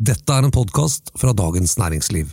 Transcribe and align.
Dette 0.00 0.32
er 0.32 0.46
en 0.46 0.50
podkast 0.50 1.10
fra 1.20 1.34
Dagens 1.36 1.74
Næringsliv. 1.78 2.30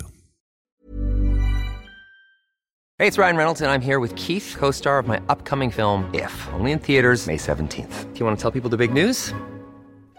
Hey, 2.98 3.08
it's 3.08 3.18
Ryan 3.18 3.36
Reynolds, 3.36 3.62
and 3.62 3.70
I'm 3.70 3.82
here 3.82 4.00
with 4.00 4.16
Keith, 4.16 4.56
co 4.58 4.72
star 4.72 5.00
of 5.00 5.08
my 5.08 5.20
upcoming 5.28 5.74
film, 5.74 6.10
If, 6.14 6.48
only 6.54 6.72
in 6.72 6.80
theaters, 6.80 7.28
May 7.28 7.36
17th. 7.38 8.14
Do 8.14 8.20
you 8.20 8.26
want 8.26 8.40
to 8.40 8.42
tell 8.42 8.52
people 8.52 8.70
the 8.70 8.78
big 8.78 8.94
news? 8.94 9.34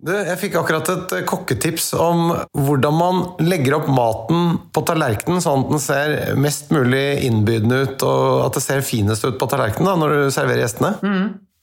Du, 0.00 0.12
jeg 0.16 0.38
fikk 0.40 0.54
akkurat 0.56 0.88
et 0.88 1.12
eh, 1.18 1.24
kokketips 1.28 1.90
om 2.00 2.30
hvordan 2.56 2.94
man 2.96 3.18
legger 3.44 3.76
opp 3.76 3.88
maten 3.92 4.54
på 4.72 4.82
tallerkenen 4.88 5.42
sånn 5.44 5.66
at 5.66 5.74
den 5.74 5.82
ser 5.84 6.14
mest 6.40 6.72
mulig 6.72 7.20
innbydende 7.28 7.82
ut, 7.84 8.04
og 8.08 8.46
at 8.46 8.56
det 8.56 8.64
ser 8.64 8.86
finest 8.86 9.26
ut 9.28 9.36
på 9.40 9.48
tallerkenen 9.50 9.90
da, 9.90 9.98
når 10.00 10.14
du 10.14 10.22
serverer 10.32 10.64
gjestene. 10.64 10.94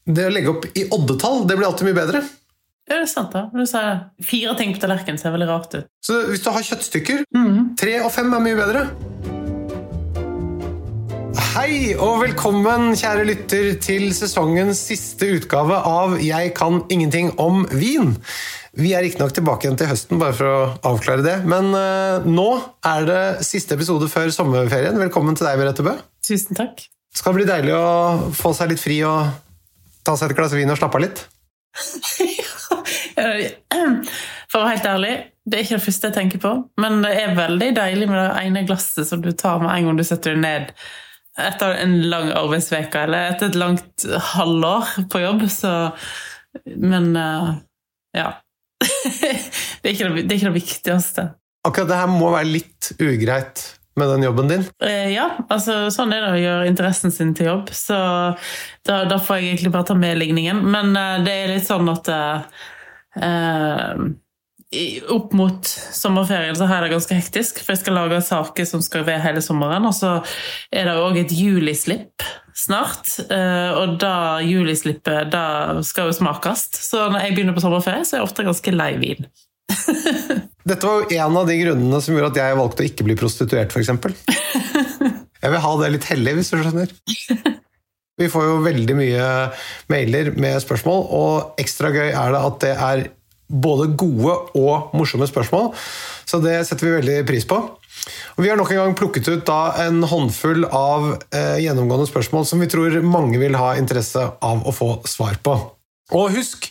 Det 0.05 0.27
å 0.27 0.33
legge 0.35 0.53
opp 0.53 0.69
i 0.77 0.85
oddetall, 0.93 1.47
det 1.49 1.57
blir 1.57 1.67
alltid 1.71 1.89
mye 1.89 1.97
bedre. 1.97 2.21
Ja, 2.87 3.01
det 3.01 3.03
er 3.03 3.09
sant, 3.11 3.33
da. 3.33 3.47
Du 3.51 3.65
sa 3.67 3.81
fire 4.23 4.53
ting 4.59 4.69
på 4.75 4.79
tallerkenen 4.85 5.19
ser 5.19 5.33
veldig 5.33 5.49
rart 5.49 5.73
ut. 5.73 5.89
Så 6.05 6.21
hvis 6.29 6.45
du 6.45 6.53
har 6.53 6.63
kjøttstykker, 6.63 7.25
tre 7.81 7.97
og 8.05 8.13
fem 8.15 8.31
er 8.37 8.45
mye 8.45 8.59
bedre. 8.61 8.85
Hei 11.53 11.93
og 11.95 12.17
velkommen, 12.19 12.89
kjære 12.97 13.23
lytter, 13.29 13.67
til 13.79 14.09
sesongens 14.15 14.81
siste 14.89 15.29
utgave 15.37 15.77
av 15.87 16.17
Jeg 16.19 16.51
kan 16.57 16.81
ingenting 16.91 17.29
om 17.39 17.63
vin. 17.71 18.15
Vi 18.75 18.91
er 18.97 19.05
riktignok 19.05 19.31
tilbake 19.37 19.67
igjen 19.67 19.77
til 19.79 19.87
høsten, 19.91 20.19
bare 20.19 20.35
for 20.35 20.47
å 20.49 20.59
avklare 20.91 21.23
det. 21.23 21.37
Men 21.47 21.71
uh, 21.71 22.25
nå 22.27 22.49
er 22.85 23.07
det 23.07 23.21
siste 23.47 23.77
episode 23.77 24.09
før 24.11 24.27
sommerferien. 24.35 24.99
Velkommen 24.99 25.37
til 25.39 25.47
deg, 25.47 25.55
Merete 25.61 25.85
Bø. 25.87 25.95
Tusen 26.27 26.57
takk. 26.59 26.83
Skal 27.15 27.33
det 27.33 27.39
bli 27.39 27.47
deilig 27.49 27.73
å 27.77 28.33
få 28.35 28.51
seg 28.57 28.73
litt 28.73 28.83
fri 28.83 28.99
og 29.07 29.31
ta 30.03 30.17
seg 30.19 30.33
et 30.33 30.39
glass 30.41 30.57
vin 30.57 30.73
og 30.73 30.79
slappe 30.81 30.99
av 30.99 31.05
litt? 31.07 31.23
For 34.47 34.59
å 34.59 34.63
være 34.63 34.75
helt 34.75 34.87
ærlig, 34.89 35.15
det 35.47 35.57
er 35.57 35.65
ikke 35.65 35.77
det 35.77 35.85
første 35.87 36.09
jeg 36.09 36.15
tenker 36.15 36.41
på. 36.43 36.53
Men 36.81 37.01
det 37.03 37.13
er 37.21 37.35
veldig 37.37 37.73
deilig 37.77 38.07
med 38.11 38.19
det 38.19 38.45
ene 38.45 38.63
glasset 38.67 39.07
som 39.09 39.23
du 39.23 39.31
tar 39.31 39.61
med 39.63 39.71
en 39.73 39.89
gang 39.89 39.99
du 39.99 40.05
setter 40.07 40.35
deg 40.35 40.43
ned 40.43 40.71
etter 41.37 41.77
en 41.83 41.95
lang 42.09 42.31
arbeidsveke, 42.33 43.05
eller 43.05 43.31
etter 43.33 43.51
et 43.51 43.59
langt 43.59 44.05
halvår 44.33 44.93
på 45.11 45.21
jobb, 45.21 45.47
så 45.53 45.73
Men 46.65 47.11
eh, 47.15 47.49
ja. 48.17 48.29
det, 49.81 49.89
er 49.89 49.91
ikke 49.91 50.07
det, 50.09 50.23
det 50.23 50.31
er 50.31 50.39
ikke 50.39 50.49
det 50.49 50.59
viktigste. 50.61 51.27
Akkurat 51.67 51.91
det 51.91 51.99
her 51.99 52.09
må 52.09 52.31
være 52.33 52.49
litt 52.49 52.91
ugreit 52.97 53.65
med 53.97 54.09
den 54.13 54.23
jobben 54.27 54.47
din. 54.51 54.65
Eh, 54.83 55.09
Ja, 55.13 55.31
altså 55.49 55.87
sånn 55.93 56.13
er 56.13 56.23
det 56.23 56.33
å 56.35 56.41
gjøre 56.41 56.69
interessen 56.69 57.13
sin 57.13 57.33
til 57.37 57.51
jobb, 57.51 57.71
så 57.73 57.97
da, 58.85 59.03
da 59.09 59.17
får 59.21 59.39
jeg 59.39 59.51
egentlig 59.51 59.73
bare 59.73 59.89
ta 59.89 59.97
med 59.97 60.19
ligningen. 60.21 60.61
Men 60.65 60.93
eh, 60.97 61.19
det 61.25 61.33
er 61.33 61.53
litt 61.55 61.67
sånn 61.67 61.89
at 61.93 62.11
eh, 62.13 63.99
opp 65.13 65.31
mot 65.37 65.69
sommerferien 65.95 66.55
så 66.57 66.67
har 66.67 66.81
jeg 66.81 66.87
det 66.87 66.95
ganske 66.97 67.17
hektisk, 67.21 67.61
for 67.63 67.73
jeg 67.73 67.83
skal 67.85 67.95
lage 67.95 68.19
saker 68.25 68.67
som 68.67 68.83
skal 68.83 69.05
ved 69.07 69.21
hele 69.23 69.43
sommeren, 69.43 69.87
og 69.87 69.95
så 69.95 70.17
er 70.71 70.89
det 70.89 70.97
òg 70.99 71.21
et 71.21 71.31
julislipp 71.31 72.25
snart, 72.57 73.13
eh, 73.31 73.69
og 73.77 73.95
da 74.01 74.41
julislippet 74.43 75.31
da 75.31 75.45
skal 75.87 76.09
jo 76.09 76.17
smakes. 76.17 76.67
Så 76.83 77.05
når 77.13 77.23
jeg 77.27 77.37
begynner 77.37 77.55
på 77.55 77.63
sommerferie, 77.63 78.03
så 78.03 78.17
er 78.17 78.21
jeg 78.21 78.27
ofte 78.27 78.47
ganske 78.47 78.73
lei 78.75 78.91
vin. 78.99 79.29
Dette 80.67 80.81
var 80.83 81.03
jo 81.03 81.21
en 81.21 81.39
av 81.39 81.47
de 81.47 81.59
grunnene 81.61 82.01
som 82.03 82.17
gjorde 82.17 82.33
at 82.33 82.41
jeg 82.41 82.59
valgte 82.59 82.83
å 82.83 82.89
ikke 82.89 83.07
bli 83.07 83.17
prostituert, 83.19 83.71
f.eks. 83.71 83.93
Jeg 85.37 85.53
vil 85.53 85.61
ha 85.61 85.71
det 85.77 85.87
litt 85.93 86.05
hellig, 86.09 86.31
hvis 86.33 86.47
du 86.49 86.55
skjønner. 86.57 86.93
Vi 88.17 88.29
får 88.33 88.45
jo 88.47 88.55
veldig 88.65 88.95
mye 88.97 89.25
mailer 89.93 90.31
med 90.33 90.57
spørsmål, 90.63 91.03
og 91.13 91.61
ekstra 91.61 91.91
gøy 91.93 92.07
er 92.09 92.33
det 92.33 92.39
at 92.41 92.57
det 92.63 92.71
er 92.73 93.03
både 93.47 93.91
gode 93.95 94.33
og 94.59 94.93
morsomme 94.97 95.27
spørsmål, 95.29 95.71
så 96.27 96.39
det 96.43 96.59
setter 96.67 96.87
vi 96.87 96.97
veldig 96.99 97.17
pris 97.27 97.47
på. 97.47 97.59
Og 98.37 98.43
vi 98.43 98.49
har 98.51 98.59
nok 98.59 98.71
en 98.71 98.81
gang 98.81 98.95
plukket 98.97 99.27
ut 99.31 99.49
en 99.49 100.03
håndfull 100.07 100.67
av 100.69 101.09
eh, 101.33 101.57
gjennomgående 101.63 102.07
spørsmål 102.09 102.45
som 102.47 102.61
vi 102.61 102.69
tror 102.71 102.99
mange 103.03 103.39
vil 103.41 103.57
ha 103.57 103.73
interesse 103.79 104.21
av 104.21 104.67
å 104.67 104.73
få 104.75 104.91
svar 105.09 105.39
på. 105.43 105.55
Og 106.15 106.35
husk, 106.37 106.69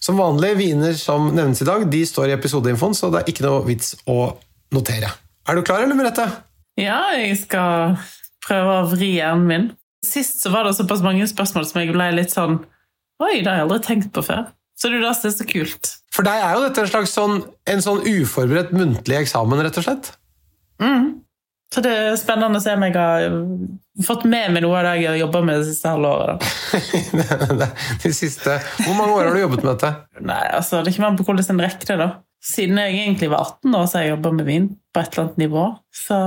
som 0.00 0.20
vanlig, 0.20 0.54
viner 0.60 0.94
som 0.96 1.28
nevnes 1.34 1.60
i 1.60 1.68
dag, 1.68 1.84
de 1.90 2.04
står 2.06 2.30
i 2.30 2.36
episodeinfoen, 2.36 2.96
så 2.96 3.10
det 3.12 3.22
er 3.22 3.32
ikke 3.32 3.44
noe 3.44 3.64
vits 3.66 3.92
å 4.08 4.32
notere. 4.72 5.10
Er 5.48 5.58
du 5.58 5.64
klar, 5.66 5.84
eller, 5.84 5.98
Merete? 5.98 6.28
Ja, 6.80 7.02
jeg 7.18 7.36
skal 7.42 7.98
prøve 8.46 8.78
å 8.78 8.88
vri 8.88 9.16
hjernen 9.18 9.48
min. 9.48 9.68
Sist 10.06 10.40
så 10.40 10.52
var 10.54 10.64
det 10.64 10.78
såpass 10.78 11.02
mange 11.04 11.26
spørsmål 11.28 11.66
som 11.68 11.82
jeg 11.82 11.92
ble 11.92 12.06
litt 12.16 12.32
sånn 12.32 12.62
Oi, 13.20 13.42
det 13.42 13.50
har 13.50 13.58
jeg 13.58 13.64
aldri 13.66 13.80
tenkt 13.84 14.14
på 14.16 14.22
før. 14.24 14.46
Så 14.80 14.88
det 14.88 14.96
er 14.96 15.02
det 15.04 15.28
er 15.28 15.34
så 15.36 15.44
kult. 15.44 15.90
For 16.20 16.26
deg 16.28 16.42
er 16.44 16.52
jo 16.52 16.64
dette 16.66 16.82
en 16.82 16.88
slags 16.90 17.12
sånn, 17.16 17.38
en 17.72 17.80
sånn 17.80 18.02
uforberedt 18.04 18.74
muntlig 18.76 19.22
eksamen, 19.22 19.62
rett 19.64 19.78
og 19.80 19.86
slett. 19.86 20.10
Mm. 20.76 21.06
Så 21.72 21.80
det 21.86 21.94
er 21.96 22.18
spennende 22.20 22.60
å 22.60 22.60
se 22.60 22.74
om 22.76 22.84
jeg 22.84 22.92
har 22.92 23.24
fått 24.04 24.26
med 24.28 24.52
meg 24.52 24.66
noe 24.66 24.82
av 24.82 24.84
det 24.84 24.92
jeg 24.98 25.08
har 25.08 25.16
jobba 25.22 25.40
med 25.46 25.62
det 25.62 25.70
siste 25.70 25.94
halve 25.94 26.10
året. 26.12 26.44
De 28.04 28.12
siste 28.12 28.58
Hvor 28.82 28.98
mange 28.98 29.14
år 29.14 29.30
har 29.30 29.38
du 29.38 29.40
jobbet 29.46 29.64
med 29.64 29.70
dette? 29.70 29.94
Nei, 30.20 30.42
altså, 30.58 30.82
Det 30.84 30.92
kommer 30.98 31.14
an 31.14 31.18
på 31.22 31.28
hvordan 31.30 31.54
en 31.54 31.64
rekker 31.64 31.94
det, 31.94 31.98
da. 32.02 32.10
Siden 32.50 32.82
jeg 32.84 32.98
egentlig 32.98 33.32
var 33.32 33.54
18 33.54 33.80
år, 33.80 33.88
så 33.88 33.96
har 33.96 34.06
jeg 34.06 34.14
jobba 34.16 34.36
med 34.42 34.50
vin 34.50 34.68
på 34.92 35.00
et 35.00 35.10
eller 35.14 35.24
annet 35.24 35.42
nivå. 35.46 35.66
Så 36.04 36.20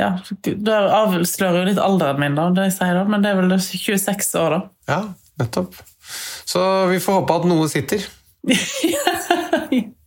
ja, 0.00 0.10
Det 0.40 0.80
avslører 1.02 1.60
jo 1.60 1.68
litt 1.74 1.84
alderen 1.84 2.24
min, 2.24 2.40
da, 2.40 2.48
det 2.56 2.70
jeg 2.70 2.78
sier 2.80 2.96
da, 3.02 3.06
men 3.12 3.20
det 3.20 3.34
er 3.34 3.42
vel 3.44 3.58
26 3.60 4.36
år, 4.40 4.56
da. 4.56 4.66
Ja, 4.88 5.00
nettopp. 5.44 5.76
Så 6.48 6.62
vi 6.88 7.02
får 7.02 7.24
håpe 7.24 7.42
at 7.42 7.50
noe 7.52 7.68
sitter. 7.68 8.08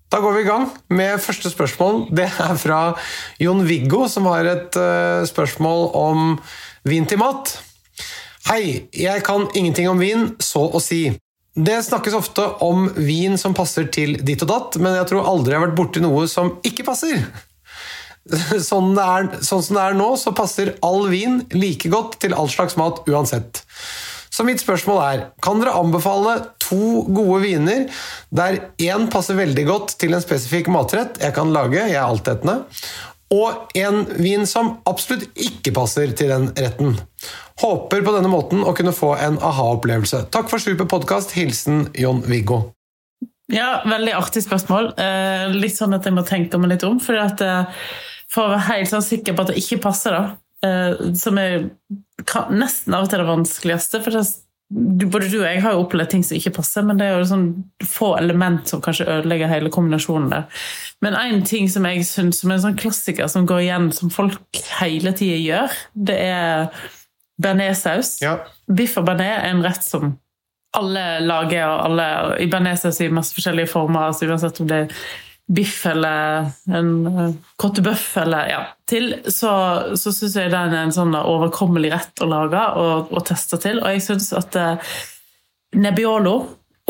Da 0.08 0.20
går 0.24 0.38
vi 0.38 0.42
i 0.42 0.48
gang 0.48 0.70
med 0.94 1.20
første 1.20 1.50
spørsmål. 1.52 2.06
Det 2.16 2.30
er 2.30 2.60
fra 2.62 2.82
Jon-Viggo, 3.44 4.06
som 4.08 4.30
har 4.32 4.48
et 4.48 4.78
eh, 4.80 5.26
spørsmål 5.28 5.90
om 5.98 6.38
vin 6.88 7.08
til 7.10 7.20
mat. 7.20 7.58
Hei, 8.48 8.88
jeg 8.96 9.24
kan 9.28 9.50
ingenting 9.52 9.90
om 9.92 10.00
vin, 10.00 10.30
så 10.40 10.64
å 10.72 10.80
si. 10.80 11.10
Det 11.58 11.80
snakkes 11.84 12.16
ofte 12.16 12.46
om 12.64 12.88
vin 12.96 13.36
som 13.42 13.56
passer 13.58 13.90
til 13.92 14.16
ditt 14.24 14.46
og 14.46 14.52
datt, 14.54 14.78
men 14.80 14.96
jeg 15.00 15.10
tror 15.10 15.28
aldri 15.28 15.56
jeg 15.56 15.60
har 15.60 15.68
vært 15.68 15.80
borti 15.80 16.04
noe 16.06 16.28
som 16.32 16.54
ikke 16.68 16.86
passer. 16.88 17.26
Sånn, 18.70 18.92
er, 19.00 19.30
sånn 19.40 19.62
som 19.64 19.78
det 19.78 19.84
er 19.86 19.94
nå, 19.96 20.08
så 20.20 20.34
passer 20.36 20.74
all 20.84 21.06
vin 21.08 21.42
like 21.56 21.88
godt 21.88 22.18
til 22.20 22.36
all 22.36 22.50
slags 22.52 22.76
mat 22.80 23.00
uansett. 23.08 23.64
Så 24.38 24.44
mitt 24.46 24.62
spørsmål 24.62 25.00
er, 25.02 25.22
kan 25.42 25.58
dere 25.58 25.74
anbefale 25.80 26.36
to 26.62 27.08
gode 27.10 27.40
viner 27.42 27.88
der 28.30 28.60
én 28.78 29.08
passer 29.10 29.34
veldig 29.40 29.64
godt 29.66 29.96
til 29.98 30.14
en 30.14 30.22
spesifikk 30.22 30.70
matrett 30.70 31.18
jeg 31.24 31.34
kan 31.34 31.50
lage, 31.56 31.80
jeg 31.80 31.96
er 31.98 32.06
altetende, 32.06 32.60
og 33.34 33.74
en 33.82 34.04
vin 34.22 34.46
som 34.46 34.76
absolutt 34.86 35.26
ikke 35.42 35.74
passer 35.74 36.14
til 36.14 36.30
den 36.30 36.52
retten? 36.54 36.94
Håper 37.64 38.06
på 38.06 38.14
denne 38.14 38.30
måten 38.30 38.62
å 38.62 38.76
kunne 38.78 38.94
få 38.94 39.16
en 39.18 39.42
aha-opplevelse. 39.42 40.28
Takk 40.32 40.52
for 40.54 40.62
super 40.62 40.86
podkast. 40.86 41.34
Hilsen 41.34 41.88
Jon-Viggo. 41.98 42.62
Ja, 43.50 43.82
veldig 43.90 44.14
artig 44.20 44.46
spørsmål. 44.46 44.94
Eh, 45.02 45.48
litt 45.58 45.80
sånn 45.80 45.98
at 45.98 46.06
jeg 46.06 46.14
må 46.14 46.22
tenke 46.28 46.62
meg 46.62 46.76
litt 46.76 46.86
om. 46.86 47.02
For, 47.02 47.18
at, 47.18 47.42
eh, 47.42 47.90
for 48.30 48.46
å 48.46 48.54
være 48.54 48.68
helt 48.70 48.94
sånn 48.94 49.04
sikker 49.04 49.34
på 49.34 49.48
at 49.48 49.52
det 49.56 49.64
ikke 49.64 49.82
passer, 49.90 50.14
da, 50.14 50.38
eh, 50.66 51.14
som 51.18 51.40
er 51.42 51.70
nesten 52.52 52.96
av 52.96 53.06
og 53.06 53.12
til 53.12 53.22
det 53.22 53.30
vanskeligste. 53.30 54.02
For 54.04 54.16
det, 54.16 54.26
du, 54.70 55.06
både 55.08 55.30
du 55.32 55.38
og 55.40 55.48
jeg 55.48 55.62
har 55.64 55.76
jo 55.76 55.86
opplevd 55.86 56.12
ting 56.12 56.26
som 56.28 56.38
ikke 56.38 56.56
passer, 56.58 56.86
men 56.88 57.00
det 57.00 57.08
er 57.08 57.18
jo 57.22 57.30
sånn 57.30 57.48
få 57.88 58.14
element 58.20 58.68
som 58.68 58.84
kanskje 58.84 59.08
ødelegger 59.18 59.52
hele 59.52 59.72
kombinasjonen 59.74 60.30
der. 60.34 60.62
Men 61.06 61.18
én 61.20 61.44
ting 61.48 61.70
som 61.72 61.86
jeg 61.88 62.06
syns 62.10 62.42
som 62.42 62.52
er 62.52 62.60
en 62.60 62.66
sånn 62.68 62.80
klassiker 62.80 63.30
som 63.32 63.48
går 63.48 63.64
igjen, 63.68 63.92
som 63.96 64.14
folk 64.14 64.62
hele 64.80 65.14
tida 65.18 65.38
gjør, 65.40 65.82
det 66.10 66.18
er 66.26 66.88
bearnéssaus. 67.42 68.18
Ja. 68.24 68.40
Biff 68.68 68.98
og 69.00 69.08
bearnés 69.08 69.38
er 69.38 69.52
en 69.52 69.64
rett 69.66 69.86
som 69.86 70.18
alle 70.78 71.06
lager, 71.24 71.64
og 71.70 71.86
alle 71.86 72.10
i 72.44 72.50
bearnéssaus 72.52 73.00
i 73.02 73.14
masse 73.14 73.38
forskjellige 73.38 73.72
former, 73.72 74.10
altså 74.10 74.28
uansett 74.28 74.60
om 74.62 74.68
det 74.70 74.84
er 74.84 75.00
biff 75.48 75.86
eller 75.88 76.50
en 76.76 76.90
uh, 77.08 77.30
kottebøff 77.56 78.18
eller 78.24 78.50
ja, 78.52 78.62
til, 78.90 79.14
så, 79.32 79.52
så 79.96 80.12
syns 80.12 80.36
jeg 80.36 80.52
den 80.52 80.76
er 80.76 80.88
en 80.88 80.96
sånn 80.96 81.16
overkommelig 81.16 81.94
rett 81.94 82.24
å 82.24 82.28
lage 82.28 82.64
og, 82.80 83.14
og 83.16 83.24
teste 83.30 83.60
til. 83.64 83.80
Og 83.80 83.96
jeg 83.96 84.04
syns 84.04 84.34
at 84.36 84.58
eh, 84.60 84.92
Nebbiolo, 85.80 86.36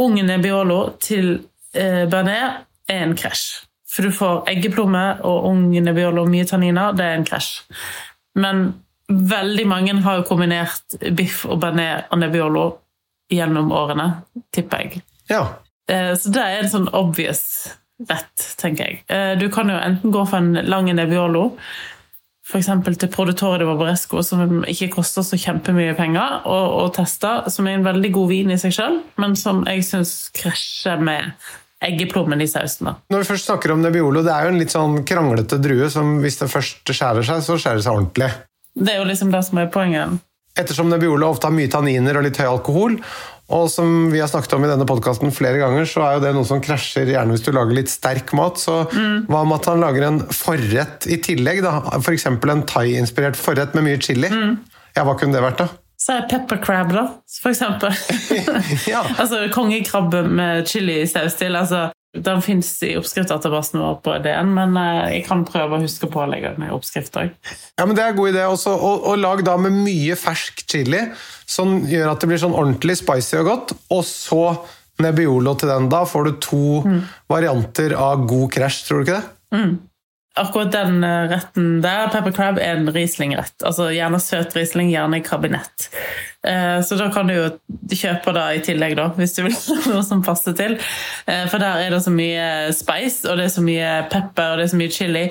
ung 0.01 0.17
Nebbiolo 0.25 0.79
til 1.01 1.35
eh, 1.73 2.03
bearnés 2.09 2.63
er 2.89 3.05
en 3.05 3.15
krasj. 3.17 3.45
For 3.89 4.05
du 4.05 4.13
får 4.13 4.49
eggeplomme 4.51 5.05
og 5.25 5.47
ung 5.49 5.63
Nebbiolo 5.73 6.25
og 6.25 6.33
mye 6.33 6.45
tanniner. 6.49 6.93
Det 6.97 7.05
er 7.05 7.17
en 7.17 7.25
krasj. 7.25 7.53
Men 8.37 8.67
veldig 9.07 9.65
mange 9.67 9.95
har 10.03 10.19
jo 10.19 10.27
kombinert 10.27 10.97
biff 11.15 11.45
og 11.47 11.61
bearnés 11.63 12.09
og 12.11 12.19
nebbiolo 12.21 12.65
gjennom 13.31 13.71
årene, 13.75 14.07
tipper 14.55 14.83
jeg. 14.83 15.01
Ja. 15.31 15.41
Eh, 15.89 16.13
Så 16.15 16.31
det 16.31 16.43
er 16.43 16.61
en 16.61 16.71
sånn 16.71 16.89
obvious 16.95 17.43
rett, 18.09 18.47
tenker 18.61 18.83
jeg. 18.85 19.03
Eh, 19.09 19.35
Du 19.39 19.49
kan 19.49 19.69
jo 19.69 19.75
enten 19.77 20.11
gå 20.13 20.25
for 20.29 20.37
en 20.37 20.53
lang 20.69 20.89
nebbiolo, 20.93 21.51
f.eks. 22.47 22.69
til 22.97 23.09
Produttore 23.11 23.59
de 23.59 23.65
Barbaresco, 23.67 24.21
som 24.23 24.61
ikke 24.63 24.91
koster 24.93 25.25
så 25.25 25.35
kjempemye 25.35 25.95
penger, 25.97 26.41
og 26.47 26.93
teste, 26.95 27.31
som 27.51 27.67
er 27.67 27.75
en 27.75 27.83
veldig 27.87 28.11
god 28.15 28.29
vin 28.31 28.51
i 28.55 28.59
seg 28.61 28.71
sjøl, 28.77 29.01
men 29.19 29.35
som 29.35 29.65
jeg 29.67 29.83
syns 29.83 30.13
krasjer 30.37 31.01
med 31.03 31.33
eggeplommen 31.83 32.41
i 32.41 32.47
sausen. 32.47 32.87
da. 32.87 32.93
Når 33.11 33.21
vi 33.25 33.27
først 33.33 33.49
snakker 33.49 33.71
om 33.75 33.81
Nebbiolo, 33.83 34.23
det 34.25 34.31
er 34.33 34.47
jo 34.47 34.53
en 34.53 34.61
litt 34.61 34.73
sånn 34.73 35.03
kranglete 35.05 35.59
drue 35.61 35.89
som 35.93 36.15
hvis 36.23 36.39
det 36.39 36.47
først 36.49 36.87
skjærer 36.89 37.27
seg, 37.27 37.43
så 37.45 37.57
skjærer 37.59 37.81
det 37.81 37.85
seg 37.85 37.99
ordentlig. 37.99 38.29
Det 38.77 38.93
er 38.93 38.97
jo 39.01 39.09
liksom 39.11 39.31
det 39.33 39.43
som 39.45 39.59
er 39.61 39.67
poenget. 39.73 40.15
Ettersom 40.57 40.89
Nebbiolo 40.89 41.27
ofte 41.29 41.51
har 41.51 41.53
mye 41.53 41.69
tanniner 41.69 42.17
og 42.17 42.25
litt 42.25 42.39
høy 42.41 42.47
alkohol, 42.47 42.95
og 43.47 43.69
som 43.71 44.09
vi 44.11 44.19
har 44.19 44.27
snakket 44.27 44.57
om 44.57 44.65
i 44.65 44.69
denne 44.69 44.87
podkasten 44.87 45.31
flere 45.31 45.61
ganger, 45.61 45.87
så 45.87 46.03
er 46.03 46.17
jo 46.17 46.23
det 46.25 46.33
noe 46.35 46.47
som 46.47 46.59
krasjer 46.63 47.07
gjerne 47.13 47.31
hvis 47.31 47.45
du 47.45 47.53
lager 47.55 47.77
litt 47.77 47.91
sterk 47.91 48.33
mat. 48.35 48.59
Så 48.59 48.81
hva 48.91 49.43
med 49.47 49.55
at 49.61 49.69
han 49.71 49.83
lager 49.83 50.07
en 50.09 50.21
forrett 50.35 51.07
i 51.07 51.19
tillegg? 51.23 51.63
da? 51.63 51.79
F.eks. 52.01 52.27
en 52.27 52.65
thai-inspirert 52.67 53.39
forrett 53.39 53.77
med 53.77 53.87
mye 53.87 54.01
chili. 54.03 54.31
Ja, 54.97 55.05
hva 55.07 55.15
kunne 55.15 55.37
det 55.37 55.45
vært, 55.45 55.63
da? 55.63 55.69
Så 55.97 56.13
er 56.13 56.27
pepper 56.29 56.59
crab, 56.61 56.91
da, 56.93 57.07
for 57.41 57.53
eksempel. 57.53 57.95
Ja. 58.91 59.01
altså 59.21 59.47
kongekrabbe 59.53 60.21
med 60.27 60.67
chilisaus 60.69 61.39
til. 61.39 61.55
altså 61.55 61.87
Den 62.23 62.41
fins 62.45 62.71
i 62.85 62.93
oppskriftsdatabasen 62.99 63.81
vår 63.81 63.99
på 64.05 64.15
DN, 64.23 64.53
men 64.55 64.77
eh, 64.81 65.17
jeg 65.17 65.25
kan 65.27 65.43
prøve 65.47 65.77
å 65.77 65.83
huske 65.83 66.09
på 66.11 66.23
å 66.23 66.29
legge 66.29 66.53
den 66.55 66.67
i 66.67 66.73
oppskrift 66.73 67.17
òg. 67.19 67.33
Ja, 67.77 67.85
men 67.85 67.95
Det 67.97 68.03
er 68.05 68.13
en 68.13 68.19
god 68.19 68.33
idé 68.33 68.47
også. 68.47 68.73
Og, 68.75 69.07
og 69.11 69.21
lag 69.21 69.43
da 69.47 69.57
med 69.61 69.75
mye 69.75 70.17
fersk 70.19 70.65
chili, 70.69 71.03
som 71.47 71.79
gjør 71.87 72.13
at 72.13 72.23
det 72.23 72.31
blir 72.31 72.41
sånn 72.41 72.57
ordentlig 72.57 72.97
spicy 73.01 73.39
og 73.41 73.51
godt. 73.51 73.77
Og 73.93 74.03
så 74.07 74.43
Nebbiolo 74.97 75.53
til 75.61 75.69
den. 75.69 75.91
Da 75.93 76.01
får 76.09 76.25
du 76.25 76.31
to 76.41 76.61
varianter 77.29 77.93
av 78.01 78.23
god 78.29 78.49
krasj, 78.55 78.79
tror 78.87 79.03
du 79.03 79.05
ikke 79.05 79.19
det? 79.19 79.27
Akkurat 80.37 80.71
den 80.73 81.03
eh, 81.03 81.27
retten 81.31 81.67
der, 81.83 82.07
pepper 82.13 82.33
crab, 82.35 82.59
er 82.61 82.77
en 82.77 82.89
Riesling-rett. 82.93 83.55
Altså 83.65 83.89
Gjerne 83.95 84.19
søt 84.21 84.55
Riesling, 84.57 84.91
gjerne 84.93 85.19
i 85.19 85.25
kabinett. 85.25 85.87
Eh, 86.47 86.79
Så 86.85 86.97
da 86.99 87.09
kan 87.13 87.27
du 87.29 87.33
jo 87.35 87.47
kjøpe 87.91 88.33
det 88.37 88.45
i 88.57 88.63
tillegg, 88.71 88.95
da, 88.99 89.09
hvis 89.17 89.35
du 89.37 89.43
vil 89.47 89.55
noe 89.93 90.03
som 90.05 90.23
passer 90.25 90.55
til. 90.57 90.77
Eh, 91.27 91.45
For 91.51 91.61
der 91.63 91.85
er 91.87 91.95
det 91.95 92.03
så 92.05 92.13
mye 92.13 92.73
spice, 92.77 93.25
og 93.29 93.37
det 93.41 93.47
er 93.49 93.55
så 93.57 93.63
mye 93.65 93.93
pepper, 94.13 94.53
og 94.53 94.61
det 94.61 94.67
er 94.67 94.73
så 94.75 94.81
mye 94.83 94.93
chili, 94.93 95.25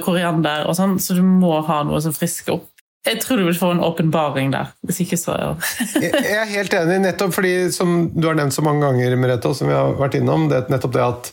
koriander 0.00 0.62
og 0.70 0.72
sånn, 0.78 0.94
så 1.04 1.12
du 1.18 1.20
må 1.20 1.58
ha 1.66 1.82
noe 1.84 1.98
som 2.00 2.14
frisker 2.16 2.54
opp. 2.54 2.66
Jeg 3.04 3.20
tror 3.22 3.40
du 3.40 3.46
vil 3.46 3.56
få 3.56 3.70
en 3.72 3.80
åpenbaring 3.84 4.50
der. 4.52 4.70
Hvis 4.84 4.98
ikke 5.04 5.16
så 5.20 5.34
Jeg 6.00 6.12
er 6.36 6.48
helt 6.50 6.74
enig, 6.76 6.98
nettopp 7.06 7.32
fordi, 7.36 7.52
som 7.72 8.10
du 8.12 8.26
har 8.28 8.36
nevnt 8.36 8.56
så 8.56 8.64
mange 8.64 8.84
ganger, 8.84 9.16
Merete, 9.20 9.48
og 9.52 9.56
som 9.56 9.68
vi 9.70 9.76
har 9.76 9.94
vært 10.00 10.18
innom, 10.20 10.48
det 10.52 10.66
nettopp 10.72 10.96
det 10.96 11.04
at 11.06 11.30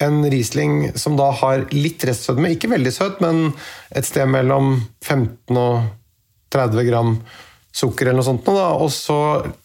en 0.00 0.22
Riesling 0.32 0.90
som 0.98 1.18
da 1.18 1.30
har 1.42 1.66
litt 1.74 2.04
restsødme, 2.08 2.54
ikke 2.54 2.72
veldig 2.72 2.92
søt, 2.94 3.20
men 3.24 3.50
et 3.96 4.08
sted 4.08 4.28
mellom 4.30 4.74
15 5.04 5.60
og 5.60 5.86
30 6.54 6.88
gram 6.88 7.14
sukker 7.70 8.08
eller 8.08 8.18
noe 8.18 8.26
sånt, 8.26 8.48
da, 8.48 8.66
og 8.82 8.88
så 8.90 9.16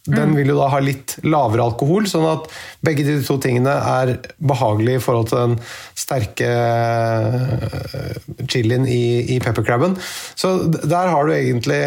den 0.05 0.35
vil 0.37 0.51
jo 0.51 0.59
da 0.59 0.67
ha 0.69 0.79
litt 0.83 1.15
lavere 1.25 1.63
alkohol, 1.65 2.05
sånn 2.09 2.27
at 2.29 2.45
begge 2.85 3.05
de 3.07 3.15
to 3.25 3.39
tingene 3.41 3.73
er 3.73 4.11
behagelige 4.37 4.99
i 4.99 5.03
forhold 5.03 5.31
til 5.31 5.41
den 5.41 5.55
sterke 5.97 6.51
eh, 6.51 8.19
chilien 8.45 8.85
i, 8.85 9.25
i 9.33 9.39
peppercrabben. 9.41 9.97
Så 10.37 10.53
der 10.69 11.09
har 11.15 11.25
du 11.25 11.33
egentlig 11.33 11.81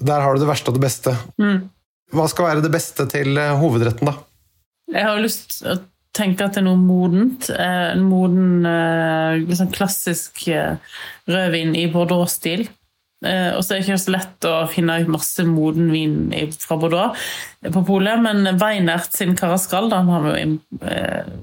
der 0.00 0.20
har 0.24 0.34
du 0.34 0.42
det 0.42 0.48
verste 0.48 0.72
og 0.72 0.78
det 0.78 0.84
beste. 0.86 1.12
Hva 2.16 2.26
skal 2.30 2.50
være 2.50 2.64
det 2.64 2.72
beste 2.72 3.06
til 3.12 3.36
eh, 3.40 3.54
hovedretten, 3.60 4.08
da? 4.08 4.16
Jeg 4.92 5.04
har 5.08 5.20
lyst 5.20 5.58
til 5.58 5.84
å 6.16 6.22
tenke 6.22 6.46
at 6.46 6.56
det 6.56 6.62
er 6.62 6.66
noe 6.70 6.80
modent. 6.80 7.50
Eh, 7.52 7.92
En 7.92 8.08
moden, 8.08 8.66
liksom 9.44 9.70
klassisk 9.74 10.46
eh, 10.48 10.80
rødvin 11.28 11.76
i 11.76 11.86
Bordeaux-stil. 11.92 12.68
Og 13.26 13.62
så 13.64 13.72
er 13.72 13.78
det 13.80 13.86
ikke 13.86 13.96
så 13.98 14.12
lett 14.12 14.46
å 14.46 14.50
finne 14.68 14.98
masse 15.08 15.42
moden 15.48 15.86
vin 15.88 16.50
fra 16.60 16.76
Bordeaux 16.78 17.16
på 17.72 17.80
polet, 17.88 18.20
men 18.22 18.58
Weinert 18.60 19.16
sin 19.16 19.32
Carascal 19.34 19.88
den 19.90 20.10
har 20.12 20.20
vi 20.22 20.34
jo 20.34 20.50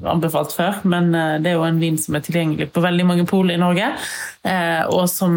anbefalt 0.08 0.54
før, 0.54 0.78
men 0.88 1.10
det 1.42 1.50
er 1.50 1.58
jo 1.58 1.66
en 1.66 1.82
vin 1.82 1.98
som 2.00 2.16
er 2.16 2.24
tilgjengelig 2.24 2.70
på 2.72 2.84
veldig 2.86 3.08
mange 3.10 3.26
pol 3.28 3.52
i 3.52 3.58
Norge, 3.60 3.90
og 4.94 5.02
som 5.12 5.34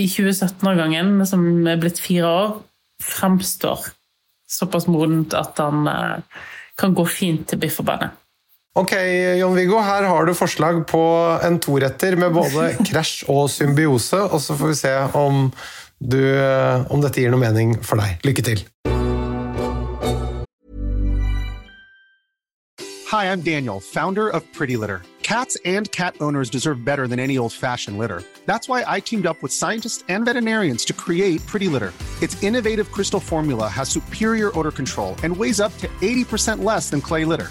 i 0.00 0.08
2017-årgangen, 0.08 1.20
som 1.28 1.44
er 1.68 1.78
blitt 1.84 2.00
fire 2.00 2.32
år, 2.32 2.56
fremstår 3.04 3.92
såpass 4.56 4.88
modent 4.90 5.36
at 5.36 5.62
han 5.62 5.84
kan 6.80 6.96
gå 6.96 7.06
fint 7.06 7.44
til 7.52 7.60
biff 7.60 7.78
og 7.84 7.92
bearnés. 7.92 8.21
Ok, 8.72 8.92
Jon-Viggo, 9.36 9.76
her 9.84 10.06
har 10.08 10.24
du 10.24 10.32
forslag 10.32 10.78
på 10.88 11.00
en 11.44 11.58
toretter 11.60 12.14
med 12.16 12.32
både 12.32 12.70
krasj 12.88 13.26
og 13.28 13.50
symbiose, 13.52 14.16
og 14.16 14.40
så 14.40 14.56
får 14.56 14.70
vi 14.70 14.76
se 14.78 14.92
om, 15.12 15.50
du, 16.00 16.22
eh, 16.24 16.86
om 16.88 17.02
dette 17.04 17.20
gir 17.20 17.34
noe 17.34 17.42
mening 17.42 17.74
for 17.84 18.00
deg. 18.00 18.24
Lykke 18.24 18.44
til! 18.46 18.62
Hi, 23.12 23.26
I'm 23.28 23.42
Daniel, 23.42 23.78
founder 23.78 24.30
of 24.30 24.40
Pretty 24.54 24.78
Litter. 24.78 25.02
Cats 25.22 25.58
and 25.66 25.92
cat 25.92 26.16
owners 26.22 26.48
deserve 26.48 26.82
better 26.82 27.06
than 27.06 27.20
any 27.20 27.36
old 27.36 27.52
fashioned 27.52 27.98
litter. 27.98 28.22
That's 28.46 28.70
why 28.70 28.84
I 28.88 29.00
teamed 29.00 29.26
up 29.26 29.42
with 29.42 29.52
scientists 29.52 30.02
and 30.08 30.24
veterinarians 30.24 30.86
to 30.86 30.94
create 30.94 31.46
Pretty 31.46 31.68
Litter. 31.68 31.92
Its 32.22 32.42
innovative 32.42 32.90
crystal 32.90 33.20
formula 33.20 33.68
has 33.68 33.90
superior 33.90 34.50
odor 34.58 34.72
control 34.72 35.14
and 35.22 35.36
weighs 35.36 35.60
up 35.60 35.76
to 35.78 35.88
80% 36.00 36.64
less 36.64 36.88
than 36.88 37.02
clay 37.02 37.26
litter. 37.26 37.50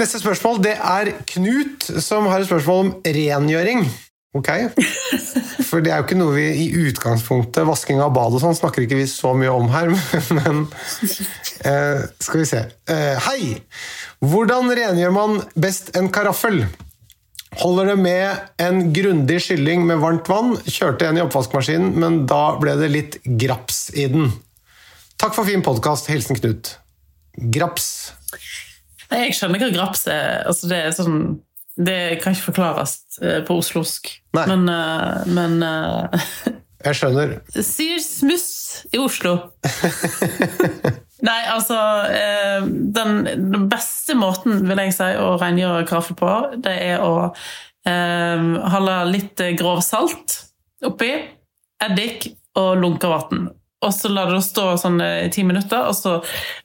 Neste 0.00 0.16
spørsmål 0.16 0.62
det 0.64 0.78
er 0.80 1.10
Knut 1.28 1.84
som 2.00 2.28
har 2.30 2.40
et 2.40 2.48
spørsmål 2.48 2.86
om 2.86 2.92
rengjøring. 3.04 3.82
Ok? 4.38 4.48
For 5.66 5.82
det 5.82 5.90
er 5.90 5.98
jo 5.98 6.06
ikke 6.06 6.16
noe 6.16 6.36
vi 6.36 6.44
i 6.62 6.68
utgangspunktet 6.86 7.66
Vasking 7.66 7.98
av 8.00 8.12
bad 8.14 8.36
og 8.36 8.40
sånn 8.40 8.56
snakker 8.56 8.86
ikke 8.86 9.00
vi 9.00 9.08
så 9.10 9.34
mye 9.36 9.50
om 9.52 9.66
her, 9.72 9.90
men 10.38 10.62
eh, 11.66 12.06
Skal 12.22 12.40
vi 12.40 12.46
se. 12.48 12.62
Eh, 12.88 13.18
hei! 13.26 13.58
Hvordan 14.24 14.70
rengjør 14.78 15.12
man 15.16 15.42
best 15.58 15.92
en 15.98 16.08
karaffel? 16.14 16.62
Holder 17.60 17.92
det 17.92 17.98
med 18.00 18.62
en 18.62 18.80
grundig 18.94 19.40
skylling 19.42 19.84
med 19.88 20.00
varmt 20.00 20.30
vann? 20.30 20.54
Kjørte 20.64 21.10
en 21.10 21.18
i 21.18 21.24
oppvaskmaskinen, 21.26 21.92
men 21.98 22.22
da 22.30 22.54
ble 22.62 22.78
det 22.80 22.92
litt 22.94 23.20
graps 23.42 23.88
i 23.98 24.06
den. 24.14 24.30
Takk 25.20 25.36
for 25.36 25.44
fin 25.44 25.66
podkast. 25.66 26.08
Hilsen 26.08 26.38
Knut. 26.38 26.76
Graps. 27.52 27.90
Nei, 29.10 29.26
Jeg 29.26 29.36
skjønner 29.38 29.62
hva 29.62 29.70
graps 29.74 30.06
er. 30.10 30.42
Altså, 30.48 30.70
det 30.70 30.80
er 30.84 30.94
sånn 30.94 31.20
Det 31.80 32.00
kan 32.22 32.34
ikke 32.36 32.50
forklares 32.50 32.96
eh, 33.22 33.40
på 33.46 33.58
oslosk. 33.60 34.10
Nei. 34.36 34.46
Men, 34.50 34.66
uh, 34.70 35.26
men 35.30 35.58
uh, 35.64 36.26
Jeg 36.86 36.96
skjønner. 36.96 37.38
Sier 37.52 38.00
smuss 38.00 38.50
i 38.92 39.00
Oslo. 39.00 39.36
Nei, 41.28 41.40
altså 41.52 41.76
uh, 41.76 42.68
den, 42.68 43.24
den 43.26 43.66
beste 43.72 44.16
måten 44.16 44.62
vil 44.64 44.80
jeg 44.86 44.96
si 44.96 45.10
å 45.20 45.34
rengjøre 45.40 45.88
kaffe 45.88 46.16
på, 46.18 46.30
det 46.62 46.76
er 46.92 47.04
å 47.04 47.32
holde 47.80 48.94
litt 49.08 49.40
grov 49.56 49.78
salt 49.80 50.34
oppi, 50.84 51.08
eddik 51.80 52.26
og 52.60 52.74
lunka 52.76 53.08
vann. 53.08 53.46
Og 53.80 53.94
så 53.96 54.10
lar 54.12 54.28
du 54.28 54.36
det 54.36 54.44
stå 54.44 54.66
sånn 54.80 55.00
i 55.00 55.30
ti 55.32 55.44
minutter, 55.46 55.86
og 55.88 55.96
så 55.96 56.18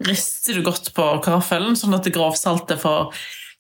rister 0.04 0.58
du 0.58 0.66
godt 0.66 0.92
på 0.96 1.08
karaffelen, 1.24 1.78
sånn 1.80 1.96
at 1.96 2.08
det 2.08 2.16
grovsaltet 2.16 2.82
får 2.82 3.14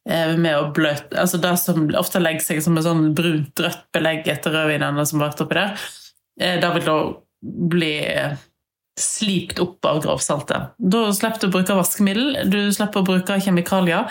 eh, 0.09 0.33
med 0.35 0.57
å 0.57 0.71
bløte 0.75 1.15
Altså 1.21 1.39
det 1.41 1.53
som 1.61 1.85
ofte 1.95 2.19
legger 2.23 2.43
seg 2.43 2.63
som 2.65 2.75
et 2.75 2.87
sånn 2.87 3.13
brunt-rødt 3.15 3.85
belegg 3.95 4.27
etter 4.31 4.55
rødvinen 4.55 4.99
som 5.05 5.21
har 5.21 5.31
vært 5.31 5.45
oppi 5.45 5.59
der, 5.61 5.87
eh, 6.41 6.59
det 6.59 6.73
vil 6.75 6.89
da 6.89 6.97
bli 7.45 7.95
slipt 8.99 9.59
opp 9.59 9.85
av 9.85 10.01
grovsaltet. 10.03 10.75
Da 10.79 11.01
slipper 11.13 11.41
du 11.41 11.49
å 11.49 11.55
bruke 11.57 11.75
vaskemiddel, 11.75 12.37
du 12.47 12.59
slipper 12.73 13.01
å 13.01 13.07
bruke 13.07 13.39
kjemikalier, 13.43 14.07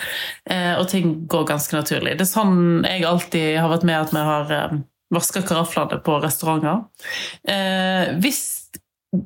eh, 0.50 0.74
og 0.76 0.88
ting 0.92 1.24
går 1.26 1.46
ganske 1.48 1.76
naturlig. 1.76 2.18
Det 2.18 2.26
er 2.26 2.32
sånn 2.32 2.84
jeg 2.84 3.06
alltid 3.08 3.58
har 3.58 3.72
vært 3.72 3.86
med 3.88 4.00
at 4.00 4.12
vi 4.12 4.24
har 4.28 4.52
eh, 4.52 4.76
vaska 5.14 5.42
karaflene 5.48 6.02
på 6.04 6.18
restauranter. 6.20 6.84
Eh, 7.48 8.12
hvis 8.20 8.63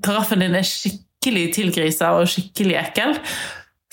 karaffen 0.05 0.43
din 0.45 0.57
er 0.59 0.67
skikkelig 0.67 1.47
tilgrisa 1.57 2.13
og 2.19 2.29
skikkelig 2.31 2.77
ekkel, 2.81 3.17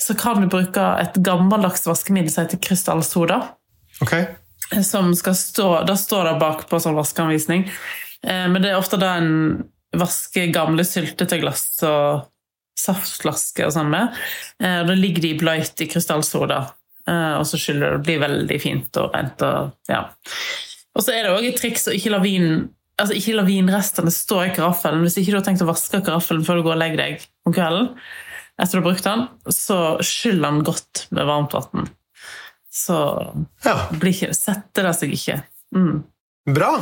så 0.02 0.16
kan 0.18 0.42
du 0.42 0.50
bruke 0.52 0.82
et 1.00 1.16
gammeldags 1.24 1.86
vaskemiddel 1.88 2.32
som 2.32 2.44
heter 2.44 2.60
krystallsoda. 2.62 3.40
Ok. 4.04 4.14
Som 4.84 5.14
skal 5.16 5.36
stå, 5.38 5.84
Da 5.88 5.96
står 5.96 6.32
det 6.32 6.40
bak 6.40 6.66
på 6.68 6.80
sånn 6.82 6.98
vaskeanvisning. 6.98 7.64
Eh, 8.22 8.46
men 8.50 8.60
det 8.62 8.72
er 8.72 8.80
ofte 8.80 8.98
da 9.00 9.16
en 9.20 9.62
vasker 9.96 10.50
gamle 10.52 10.84
syltete 10.84 11.38
glass 11.40 11.68
og 11.86 12.26
saftflasker 12.76 13.68
og 13.68 13.74
sånn 13.76 13.92
med. 13.92 14.16
Eh, 14.60 14.82
da 14.88 14.96
ligger 14.96 15.24
de 15.24 15.36
bløyt 15.40 15.80
i 15.80 15.88
krystallsoda, 15.88 16.60
eh, 17.08 17.34
og 17.38 17.46
så 17.48 17.60
skyller 17.60 17.96
det. 17.96 17.98
Det 17.98 18.08
blir 18.08 18.24
veldig 18.26 18.60
fint 18.62 19.00
og 19.00 19.14
rent. 19.16 19.44
Og, 19.46 19.72
ja. 19.88 20.02
og 20.94 21.06
så 21.06 21.14
er 21.14 21.24
det 21.24 21.36
òg 21.36 21.48
et 21.48 21.60
triks 21.60 21.88
å 21.88 21.96
ikke 21.96 22.12
la 22.12 22.20
vin 22.24 22.66
altså 23.00 23.16
ikke 23.16 23.34
la 23.36 23.44
vinrestene 23.46 24.12
stå 24.12 24.40
i 24.46 24.52
karaffelen. 24.56 25.04
Hvis 25.04 25.18
ikke 25.20 25.34
du 25.34 25.40
har 25.40 25.46
tenkt 25.46 25.64
å 25.64 25.68
vaske 25.68 26.00
karaffelen 26.04 26.46
før 26.46 26.60
du 26.60 26.66
går 26.66 26.76
og 26.76 26.80
legger 26.82 27.02
deg 27.02 27.26
om 27.48 27.54
kvelden, 27.56 27.90
etter 28.56 28.78
du 28.78 28.80
har 28.80 28.86
brukt 28.88 29.04
den, 29.04 29.26
så 29.52 29.78
skyll 30.04 30.40
den 30.44 30.62
godt 30.64 31.06
med 31.12 31.28
varmt 31.28 31.56
vann. 31.56 31.90
Så 32.72 32.96
Ja. 33.64 33.88
ikke, 33.92 34.32
setter 34.36 34.88
det 34.88 34.94
seg 34.96 35.12
ikke. 35.12 35.42
Mm. 35.74 36.04
Bra! 36.54 36.72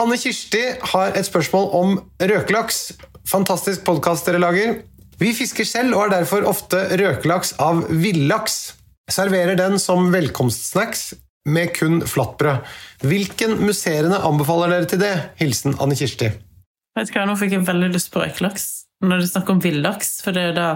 Anne 0.00 0.16
Kirsti 0.16 0.62
har 0.94 1.12
et 1.16 1.26
spørsmål 1.28 1.66
om 1.76 1.90
røkelaks. 2.20 2.92
Fantastisk 3.28 3.84
podkast 3.84 4.24
dere 4.26 4.40
lager. 4.40 4.82
Vi 5.20 5.34
fisker 5.36 5.66
selv 5.68 5.94
og 5.94 6.06
har 6.06 6.14
derfor 6.20 6.46
ofte 6.48 6.86
røkelaks 6.96 7.52
av 7.60 7.84
villaks. 7.90 8.72
Serverer 9.10 9.58
den 9.58 9.76
som 9.82 10.08
velkomstsnacks 10.12 11.10
med 11.52 11.72
kun 11.76 12.00
flatbrød. 12.08 12.68
Hvilken 13.06 13.56
musserende 13.64 14.20
anbefaler 14.26 14.74
dere 14.74 14.90
til 14.90 15.02
det? 15.02 15.14
Hilsen 15.40 15.76
Anne 15.80 15.98
Kirsti. 15.98 16.30
Vet 16.98 17.10
du 17.10 17.16
hva, 17.16 17.26
Nå 17.28 17.36
fikk 17.38 17.56
jeg 17.56 17.66
veldig 17.68 17.90
lyst 17.94 18.12
på 18.12 18.22
røykelaks 18.22 18.68
når 19.00 19.22
du 19.22 19.28
snakker 19.30 19.56
om 19.56 19.60
villaks, 19.64 20.18
for 20.20 20.36
det 20.36 20.50
er, 20.50 20.56
da, 20.56 20.66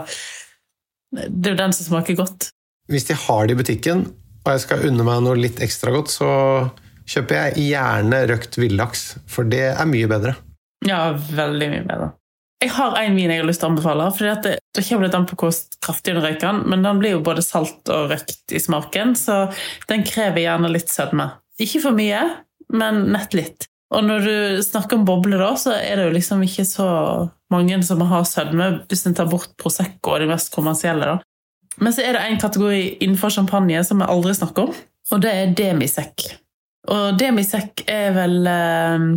det 1.13 1.51
er 1.51 1.53
jo 1.53 1.61
den 1.61 1.75
som 1.77 1.91
smaker 1.91 2.17
godt. 2.17 2.49
Hvis 2.89 3.05
de 3.11 3.17
har 3.21 3.45
det 3.45 3.57
i 3.57 3.59
butikken, 3.59 4.07
og 4.45 4.51
jeg 4.55 4.63
skal 4.65 4.87
unne 4.89 5.05
meg 5.05 5.23
noe 5.25 5.37
litt 5.41 5.61
ekstra 5.65 5.93
godt, 5.93 6.13
så 6.13 6.31
kjøper 7.09 7.41
jeg 7.41 7.69
gjerne 7.69 8.23
røkt 8.31 8.57
villaks, 8.61 9.05
for 9.29 9.49
det 9.49 9.67
er 9.75 9.89
mye 9.89 10.09
bedre. 10.09 10.35
Ja, 10.89 11.13
veldig 11.13 11.69
mye 11.73 11.85
bedre. 11.89 12.11
Jeg 12.65 12.73
har 12.73 12.95
en 12.97 13.17
vin 13.19 13.29
jeg 13.29 13.43
har 13.43 13.49
lyst 13.49 13.61
til 13.61 13.69
å 13.69 13.73
anbefale. 13.75 14.07
for 14.17 14.25
det, 14.45 14.55
det 14.73 14.85
kommer 14.87 15.05
litt 15.05 15.17
an 15.19 15.27
på 15.29 15.37
hvor 15.37 15.53
kraftig 15.85 16.15
du 16.17 16.23
røyker 16.25 16.63
men 16.65 16.85
den 16.87 17.01
blir 17.03 17.13
jo 17.13 17.25
både 17.25 17.45
salt 17.45 17.91
og 17.93 18.09
røkt 18.15 18.55
i 18.57 18.61
smaken, 18.63 19.13
så 19.19 19.51
den 19.91 20.05
krever 20.09 20.41
gjerne 20.41 20.73
litt 20.73 20.89
sødme. 20.89 21.29
Ikke 21.61 21.83
for 21.85 21.97
mye, 21.97 22.23
men 22.73 23.05
nett 23.13 23.37
litt. 23.37 23.69
Og 23.95 24.03
når 24.07 24.25
du 24.25 24.63
snakker 24.65 24.97
om 24.97 25.05
bobler, 25.07 25.39
da, 25.43 25.53
så 25.61 25.75
er 25.77 26.01
det 26.01 26.09
jo 26.09 26.15
liksom 26.17 26.43
ikke 26.47 26.65
så 26.67 26.89
mange 27.53 27.77
som 27.87 28.01
har 28.09 28.25
sødme, 28.27 28.71
hvis 28.89 29.05
en 29.07 29.17
tar 29.19 29.29
bort 29.31 29.53
Prosecco 29.61 30.17
og 30.17 30.25
de 30.25 30.31
mest 30.33 30.51
kommersielle. 30.55 31.13
da. 31.13 31.21
Men 31.85 31.95
så 31.95 32.03
er 32.07 32.17
det 32.17 32.25
en 32.25 32.41
kategori 32.41 32.83
innenfor 33.05 33.35
champagne 33.35 33.85
som 33.85 34.01
vi 34.01 34.09
aldri 34.09 34.35
snakker 34.35 34.71
om, 34.71 34.83
og 35.13 35.23
det 35.23 35.37
er 35.37 35.55
demisekk. 35.59 36.27
Og 36.95 37.17
demisekk 37.21 37.85
er 37.91 38.13
vel 38.17 38.49
eh, 38.49 39.09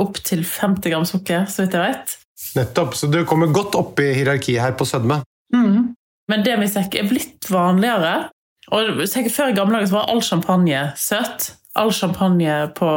opptil 0.00 0.44
50 0.46 0.92
gram 0.92 1.08
sukker, 1.08 1.48
så 1.48 1.64
vidt 1.64 1.76
jeg 1.76 1.88
vet. 1.88 2.16
Nettopp, 2.56 2.96
så 2.98 3.06
du 3.10 3.22
kommer 3.28 3.52
godt 3.54 3.76
opp 3.78 4.00
i 4.02 4.10
hierarkiet 4.16 4.62
her 4.62 4.74
på 4.78 4.86
sødme. 4.88 5.20
Mm. 5.54 5.92
Men 6.30 6.44
demisec 6.46 6.94
er 6.98 7.08
blitt 7.10 7.48
vanligere. 7.50 8.30
Og 8.70 9.00
tenk, 9.10 9.30
Før 9.34 9.50
i 9.50 9.56
gamle 9.56 9.80
dager 9.80 9.94
var 9.94 10.10
all 10.12 10.22
champagne 10.22 10.90
søt. 10.98 11.52
All 11.78 11.92
champagne 11.94 12.70
på 12.74 12.88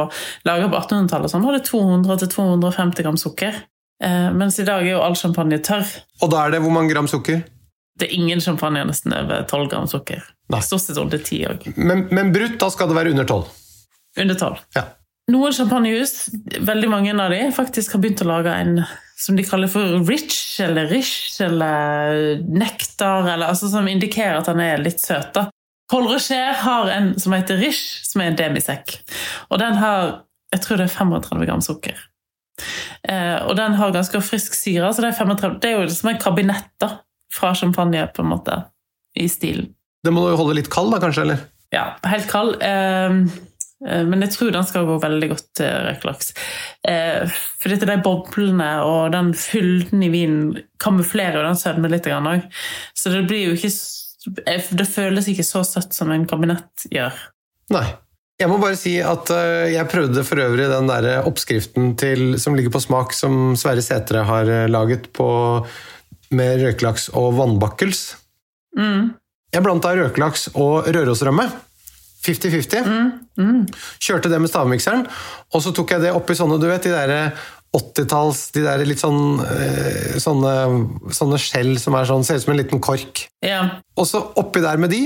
laget 0.48 0.72
på 0.72 0.80
1800-tallet 0.80 1.32
sånn, 1.32 1.46
hadde 1.46 1.62
200-250 1.68 3.06
gram 3.06 3.20
sukker. 3.22 3.60
Eh, 4.04 4.30
mens 4.34 4.58
i 4.60 4.66
dag 4.68 4.82
er 4.82 4.96
jo 4.96 5.04
all 5.06 5.18
champagne 5.18 5.60
tørr. 5.64 5.86
Og 6.22 6.32
da 6.34 6.46
er 6.46 6.56
det 6.56 6.64
hvor 6.64 6.74
mange 6.74 6.94
gram 6.94 7.10
sukker? 7.10 7.44
Det 8.00 8.10
er 8.10 8.16
ingen 8.18 8.42
champagne 8.42 8.82
nesten 8.90 9.14
over 9.14 9.46
12 9.46 9.70
gram 9.70 9.86
sukker. 9.90 10.24
Nei. 10.52 10.62
Stort 10.66 10.82
sett 10.84 10.98
under 11.00 11.22
10 11.22 11.46
òg. 11.52 11.70
Men, 11.78 12.08
men 12.12 12.34
brutt, 12.34 12.58
da 12.62 12.70
skal 12.74 12.90
det 12.90 12.98
være 12.98 13.14
under 13.14 13.30
12. 13.30 13.46
Under 14.24 14.38
12. 14.38 14.66
Ja. 14.78 14.88
Noen 15.32 15.56
champagnehus, 15.56 16.28
veldig 16.68 16.90
mange 16.92 17.14
av 17.14 17.32
de, 17.32 17.46
faktisk 17.56 17.96
har 17.96 18.02
begynt 18.04 18.26
å 18.26 18.28
lage 18.28 18.54
en 18.60 18.82
som 19.20 19.38
de 19.38 19.46
kaller 19.48 19.72
for 19.72 20.02
rich 20.08 20.60
eller 20.64 20.90
rich 20.92 21.40
eller 21.44 22.42
nektar, 22.44 23.28
eller, 23.28 23.48
altså 23.48 23.70
som 23.72 23.88
indikerer 23.88 24.42
at 24.42 24.50
den 24.52 24.62
er 24.64 24.84
litt 24.84 25.02
søt. 25.04 25.32
da. 25.36 25.48
Paul 25.92 26.08
Rocher 26.10 26.54
har 26.64 26.90
en 26.90 27.14
som 27.20 27.36
heter 27.36 27.60
rich, 27.62 28.02
som 28.08 28.24
er 28.24 28.32
en 28.32 28.40
demisekk. 28.40 28.98
Og 29.52 29.60
den 29.62 29.78
har 29.80 30.24
jeg 30.54 30.62
tror 30.62 30.80
det 30.80 30.86
er 30.86 30.94
35 30.94 31.48
gram 31.48 31.64
sukker. 31.66 32.02
Eh, 33.10 33.40
og 33.48 33.56
den 33.58 33.78
har 33.80 33.94
ganske 33.96 34.22
frisk 34.22 34.54
syre, 34.58 34.92
så 34.94 35.04
det 35.04 35.12
er 35.12 35.18
35, 35.18 35.58
det 35.64 35.72
er 35.72 35.82
jo 35.82 35.96
som 35.96 36.12
en 36.12 36.22
kabinett 36.22 36.70
da, 36.82 36.92
fra 37.34 37.54
champagne, 37.58 38.06
på 38.14 38.22
en 38.22 38.30
måte, 38.30 38.60
i 39.18 39.26
stilen. 39.32 39.72
Det 40.04 40.14
må 40.14 40.28
du 40.28 40.38
holde 40.38 40.60
litt 40.60 40.70
kald, 40.74 40.94
da, 40.94 41.02
kanskje? 41.02 41.26
eller? 41.26 41.42
Ja, 41.74 41.88
helt 42.06 42.30
kald. 42.30 42.60
Eh, 42.62 43.18
men 44.08 44.24
jeg 44.24 44.34
tror 44.36 44.54
den 44.56 44.68
skal 44.68 44.88
gå 44.88 45.00
veldig 45.04 45.30
godt 45.34 45.50
til 45.60 45.72
røkelaks. 45.88 46.32
Eh, 46.88 47.34
for 47.60 47.74
dette 47.74 47.90
de 47.90 47.98
boblene 48.06 48.70
og 48.88 49.12
den 49.16 49.34
fylden 49.38 50.06
i 50.06 50.12
vinen 50.14 50.62
kamuflerer 50.84 51.40
jo 51.40 51.48
den 51.48 51.60
sødmen 51.60 51.92
litt 51.94 52.08
òg. 52.08 52.48
Så 52.96 53.12
det 53.14 53.26
blir 53.28 53.50
jo 53.50 53.58
ikke 53.58 53.74
eh, 54.48 54.72
Det 54.72 54.88
føles 54.88 55.28
ikke 55.32 55.48
så 55.48 55.66
søtt 55.68 55.96
som 55.96 56.14
en 56.16 56.28
kabinett 56.30 56.88
gjør. 56.92 57.18
Nei. 57.76 57.88
Jeg 58.42 58.50
må 58.50 58.58
bare 58.60 58.76
si 58.80 58.96
at 59.06 59.30
eh, 59.32 59.74
jeg 59.76 59.90
prøvde 59.92 60.24
for 60.26 60.42
øvrig 60.42 60.66
den 60.72 60.90
der 60.90 61.28
oppskriften 61.28 61.94
til, 62.00 62.34
som 62.42 62.58
ligger 62.58 62.74
på 62.74 62.82
smak, 62.82 63.14
som 63.16 63.54
Sverre 63.60 63.84
Sætre 63.86 64.24
har 64.28 64.50
eh, 64.50 64.70
laget 64.72 65.12
på, 65.16 65.28
med 66.34 66.64
røkelaks 66.64 67.12
og 67.20 67.36
vannbakkels. 67.38 68.16
Mm. 68.80 69.14
Jeg 69.54 69.62
blanda 69.62 69.94
røkelaks 69.94 70.50
og 70.58 70.90
rørosrømme. 70.90 71.46
50-50. 72.24 73.74
Kjørte 74.04 74.32
det 74.32 74.40
med 74.40 74.52
stavmikseren, 74.52 75.04
og 75.54 75.66
så 75.66 75.74
tok 75.76 75.96
jeg 75.96 76.06
det 76.06 76.16
oppi 76.16 76.38
sånne, 76.38 76.60
du 76.62 76.70
vet, 76.70 76.88
de 76.88 76.94
der 76.94 77.34
80-talls, 77.74 78.52
de 78.54 78.62
der 78.68 78.84
litt 78.86 79.02
sånn 79.02 79.40
eh, 79.42 80.18
sånne, 80.22 80.52
sånne 81.14 81.40
skjell 81.42 81.74
som 81.82 81.98
er 81.98 82.06
sånn, 82.06 82.26
ser 82.26 82.38
ut 82.38 82.46
som 82.46 82.54
en 82.54 82.60
liten 82.60 82.82
kork. 82.84 83.26
Ja. 83.42 83.64
Og 83.98 84.06
så 84.10 84.22
oppi 84.40 84.62
der 84.62 84.78
med 84.82 84.94
de, 84.94 85.02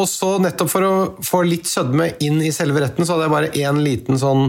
og 0.00 0.08
så 0.08 0.36
nettopp 0.40 0.72
for 0.72 0.86
å 0.86 0.94
få 1.24 1.42
litt 1.44 1.68
sødme 1.68 2.14
inn 2.24 2.40
i 2.40 2.54
selve 2.56 2.80
retten, 2.82 3.04
så 3.04 3.14
hadde 3.16 3.28
jeg 3.28 3.36
bare 3.36 3.52
én 3.60 3.82
liten 3.84 4.20
sånn 4.20 4.48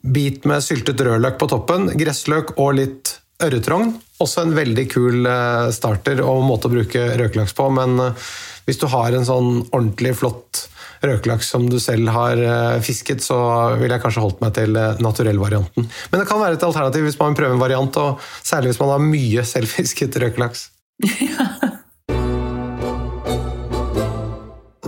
bit 0.00 0.44
med 0.48 0.64
syltet 0.64 1.00
rødløk 1.04 1.40
på 1.40 1.48
toppen, 1.48 1.88
gressløk 1.96 2.54
og 2.60 2.76
litt 2.76 3.16
ørretrogn. 3.40 3.94
Også 4.20 4.44
en 4.44 4.52
veldig 4.56 4.86
kul 4.92 5.24
eh, 5.24 5.70
starter 5.72 6.20
og 6.20 6.44
måte 6.44 6.68
å 6.68 6.74
bruke 6.74 7.06
røkelaks 7.16 7.56
på, 7.56 7.70
men 7.80 7.96
eh, 8.10 8.28
hvis 8.68 8.80
du 8.80 8.90
har 8.92 9.16
en 9.16 9.24
sånn 9.24 9.50
ordentlig 9.70 10.12
flott 10.20 10.66
røkelaks 11.04 11.48
som 11.52 11.66
du 11.70 11.78
selv 11.80 12.10
har 12.14 12.40
eh, 12.40 12.80
fisket, 12.84 13.24
så 13.24 13.38
ville 13.80 13.94
jeg 13.96 14.04
kanskje 14.04 14.24
holdt 14.24 14.42
meg 14.44 14.54
til 14.56 14.76
eh, 14.76 15.00
naturellvarianten. 15.02 15.88
Men 16.12 16.22
det 16.22 16.28
kan 16.28 16.42
være 16.42 16.58
et 16.58 16.66
alternativ 16.66 17.06
hvis 17.08 17.18
man 17.20 17.32
vil 17.32 17.42
prøve 17.42 17.56
en 17.56 17.62
variant, 17.62 18.00
og 18.02 18.32
særlig 18.42 18.72
hvis 18.72 18.82
man 18.82 18.94
har 18.94 19.04
mye 19.04 19.46
selvfisket 19.54 20.20
røkelaks. 20.24 20.68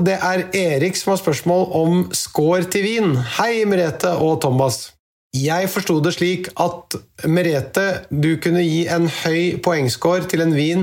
Det 0.02 0.16
er 0.18 0.40
Erik 0.58 0.96
som 0.98 1.12
har 1.12 1.20
spørsmål 1.20 1.60
om 1.78 2.00
skår 2.16 2.64
til 2.74 2.82
vin. 2.82 3.12
Hei, 3.36 3.62
Merete 3.70 4.10
og 4.18 4.40
Thomas. 4.42 4.88
Jeg 5.32 5.68
forsto 5.70 6.00
det 6.02 6.16
slik 6.16 6.48
at 6.60 6.96
Merete, 7.30 7.84
du 8.10 8.34
kunne 8.42 8.64
gi 8.66 8.82
en 8.90 9.06
høy 9.06 9.60
poengscore 9.62 10.26
til 10.26 10.42
en 10.42 10.56
vin 10.56 10.82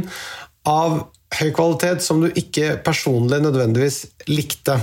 av 0.63 1.01
høy 1.38 1.51
kvalitet 1.55 2.03
som 2.03 2.24
du 2.24 2.29
ikke 2.29 2.77
personlig 2.86 3.41
nødvendigvis 3.43 4.01
likte. 4.29 4.79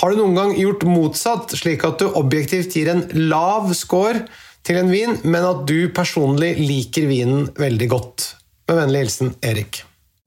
Har 0.00 0.12
du 0.12 0.20
noen 0.20 0.36
gang 0.38 0.54
gjort 0.56 0.86
motsatt, 0.88 1.56
slik 1.58 1.84
at 1.86 2.00
du 2.00 2.08
objektivt 2.18 2.76
gir 2.76 2.90
en 2.92 3.04
lav 3.28 3.72
score 3.76 4.24
til 4.66 4.80
en 4.80 4.90
vin, 4.90 5.18
men 5.24 5.46
at 5.46 5.66
du 5.68 5.88
personlig 5.94 6.54
liker 6.58 7.08
vinen 7.10 7.50
veldig 7.58 7.90
godt? 7.92 8.30
Med 8.66 8.80
vennlig 8.80 9.04
hilsen 9.04 9.36
Erik. 9.46 9.84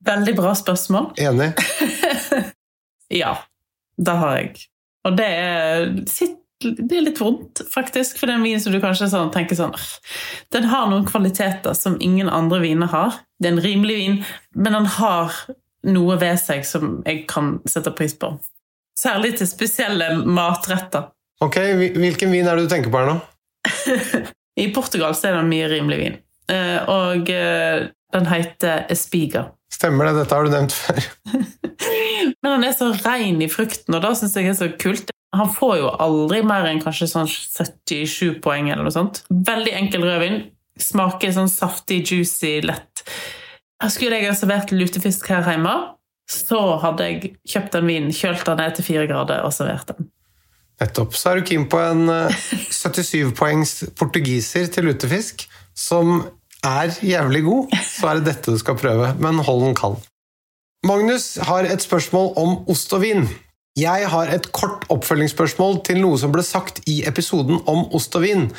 Veldig 0.07 0.35
bra 0.37 0.55
spørsmål. 0.55 1.11
Enig? 1.19 1.53
Ja, 3.09 3.31
det 3.97 4.13
har 4.21 4.35
jeg. 4.37 4.51
Og 5.07 5.15
det 5.17 5.25
er, 5.25 5.87
sitt, 6.05 6.38
det 6.59 6.97
er 6.97 7.05
litt 7.05 7.19
vondt, 7.21 7.61
faktisk, 7.71 8.17
for 8.19 8.27
det 8.27 8.33
er 8.35 8.39
en 8.41 8.45
vin 8.47 8.59
som 8.59 8.73
du 8.75 8.79
kanskje 8.83 9.07
sånn, 9.11 9.31
tenker 9.31 9.55
sånn 9.55 9.75
Den 10.51 10.67
har 10.71 10.89
noen 10.91 11.05
kvaliteter 11.07 11.75
som 11.77 11.95
ingen 12.03 12.27
andre 12.29 12.59
viner 12.63 12.91
har. 12.91 13.19
Det 13.39 13.47
er 13.49 13.55
en 13.55 13.63
rimelig 13.63 13.95
vin, 14.01 14.17
men 14.55 14.75
den 14.75 14.89
har 14.99 15.37
noe 15.87 16.17
ved 16.19 16.39
seg 16.41 16.65
som 16.67 16.97
jeg 17.07 17.23
kan 17.31 17.57
sette 17.69 17.93
pris 17.95 18.15
på. 18.19 18.33
Særlig 18.99 19.37
til 19.39 19.47
spesielle 19.47 20.09
matretter. 20.27 21.07
Ok, 21.39 21.55
Hvilken 21.95 22.33
vin 22.35 22.47
er 22.51 22.59
det 22.59 22.67
du 22.67 22.73
tenker 22.73 22.91
på 22.91 22.99
her 22.99 23.13
nå? 23.13 23.19
I 24.63 24.67
Portugal 24.75 25.15
så 25.15 25.29
er 25.29 25.37
det 25.39 25.47
mye 25.47 25.69
rimelig 25.71 25.99
vin. 26.01 26.17
Eh, 26.51 26.89
Og 26.91 27.31
eh, 27.31 27.85
den 28.11 28.27
heter 28.27 28.83
Espiga. 28.91 29.45
Stemmer 29.71 30.09
det, 30.09 30.17
dette 30.25 30.35
har 30.35 30.43
du 30.43 30.51
nevnt 30.51 30.75
før. 30.75 30.99
Men 32.41 32.51
den 32.57 32.67
er 32.67 32.75
så 32.75 32.89
rein 33.05 33.39
i 33.39 33.47
frukten, 33.51 33.95
og 33.95 34.03
det 34.03 34.11
syns 34.19 34.35
jeg 34.35 34.51
er 34.51 34.57
så 34.57 34.67
kult. 34.81 35.13
Han 35.35 35.51
får 35.53 35.75
jo 35.77 35.89
aldri 36.01 36.41
mer 36.45 36.65
enn 36.69 36.81
kanskje 36.81 37.09
sånn 37.11 37.29
77 37.29 38.39
poeng 38.43 38.71
eller 38.71 38.87
noe 38.87 38.93
sånt. 38.95 39.21
Veldig 39.29 39.75
enkel 39.77 40.05
rødvin. 40.07 40.39
Smaker 40.79 41.33
sånn 41.35 41.51
saftig, 41.51 42.01
juicy, 42.09 42.59
lett. 42.65 43.03
Skulle 43.91 44.17
jeg 44.19 44.31
ha 44.31 44.35
servert 44.35 44.73
lutefisk 44.73 45.29
her 45.31 45.45
hjemme, 45.47 45.73
så 46.29 46.61
hadde 46.83 47.05
jeg 47.07 47.33
kjøpt 47.47 47.75
den 47.77 47.89
vin, 47.89 48.09
kjølt 48.13 48.45
den 48.47 48.59
ned 48.61 48.75
til 48.77 48.87
fire 48.87 49.05
grader 49.09 49.45
og 49.45 49.53
servert 49.55 49.91
den. 49.93 50.09
Nettopp. 50.79 51.15
Så 51.17 51.31
er 51.31 51.39
du 51.39 51.47
keen 51.49 51.65
på 51.69 51.79
en 51.83 52.09
eh, 52.11 52.49
77 52.71 53.33
poengs 53.37 53.73
portugiser 53.99 54.69
til 54.71 54.89
lutefisk, 54.89 55.45
som 55.75 56.21
er 56.65 56.91
jævlig 57.05 57.43
god, 57.45 57.75
så 57.87 58.09
er 58.11 58.19
det 58.19 58.33
dette 58.33 58.53
du 58.55 58.59
skal 58.59 58.77
prøve, 58.79 59.13
men 59.19 59.43
hold 59.45 59.63
den 59.67 59.77
kald. 59.77 59.99
Magnus 60.87 61.35
har 61.43 61.67
et 61.67 61.83
spørsmål 61.83 62.33
om 62.39 62.57
ost 62.71 62.93
og 62.95 63.03
vin. 63.03 63.25
Jeg 63.79 64.07
har 64.11 64.31
et 64.33 64.49
kort 64.55 64.87
oppfølgingsspørsmål 64.91 65.83
til 65.87 66.01
noe 66.03 66.19
som 66.19 66.33
ble 66.33 66.43
sagt 66.45 66.81
i 66.89 67.01
episoden 67.09 67.61
om 67.69 67.85
ost 67.95 68.15
og 68.17 68.25
vin. 68.25 68.49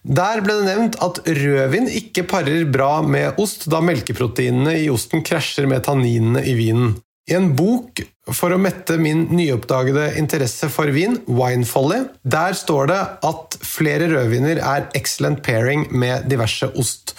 Der 0.00 0.40
ble 0.44 0.56
det 0.60 0.68
nevnt 0.70 0.96
at 1.04 1.20
rødvin 1.26 1.90
ikke 1.92 2.24
parer 2.28 2.64
bra 2.72 3.02
med 3.04 3.40
ost, 3.40 3.68
da 3.72 3.82
melkeproteinene 3.84 4.78
i 4.80 4.88
osten 4.92 5.24
krasjer 5.26 5.68
med 5.70 5.84
tanninene 5.84 6.44
i 6.48 6.56
vinen. 6.56 6.96
I 7.30 7.36
en 7.36 7.52
bok 7.54 8.00
for 8.34 8.54
å 8.54 8.58
mette 8.58 8.96
min 8.98 9.26
nyoppdagede 9.34 10.14
interesse 10.18 10.70
for 10.72 10.90
vin, 10.94 11.18
Winefolly, 11.28 12.00
der 12.24 12.56
står 12.58 12.90
det 12.90 13.00
at 13.28 13.58
flere 13.66 14.08
rødviner 14.10 14.58
er 14.58 14.88
excellent 14.98 15.44
pairing 15.46 15.86
med 15.92 16.26
diverse 16.32 16.70
ost. 16.80 17.14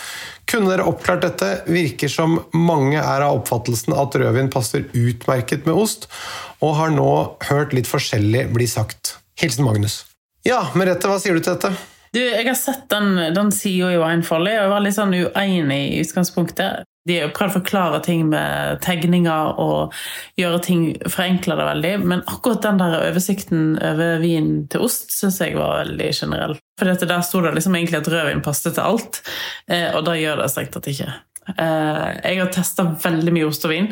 Kunne 0.51 0.67
dere 0.67 0.83
oppklart 0.83 1.23
dette? 1.23 1.49
Virker 1.71 2.11
som 2.11 2.35
mange 2.51 2.99
er 2.99 3.23
av 3.23 3.37
oppfattelsen 3.39 3.95
at 3.95 4.17
rødvin 4.19 4.51
passer 4.51 4.89
utmerket 4.91 5.63
med 5.63 5.77
ost, 5.79 6.09
og 6.59 6.75
har 6.75 6.91
nå 6.91 7.11
hørt 7.47 7.71
litt 7.77 7.87
forskjellig 7.87 8.49
bli 8.51 8.67
sagt. 8.67 9.15
Hilsen 9.39 9.63
Magnus. 9.63 10.01
Ja, 10.43 10.65
Merete, 10.75 11.07
hva 11.07 11.21
sier 11.21 11.37
du 11.37 11.43
til 11.43 11.55
dette? 11.55 11.71
Du, 12.11 12.19
jeg 12.19 12.43
har 12.43 12.57
sett 12.59 12.89
den, 12.91 13.13
den 13.31 13.53
sida 13.55 13.93
i 13.93 13.99
og 14.59 14.65
jeg 14.67 14.71
var 14.73 14.83
litt 14.83 14.97
sånn 14.97 15.15
uenig 15.15 15.79
i 15.93 16.01
utgangspunktet. 16.03 16.83
De 17.09 17.15
har 17.17 17.31
prøvd 17.33 17.49
å 17.49 17.57
forklare 17.57 18.01
ting 18.05 18.27
med 18.29 18.81
tegninger 18.85 19.57
og 19.61 19.95
gjøre 20.37 20.59
ting 20.65 20.83
forenkla 21.09 21.57
det 21.57 21.65
veldig, 21.71 21.93
men 22.11 22.21
akkurat 22.29 22.61
den 22.67 22.81
der 22.81 22.97
oversikten 23.07 23.63
over 23.81 24.21
vin 24.21 24.51
til 24.69 24.85
ost 24.85 25.09
syns 25.15 25.39
jeg 25.41 25.57
var 25.57 25.79
veldig 25.81 26.11
generell. 26.13 26.55
For 26.77 26.91
der 26.91 27.25
sto 27.25 27.41
det 27.41 27.55
liksom 27.57 27.79
egentlig 27.79 28.03
at 28.03 28.11
rødvin 28.13 28.45
passet 28.45 28.77
til 28.77 28.85
alt, 28.85 29.21
eh, 29.67 29.89
og 29.95 30.05
det 30.05 30.19
gjør 30.21 30.43
det 30.43 30.51
strengt 30.53 30.77
tatt 30.77 30.91
ikke. 30.93 31.09
Eh, 31.55 32.05
Jeg 32.21 32.39
har 32.43 32.53
testa 32.53 32.85
veldig 33.07 33.33
mye 33.33 33.49
ost 33.49 33.65
og 33.65 33.73
vin, 33.73 33.91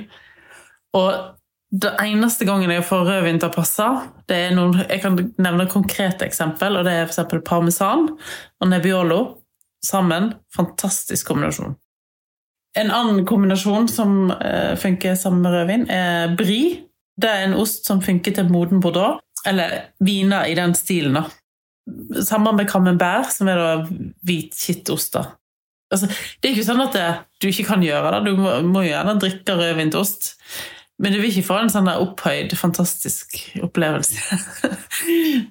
og 0.93 1.35
den 1.69 1.99
eneste 2.01 2.45
gangen 2.49 2.71
jeg 2.73 2.85
får 2.85 3.05
rødvin 3.05 3.41
til 3.41 3.49
å 3.49 3.53
passe, 3.53 3.89
det 4.29 4.37
er 4.47 4.55
noen, 4.57 4.79
jeg 4.85 5.01
kan 5.01 5.17
nevne 5.37 5.65
et 5.65 5.73
konkret 5.73 6.21
eksempel, 6.25 6.77
og 6.77 6.85
det 6.85 6.93
er 6.93 7.05
eksempel 7.05 7.41
parmesan 7.45 8.09
og 8.09 8.69
nebbiolo 8.69 9.19
sammen. 9.85 10.33
Fantastisk 10.55 11.29
kombinasjon. 11.29 11.77
En 12.77 12.91
annen 12.93 13.25
kombinasjon 13.25 13.87
som 13.89 14.31
eh, 14.31 14.75
funker 14.77 15.15
sammen 15.17 15.41
med 15.41 15.55
rødvin, 15.55 15.87
er 15.89 16.35
brie. 16.37 16.85
Det 17.19 17.29
er 17.29 17.47
en 17.47 17.57
ost 17.59 17.89
som 17.89 18.01
funker 18.03 18.35
til 18.35 18.51
moden 18.51 18.81
bordeaux, 18.83 19.19
eller 19.47 19.91
viner 20.05 20.47
i 20.47 20.55
den 20.57 20.75
stilen. 20.77 21.17
da. 21.17 21.25
Sammen 22.23 22.55
med 22.59 22.69
camembert, 22.69 23.31
som 23.33 23.49
er 23.49 23.59
da 23.59 23.71
hvit 24.25 24.53
kittost. 24.55 25.13
da. 25.17 25.25
Altså, 25.89 26.05
det 26.07 26.49
er 26.49 26.53
ikke 26.53 26.67
sånn 26.67 26.83
at 26.85 26.93
det, 26.93 27.07
du 27.41 27.49
ikke 27.49 27.71
kan 27.71 27.83
gjøre 27.83 28.11
det, 28.13 28.29
du 28.29 28.37
må, 28.37 28.59
må 28.69 28.85
gjerne 28.85 29.17
drikke 29.21 29.57
rødvin 29.57 29.89
til 29.93 30.03
ost. 30.03 30.35
Men 30.99 31.15
du 31.15 31.21
vil 31.21 31.31
ikke 31.31 31.47
få 31.47 31.61
en 31.61 31.71
sånn 31.71 31.87
der 31.87 32.01
opphøyd, 32.03 32.53
fantastisk 32.59 33.39
opplevelse. 33.65 34.19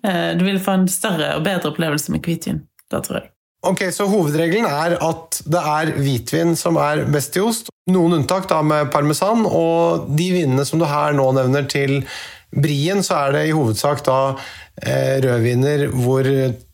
Eh, 0.05 0.35
du 0.37 0.43
vil 0.45 0.59
få 0.61 0.75
en 0.77 0.85
større 0.93 1.31
og 1.39 1.43
bedre 1.47 1.71
opplevelse 1.71 2.13
med 2.13 2.21
hvitvin. 2.27 2.59
Det 2.93 2.99
tror 3.07 3.17
jeg. 3.17 3.31
Ok, 3.67 3.89
Så 3.91 4.07
hovedregelen 4.07 4.69
er 4.69 4.95
at 5.03 5.41
det 5.51 5.61
er 5.61 5.91
hvitvin 5.99 6.55
som 6.57 6.79
er 6.79 7.03
best 7.11 7.37
i 7.37 7.43
ost. 7.43 7.73
Noen 7.91 8.21
unntak 8.21 8.47
da 8.51 8.61
med 8.63 8.93
parmesan, 8.93 9.43
og 9.49 10.07
de 10.15 10.29
vinene 10.37 10.67
som 10.69 10.79
du 10.79 10.87
her 10.87 11.17
nå 11.17 11.27
nevner 11.35 11.67
til 11.71 12.03
brien, 12.55 13.03
så 13.03 13.25
er 13.25 13.35
det 13.35 13.43
i 13.49 13.57
hovedsak 13.57 14.05
da 14.07 14.21
eh, 14.83 15.19
rødviner 15.25 15.89
hvor 15.91 16.29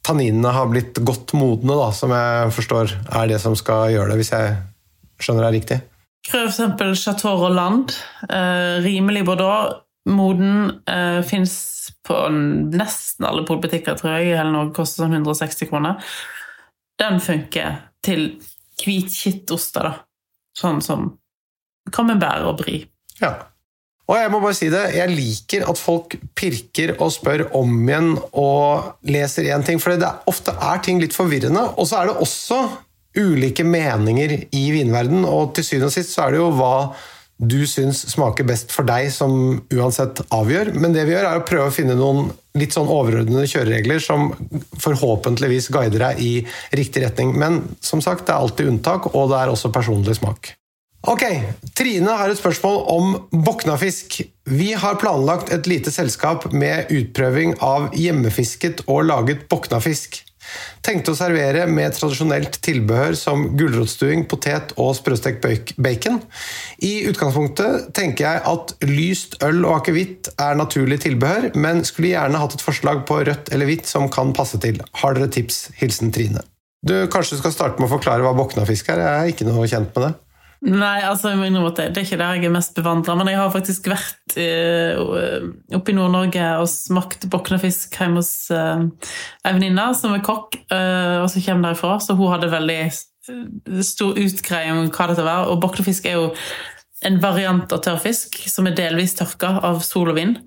tanninene 0.05 0.53
har 0.53 0.69
blitt 0.71 1.01
godt 1.01 1.33
modne, 1.39 1.73
da, 1.73 1.89
som 1.97 2.13
jeg 2.13 2.53
forstår 2.59 2.95
er 3.09 3.33
det 3.33 3.41
som 3.43 3.57
skal 3.57 3.95
gjøre 3.95 4.13
det, 4.13 4.21
hvis 4.21 4.35
jeg 4.35 4.55
skjønner 5.25 5.47
det 5.47 5.49
er 5.49 5.59
riktig. 5.59 5.81
F.eks. 6.25 6.61
Chateau 7.01 7.39
Roland. 7.41 7.97
Eh, 8.29 8.83
rimelig 8.85 9.25
Bordeaux. 9.25 9.81
Moden 10.05 10.83
eh, 10.85 11.23
fins 11.25 11.55
på 12.05 12.17
nesten 12.29 13.25
alle 13.25 13.45
polbutikker, 13.49 13.97
tror 13.97 14.19
jeg. 14.19 14.29
i 14.29 14.37
hele 14.37 14.53
Norge 14.53 14.75
koster 14.77 15.05
sånn 15.05 15.17
160 15.17 15.71
kroner. 15.71 15.97
Den 17.01 17.21
funker 17.23 17.81
til 18.05 18.29
hvit 18.83 19.11
kittoster, 19.15 19.89
da. 19.89 19.95
Sånn 20.55 20.81
som 20.85 21.09
camembert 21.95 22.47
og 22.47 22.61
brie. 22.63 22.87
Ja. 23.21 23.35
Og 24.05 24.19
jeg 24.19 24.31
må 24.31 24.39
bare 24.43 24.57
si 24.57 24.69
det, 24.69 24.83
jeg 24.93 25.13
liker 25.17 25.65
at 25.71 25.81
folk 25.81 26.15
pirker 26.37 26.93
og 26.99 27.13
spør 27.15 27.47
om 27.57 27.73
igjen 27.87 28.11
og 28.37 29.07
leser 29.09 29.49
én 29.55 29.65
ting, 29.65 29.81
for 29.81 29.97
det 29.97 30.05
er, 30.05 30.21
ofte 30.29 30.53
er 30.53 30.83
ting 30.85 31.01
litt 31.01 31.17
forvirrende. 31.17 31.63
Og 31.81 31.89
så 31.89 32.03
er 32.03 32.11
det 32.11 32.19
også 32.21 32.61
ulike 33.17 33.65
meninger 33.65 34.37
i 34.53 34.65
vinverden, 34.75 35.25
og 35.25 35.55
til 35.57 35.67
syvende 35.67 35.89
og 35.89 35.97
sist 35.97 36.13
så 36.13 36.27
er 36.27 36.35
det 36.35 36.43
jo 36.43 36.51
hva 36.59 36.75
du 37.43 37.65
syns 37.67 38.05
smaker 38.13 38.47
best 38.47 38.73
for 38.73 38.87
deg, 38.87 39.11
som 39.13 39.61
uansett 39.75 40.23
avgjør. 40.35 40.73
Men 40.79 40.95
det 40.95 41.07
vi 41.09 41.17
gjør, 41.17 41.29
er 41.29 41.41
å 41.41 41.47
prøve 41.47 41.69
å 41.71 41.75
finne 41.75 41.97
noen 41.99 42.31
litt 42.55 42.75
sånn 42.77 42.91
overordnede 42.91 43.49
kjøreregler 43.51 44.03
som 44.03 44.29
forhåpentligvis 44.79 45.71
guider 45.75 46.09
deg 46.09 46.23
i 46.23 46.35
riktig 46.79 47.03
retning. 47.03 47.35
Men 47.39 47.63
som 47.83 48.03
sagt, 48.05 48.29
det 48.29 48.37
er 48.37 48.45
alltid 48.45 48.71
unntak, 48.71 49.11
og 49.15 49.33
det 49.33 49.41
er 49.41 49.55
også 49.55 49.73
personlig 49.75 50.21
smak. 50.21 50.55
Ok, 51.05 51.21
Trine 51.77 52.15
har 52.17 52.31
et 52.33 52.39
spørsmål 52.39 52.79
om 52.89 53.11
boknafisk. 53.45 54.23
Vi 54.49 54.71
har 54.73 54.97
planlagt 55.03 55.51
et 55.53 55.67
lite 55.69 55.93
selskap 55.93 56.47
med 56.55 56.89
utprøving 56.95 57.59
av 57.61 57.91
hjemmefisket 57.99 58.87
og 58.87 59.05
laget 59.11 59.45
boknafisk. 59.51 60.23
Tenkte 60.85 61.15
å 61.15 61.19
servere 61.19 61.65
med 61.71 61.95
tradisjonelt 61.97 62.59
tilbehør 62.65 63.17
som 63.19 63.47
gulrotstuing, 63.59 64.27
potet 64.31 64.75
og 64.81 64.93
sprøstekt 64.99 65.45
bacon. 65.81 66.21
I 66.85 67.07
utgangspunktet 67.11 67.93
tenker 67.97 68.27
jeg 68.27 68.43
at 68.53 68.75
lyst 68.91 69.39
øl 69.45 69.63
og 69.65 69.79
akevitt 69.81 70.33
er 70.37 70.59
naturlig 70.61 71.01
tilbehør, 71.07 71.51
men 71.57 71.85
skulle 71.89 72.13
gjerne 72.15 72.41
hatt 72.43 72.59
et 72.59 72.65
forslag 72.65 73.05
på 73.09 73.23
rødt 73.29 73.53
eller 73.55 73.71
hvitt 73.71 73.89
som 73.91 74.11
kan 74.13 74.35
passe 74.37 74.61
til. 74.63 74.83
Har 75.01 75.17
dere 75.17 75.33
tips? 75.33 75.69
Hilsen 75.81 76.13
Trine. 76.15 76.45
Du, 76.85 76.93
Kanskje 77.09 77.39
du 77.39 77.41
skal 77.41 77.55
starte 77.55 77.81
med 77.81 77.89
å 77.89 77.95
forklare 77.95 78.25
hva 78.27 78.35
boknafisk 78.37 78.91
er? 78.93 79.01
Jeg 79.01 79.21
er 79.21 79.33
ikke 79.33 79.49
noe 79.49 79.69
kjent 79.71 79.95
med 79.97 80.09
det. 80.09 80.13
Nei, 80.65 81.03
altså, 81.05 81.29
jeg 81.29 81.37
må 81.37 81.45
innrømme 81.45 81.75
at 81.75 81.77
det, 81.77 81.87
det 81.93 82.01
er 82.01 82.07
ikke 82.07 82.17
der 82.23 82.39
jeg 82.39 82.49
er 82.49 82.53
mest 82.55 82.73
bevandra, 82.77 83.15
men 83.21 83.29
jeg 83.29 83.37
har 83.37 83.51
faktisk 83.53 83.89
vært 83.91 84.37
uh, 84.41 85.51
oppe 85.77 85.93
i 85.93 85.97
Nord-Norge 85.97 86.45
og 86.63 86.69
smakt 86.73 87.27
boknafisk 87.33 87.99
hjemme 88.01 88.23
hos 88.23 88.49
uh, 88.49 88.87
ei 89.45 89.53
venninne 89.53 89.85
som 89.99 90.15
er 90.17 90.23
kokk, 90.25 90.57
uh, 90.73 91.21
og 91.21 91.29
som 91.29 91.45
kommer 91.45 91.69
derifra, 91.69 91.99
så 92.01 92.17
hun 92.17 92.33
hadde 92.33 92.49
veldig 92.53 92.79
stor 93.85 94.17
utgreie 94.21 94.73
om 94.73 94.89
hva 94.89 95.09
dette 95.11 95.27
var. 95.27 95.51
Og 95.53 95.61
boknafisk 95.61 96.09
er 96.09 96.17
jo 96.17 96.31
en 97.05 97.19
variant 97.21 97.75
av 97.77 97.83
tørrfisk 97.85 98.39
som 98.49 98.69
er 98.69 98.77
delvis 98.79 99.17
tørka 99.19 99.59
av 99.69 99.83
sol 99.85 100.15
og 100.15 100.17
vind. 100.17 100.39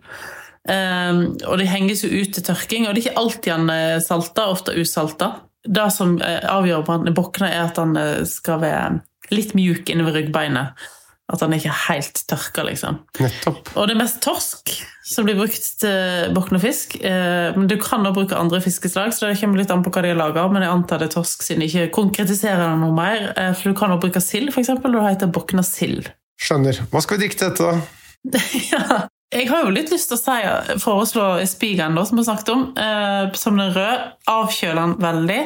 Um, 0.68 1.38
og 1.46 1.62
det 1.62 1.70
henges 1.70 2.02
jo 2.06 2.10
ut 2.10 2.34
til 2.34 2.46
tørking, 2.48 2.88
og 2.88 2.96
det 2.96 3.04
er 3.04 3.12
ikke 3.12 3.22
alltid 3.22 3.54
han 3.54 3.70
er 3.70 4.02
salta, 4.02 4.50
ofte 4.50 4.74
usalta. 4.82 5.36
Det 5.62 5.86
som 5.94 6.18
avgjør 6.26 6.82
om 6.82 6.90
han 6.96 7.14
bokner, 7.14 7.54
er 7.54 7.68
at 7.68 7.78
han 7.82 7.94
skal 8.30 8.64
være 8.66 8.82
litt 9.34 9.56
mjuk 9.58 9.90
innover 9.94 10.18
ryggbeinet. 10.20 10.88
At 11.28 11.42
den 11.44 11.58
ikke 11.58 11.68
er 11.74 11.80
helt 11.90 12.22
tørka, 12.32 12.64
liksom. 12.64 13.02
Nettopp. 13.20 13.74
Og 13.76 13.90
det 13.90 13.98
er 13.98 14.00
mest 14.00 14.22
torsk 14.24 14.72
som 15.08 15.26
blir 15.28 15.36
brukt 15.36 15.66
til 15.82 16.32
bokn 16.36 16.56
og 16.56 16.62
fisk. 16.64 16.96
Eh, 17.04 17.52
Men 17.56 17.68
du 17.68 17.76
kan 17.80 18.06
også 18.06 18.16
bruke 18.16 18.38
andre 18.40 18.62
fiskeslag, 18.64 19.12
så 19.12 19.28
det 19.28 19.40
kommer 19.42 19.60
litt 19.60 19.72
an 19.72 19.84
på 19.84 19.92
hva 19.92 20.06
de 20.06 20.14
har 20.14 20.20
laga. 20.20 20.46
Men 20.52 20.64
jeg 20.64 20.72
antar 20.72 21.02
det 21.04 21.10
er 21.10 21.16
torsk 21.18 21.44
siden 21.44 21.66
de 21.66 21.68
ikke 21.68 21.92
konkretiserer 22.00 22.64
det 22.64 22.80
noe 22.80 22.96
mer. 22.96 23.34
Eh, 23.36 23.52
For 23.60 23.72
du 23.72 23.76
kan 23.76 23.92
også 23.92 24.06
bruke 24.08 24.24
sild, 24.24 24.54
f.eks. 24.56 24.72
Og 24.78 24.88
det 24.88 25.04
heter 25.04 25.34
bokna 25.36 25.64
sild. 25.68 26.08
Skjønner. 26.40 26.80
Hva 26.94 27.04
skal 27.04 27.18
vi 27.18 27.26
drikke 27.26 27.40
til 27.42 27.52
dette, 27.52 27.76
da? 27.76 28.40
ja. 28.72 29.04
Jeg 29.36 29.50
har 29.50 29.66
jo 29.66 29.74
litt 29.76 29.92
lyst 29.92 30.08
til 30.08 30.16
å 30.16 30.22
si, 30.24 30.80
foreslå 30.80 31.26
spigeren, 31.44 31.98
da, 32.00 32.06
som 32.08 32.16
vi 32.16 32.24
snakket 32.24 32.54
om, 32.54 32.62
eh, 32.80 33.36
som 33.36 33.60
den 33.60 33.74
røde. 33.76 34.14
Avkjøler 34.32 34.80
den 34.80 34.96
veldig. 35.04 35.42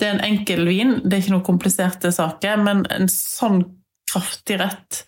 Det 0.00 0.08
er 0.08 0.16
en 0.16 0.24
enkel 0.24 0.64
vin, 0.68 0.96
det 1.04 1.12
er 1.12 1.22
ikke 1.22 1.36
noe 1.36 1.46
kompliserte 1.46 2.12
saker, 2.14 2.62
men 2.64 2.86
en 2.92 3.10
sånn 3.12 3.62
kraftig 4.10 4.56
rett 4.62 5.04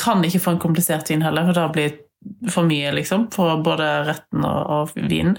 kan 0.00 0.24
ikke 0.26 0.42
få 0.42 0.56
en 0.56 0.64
komplisert 0.64 1.08
vin 1.12 1.22
heller, 1.24 1.46
for 1.48 1.56
da 1.56 1.68
blir 1.72 1.94
det 1.94 2.52
for 2.52 2.66
mye, 2.66 2.90
liksom, 2.96 3.28
for 3.34 3.60
både 3.64 3.86
retten 4.08 4.44
og, 4.48 4.60
og 4.74 5.08
vinen. 5.08 5.38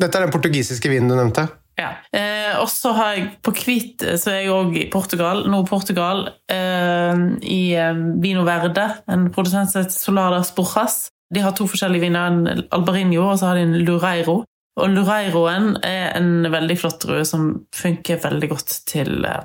Dette 0.00 0.18
er 0.18 0.26
den 0.26 0.34
portugisiske 0.34 0.90
vinen 0.90 1.10
du 1.10 1.16
nevnte. 1.16 1.46
Ja. 1.78 1.90
Eh, 2.14 2.54
og 2.60 2.68
så 2.70 2.92
har 2.94 3.16
jeg 3.16 3.26
på 3.42 3.54
hvit, 3.56 4.04
så 4.20 4.30
er 4.30 4.44
jeg 4.44 4.52
òg 4.54 4.76
i 4.78 4.86
Portugal, 4.92 5.42
Nord-Portugal, 5.50 6.28
eh, 6.50 7.24
i 7.50 7.62
eh, 7.74 8.02
Vino 8.22 8.44
Verde, 8.46 8.86
en 9.10 9.26
produsent 9.34 9.72
som 9.72 9.82
heter 9.82 9.96
Soladas 9.96 10.54
Borjas. 10.54 11.08
De 11.34 11.42
har 11.42 11.54
to 11.56 11.66
forskjellige 11.70 12.04
viner, 12.04 12.30
en 12.30 12.66
Albarinho 12.74 13.24
og 13.26 13.40
så 13.40 13.50
har 13.50 13.58
de 13.58 13.66
en 13.66 13.78
Lureiro. 13.82 14.42
Og 14.80 14.90
Lureiroen 14.90 15.76
er 15.86 16.14
en 16.18 16.48
veldig 16.50 16.76
flott 16.80 17.04
drue 17.04 17.22
som 17.28 17.50
funker 17.74 18.22
veldig 18.24 18.50
godt 18.50 18.78
til, 18.90 19.24
eh, 19.24 19.44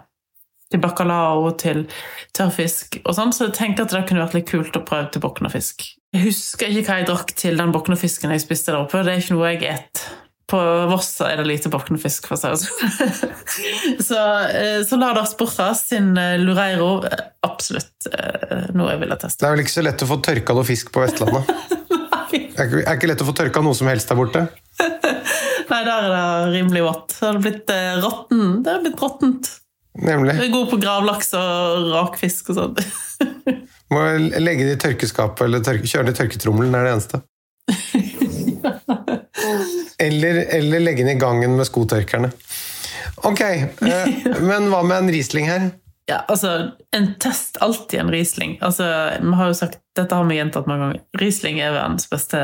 til 0.71 0.81
bacalao, 0.81 1.51
til 1.57 1.83
tørrfisk 2.37 2.99
og 3.03 3.13
sånn, 3.17 3.33
så 3.33 3.49
jeg 3.49 3.57
tenker 3.59 3.85
at 3.85 3.93
det 3.93 4.07
kunne 4.09 4.25
vært 4.25 4.37
litt 4.37 4.49
kult 4.49 4.77
å 4.77 4.85
prøve 4.85 5.11
til 5.13 5.21
boknafisk. 5.21 5.85
Jeg 6.13 6.25
husker 6.25 6.73
ikke 6.73 6.87
hva 6.87 6.97
jeg 7.01 7.09
drakk 7.11 7.35
til 7.37 7.57
den 7.57 7.73
boknafisken 7.73 8.33
jeg 8.33 8.41
spiste 8.41 8.73
der 8.73 8.81
oppe, 8.81 9.03
det 9.05 9.13
er 9.13 9.21
ikke 9.21 9.37
noe 9.37 9.53
jeg 9.53 9.69
et. 9.69 10.03
På 10.49 10.57
Voss 10.89 11.11
er 11.21 11.37
det 11.37 11.45
lite 11.45 11.69
boknefisk 11.69 12.25
for 12.25 12.33
å 12.33 12.39
si 12.41 12.49
det 12.49 12.61
sånn. 12.63 13.33
så, 14.09 14.21
eh, 14.49 14.79
så 14.81 14.97
la 14.97 15.11
oss 15.21 15.35
Borras 15.37 15.83
sin 15.91 16.15
eh, 16.17 16.39
Lureiro 16.41 17.03
absolutt 17.45 18.09
noe 18.73 18.95
jeg 18.95 19.03
ville 19.03 19.17
teste. 19.21 19.43
Det 19.43 19.45
er 19.45 19.53
vel 19.53 19.61
ikke 19.61 19.77
så 19.77 19.85
lett 19.85 20.01
å 20.01 20.09
få 20.09 20.17
tørka 20.25 20.57
noe 20.57 20.65
fisk 20.65 20.89
på 20.95 21.05
Vestlandet? 21.05 21.53
Det 22.29 22.65
er 22.65 22.67
ikke, 22.67 22.81
er 22.83 22.97
ikke 22.97 23.07
lett 23.07 23.21
å 23.23 23.25
få 23.25 23.33
tørka 23.37 23.61
noe 23.63 23.77
som 23.77 23.87
helst 23.87 24.09
der 24.11 24.17
borte? 24.19 24.41
Nei, 25.69 25.79
der 25.85 26.05
er 26.05 26.11
det 26.13 26.53
rimelig 26.55 26.83
vått. 26.85 27.15
Det 27.15 27.25
har 27.27 27.41
blitt 27.43 27.73
eh, 27.73 27.97
råtten. 28.01 28.45
Det 28.65 28.73
har 28.73 28.85
blitt 28.85 29.01
råttent. 29.01 29.49
Nemlig. 29.99 30.35
Det 30.37 30.47
er 30.47 30.53
god 30.53 30.69
på 30.71 30.79
gravlaks 30.81 31.33
og 31.37 31.89
rakfisk 31.93 32.51
og 32.53 32.59
sånn. 32.59 32.77
Må 33.93 34.05
legge 34.37 34.67
det 34.67 34.75
i 34.77 34.81
tørkeskapet 34.81 35.45
eller 35.47 35.63
tørke, 35.65 35.89
kjøre 35.89 36.09
det 36.09 36.15
i 36.15 36.19
tørketrommelen, 36.21 36.77
er 36.77 36.87
det 36.87 36.95
eneste. 36.97 37.21
Eller, 39.99 40.37
eller 40.55 40.79
legge 40.79 41.03
den 41.03 41.17
i 41.17 41.19
gangen 41.19 41.57
med 41.57 41.67
skotørkerne. 41.67 42.29
Ok, 43.27 43.41
eh, 43.41 44.09
men 44.49 44.69
hva 44.71 44.79
med 44.87 44.95
en 44.95 45.11
Riesling 45.11 45.49
her? 45.49 45.69
Ja, 46.09 46.21
altså, 46.31 46.71
en 46.95 47.09
test 47.21 47.59
alltid 47.63 47.99
en 47.99 48.11
Riesling. 48.13 48.57
Altså, 48.65 48.87
vi 49.19 49.33
har 49.41 49.51
jo 49.51 49.57
sagt, 49.59 49.81
Dette 49.97 50.15
har 50.15 50.27
vi 50.29 50.39
gjentatt 50.39 50.69
mange 50.69 50.85
ganger. 50.85 51.01
Riesling 51.19 51.59
er 51.59 51.75
verdens 51.75 52.07
beste 52.09 52.43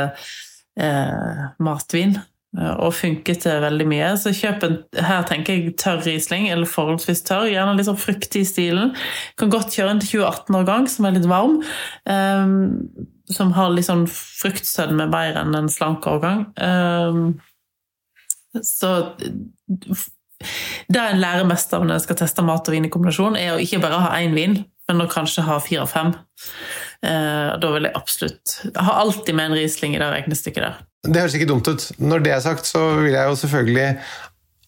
eh, 0.76 1.46
matvin. 1.64 2.18
Eh, 2.58 2.76
Og 2.86 2.94
funket 2.98 3.44
til 3.46 3.64
veldig 3.64 3.88
mye. 3.90 4.12
Så 4.22 4.34
kjøp 4.36 4.64
en 4.68 4.78
her 5.08 5.26
tenker 5.30 5.58
jeg 5.58 5.76
tørr 5.82 6.04
Riesling, 6.06 6.48
eller 6.52 6.70
forholdsvis 6.70 7.26
tørr. 7.28 7.50
Gjerne 7.52 7.76
litt 7.78 7.90
sånn 7.90 8.00
fruktig 8.00 8.46
i 8.46 8.50
stilen. 8.50 8.96
Kan 9.40 9.54
godt 9.54 9.76
kjøre 9.76 9.96
en 9.96 10.04
til 10.04 10.20
2018-årgang, 10.20 10.90
som 10.92 11.08
er 11.08 11.18
litt 11.18 11.30
varm. 11.32 11.60
Um, 12.06 12.56
som 13.32 13.54
har 13.58 13.72
litt 13.74 13.88
sånn 13.88 14.06
fruktsødme 14.12 15.08
mer 15.10 15.40
enn 15.40 15.58
en 15.58 15.72
slank 15.72 16.06
årgang. 16.10 16.46
Um, 16.62 17.40
så 18.62 18.92
det 20.88 21.02
en 21.02 21.22
lærer 21.22 21.48
mest 21.48 21.74
av 21.74 21.86
når 21.86 21.98
en 21.98 22.04
skal 22.04 22.20
teste 22.20 22.46
mat 22.46 22.68
og 22.68 22.76
vin 22.76 22.88
i 22.88 22.92
kombinasjon, 22.94 23.38
er 23.40 23.56
å 23.56 23.62
ikke 23.62 23.82
bare 23.84 24.04
ha 24.04 24.18
én 24.22 24.36
vin, 24.38 24.60
men 24.90 25.02
å 25.02 25.10
kanskje 25.10 25.46
ha 25.48 25.58
fire 25.64 25.86
og 25.86 25.92
fem. 25.92 26.14
Uh, 27.06 27.56
da 27.62 27.72
vil 27.74 27.88
jeg 27.88 27.98
absolutt 27.98 28.58
ha 28.78 29.00
alltid 29.02 29.38
med 29.38 29.50
en 29.50 29.58
Riesling 29.60 29.96
i 29.96 30.02
det 30.02 30.12
regnestykket 30.14 30.68
der. 30.68 30.84
Det 31.06 31.22
høres 31.22 31.36
ikke 31.38 31.50
dumt 31.50 31.68
ut. 31.70 31.90
Når 32.02 32.24
det 32.26 32.34
er 32.36 32.44
sagt, 32.44 32.68
så 32.70 32.82
vil 33.00 33.14
jeg 33.14 33.30
jo 33.30 33.38
selvfølgelig 33.40 33.90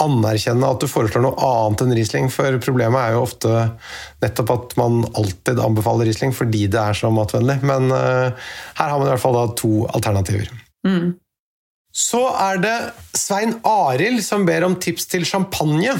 anerkjenne 0.03 0.69
at 0.69 0.81
du 0.81 0.89
foreslår 0.89 1.23
noe 1.25 1.37
annet 1.41 1.83
enn 1.83 1.93
Riesling, 1.97 2.27
for 2.33 2.59
problemet 2.61 3.01
er 3.01 3.15
jo 3.15 3.23
ofte 3.25 3.53
nettopp 4.21 4.51
at 4.53 4.75
man 4.77 4.99
alltid 5.17 5.61
anbefaler 5.63 6.09
Riesling 6.09 6.35
fordi 6.37 6.67
det 6.73 6.81
er 6.81 6.97
så 6.97 7.09
matvennlig. 7.13 7.57
Men 7.65 7.89
uh, 7.89 8.29
her 8.77 8.91
har 8.91 8.97
man 8.99 9.07
i 9.07 9.13
hvert 9.15 9.23
fall 9.23 9.37
da 9.39 9.47
to 9.57 9.71
alternativer. 9.89 10.51
Så 11.97 12.21
er 12.29 12.61
det 12.61 12.75
Svein 13.17 13.57
Arild 13.65 14.21
som 14.25 14.45
ber 14.45 14.67
om 14.67 14.77
tips 14.77 15.09
til 15.09 15.25
champagne. 15.25 15.95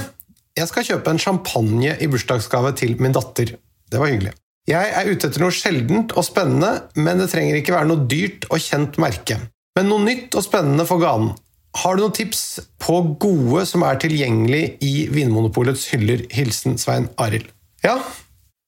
Jeg 0.58 0.70
skal 0.70 0.86
kjøpe 0.86 1.14
en 1.14 1.22
champagne 1.22 1.96
i 1.98 2.10
bursdagsgave 2.12 2.76
til 2.78 2.96
min 3.02 3.16
datter. 3.18 3.56
Det 3.90 4.02
var 4.02 4.12
hyggelig. 4.12 4.36
Jeg 4.68 4.92
er 5.00 5.08
ute 5.08 5.30
etter 5.30 5.42
noe 5.42 5.56
sjeldent 5.56 6.12
og 6.18 6.26
spennende, 6.28 6.90
men 7.00 7.22
det 7.22 7.30
trenger 7.32 7.56
ikke 7.56 7.74
være 7.74 7.88
noe 7.88 8.04
dyrt 8.12 8.50
og 8.52 8.60
kjent 8.60 8.98
merke. 9.00 9.40
Men 9.78 9.92
noe 9.92 10.02
nytt 10.02 10.34
og 10.34 10.42
spennende 10.42 10.88
for 10.90 10.98
ganen. 11.02 11.36
Har 11.78 11.94
du 11.94 12.02
noen 12.02 12.16
tips 12.18 12.44
på 12.82 12.96
gode 13.22 13.62
som 13.70 13.84
er 13.86 14.00
tilgjengelig 14.02 14.64
i 14.82 14.94
Vinmonopolets 15.14 15.84
hyller? 15.92 16.24
Hilsen 16.34 16.80
Svein 16.82 17.12
Arild. 17.22 17.52
Ja, 17.86 18.00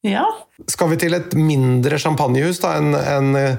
Ja, 0.05 0.23
skal 0.69 0.93
vi 0.93 0.97
til 1.01 1.11
et 1.17 1.33
mindre 1.35 1.97
champagnehus 1.99 2.61
da, 2.63 2.77
enn 2.79 2.93
enn, 2.95 3.33
eh, 3.35 3.57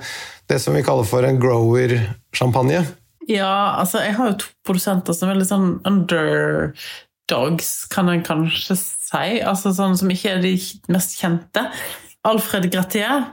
det 0.49 0.57
som 0.63 0.73
vi 0.73 0.81
kaller 0.87 1.05
for 1.05 1.27
en 1.27 1.41
grower-champagne? 1.43 2.87
ja 3.29 3.77
altså 3.79 4.01
jeg 4.01 4.15
har 4.17 4.31
jo 4.31 4.39
to 4.41 4.47
produsenter 4.67 5.13
som 5.15 5.29
er 5.29 5.37
litt 5.39 5.51
sånn 5.51 5.83
underdogs, 5.87 7.69
kan 7.93 8.09
en 8.09 8.25
kanskje 8.25 8.79
si. 8.81 9.41
Altså 9.45 9.75
sånn 9.77 9.99
som 10.01 10.11
ikke 10.11 10.37
er 10.39 10.41
de 10.43 10.55
mest 10.89 11.19
kjente. 11.21 11.67
Alfred 12.25 12.71
Gratier 12.73 13.29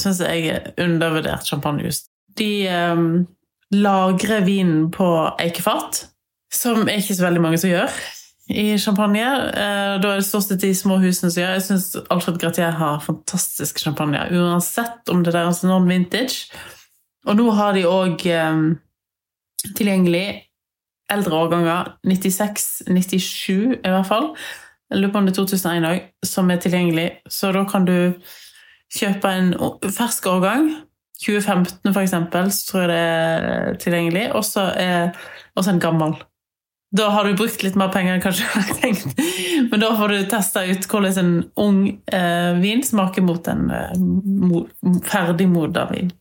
syns 0.00 0.24
jeg 0.24 0.48
er 0.54 0.72
undervurdert 0.80 1.46
champagnehus. 1.46 2.06
De 2.40 2.66
eh, 2.72 3.04
lagrer 3.74 4.44
vinen 4.46 4.90
på 4.94 5.08
eikefat, 5.42 6.04
som 6.54 6.86
er 6.86 7.00
ikke 7.00 7.16
så 7.16 7.26
veldig 7.26 7.42
mange 7.42 7.58
som 7.58 7.72
gjør 7.72 7.96
i 8.46 8.78
champagne. 8.78 9.24
Eh, 9.26 9.96
da 10.00 10.12
er 10.12 10.20
det 10.20 10.26
stort 10.26 10.46
sett 10.46 10.62
de 10.62 10.72
små 10.76 11.00
husene 11.02 11.30
som 11.32 11.42
gjør. 11.42 11.54
Jeg 11.56 11.66
syns 11.66 11.88
Alfred 12.14 12.38
Gratier 12.42 12.74
har 12.78 13.02
fantastisk 13.04 13.80
champagne, 13.82 14.22
uansett 14.30 15.10
om 15.10 15.24
det 15.24 15.32
der 15.34 15.42
er 15.42 15.50
deres 15.50 15.64
non-vintage. 15.66 16.50
Og 17.26 17.38
nå 17.40 17.50
har 17.58 17.74
de 17.74 17.86
òg 17.90 18.22
eh, 18.30 18.60
tilgjengelig 19.74 20.26
eldre 21.10 21.38
årganger, 21.38 21.92
96, 22.06 22.86
97 22.86 23.50
i 23.50 23.90
hvert 23.90 24.08
fall. 24.08 24.32
Jeg 24.90 25.00
lurer 25.00 25.12
på 25.12 25.18
om 25.18 25.26
det 25.26 25.34
er 25.34 25.42
2001 25.42 25.86
òg, 25.90 26.02
som 26.26 26.50
er 26.50 26.62
tilgjengelig. 26.62 27.06
Så 27.30 27.50
da 27.54 27.64
kan 27.66 27.86
du 27.86 27.96
kjøpe 28.94 29.30
en 29.30 29.54
fersk 29.90 30.26
årgang. 30.30 30.70
2015 31.24 31.92
for 31.92 32.02
eksempel, 32.02 32.50
så 32.52 32.70
tror 32.70 32.82
jeg 32.82 32.90
det 32.92 33.02
er 33.02 33.78
tilgjengelig. 33.82 34.24
Og 34.36 34.44
så 34.46 34.66
en 34.76 35.82
gammel. 35.82 36.16
Da 36.96 37.08
har 37.10 37.24
du 37.24 37.34
brukt 37.34 37.62
litt 37.64 37.74
mer 37.76 37.90
penger 37.92 38.14
enn 38.14 38.22
kanskje 38.22 38.46
du 38.46 38.52
har 38.54 38.76
tenkt. 38.80 39.22
Men 39.70 39.82
da 39.82 39.90
får 39.98 40.12
du 40.12 40.28
testa 40.30 40.62
ut 40.64 40.86
hvordan 40.86 41.18
en 41.22 41.32
ung 41.60 41.80
eh, 41.90 42.52
vin 42.62 42.84
smaker 42.86 43.26
mot 43.26 43.48
en 43.50 43.66
eh, 43.74 43.96
mo 43.98 44.62
ferdigmoda 45.04 45.88
vin. 45.90 46.12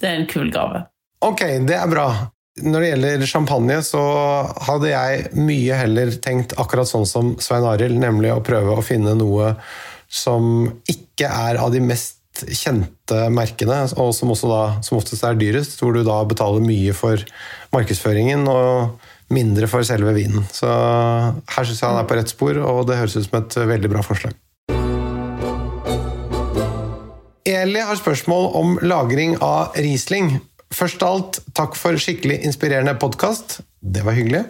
Det 0.00 0.10
er 0.10 0.22
en 0.22 0.30
kul 0.30 0.52
gave. 0.54 0.84
Ok, 1.24 1.42
det 1.66 1.76
er 1.76 1.90
bra. 1.90 2.08
Når 2.62 2.80
det 2.80 2.90
gjelder 2.92 3.26
champagne, 3.26 3.80
så 3.82 4.02
hadde 4.68 4.92
jeg 4.92 5.24
mye 5.34 5.78
heller 5.80 6.14
tenkt 6.22 6.54
akkurat 6.62 6.86
sånn 6.86 7.08
som 7.08 7.34
Svein 7.42 7.66
Arild, 7.66 7.98
nemlig 7.98 8.30
å 8.30 8.42
prøve 8.46 8.76
å 8.78 8.84
finne 8.86 9.16
noe 9.18 9.56
som 10.06 10.68
ikke 10.86 11.26
er 11.26 11.58
av 11.58 11.74
de 11.74 11.82
mest 11.82 12.20
kjente 12.42 13.26
merkene, 13.32 13.84
og 14.00 14.14
som 14.16 14.32
da 14.34 14.62
som 14.84 14.98
oftest 14.98 15.24
er 15.26 15.38
dyrest, 15.38 15.78
hvor 15.80 15.94
du 15.94 16.02
da 16.06 16.20
betaler 16.28 16.64
mye 16.64 16.94
for 16.96 17.20
markedsføringen 17.74 18.48
og 18.50 19.02
mindre 19.34 19.68
for 19.70 19.86
selve 19.86 20.14
vinen. 20.16 20.46
Så 20.52 20.68
her 20.68 21.66
syns 21.66 21.80
jeg 21.80 21.88
han 21.88 22.00
er 22.00 22.08
på 22.08 22.18
rett 22.18 22.32
spor, 22.32 22.58
og 22.60 22.86
det 22.88 22.98
høres 23.00 23.16
ut 23.16 23.28
som 23.28 23.38
et 23.40 23.58
veldig 23.74 23.92
bra 23.92 24.04
forslag. 24.04 24.34
Eli 27.44 27.80
har 27.84 27.96
spørsmål 28.00 28.50
om 28.56 28.78
lagring 28.82 29.36
av 29.44 29.76
Riesling. 29.76 30.38
Først 30.74 31.02
av 31.06 31.14
alt, 31.14 31.38
takk 31.54 31.76
for 31.78 31.94
skikkelig 32.00 32.40
inspirerende 32.48 32.96
podkast. 32.98 33.60
Det 33.78 34.02
var 34.02 34.16
hyggelig. 34.16 34.40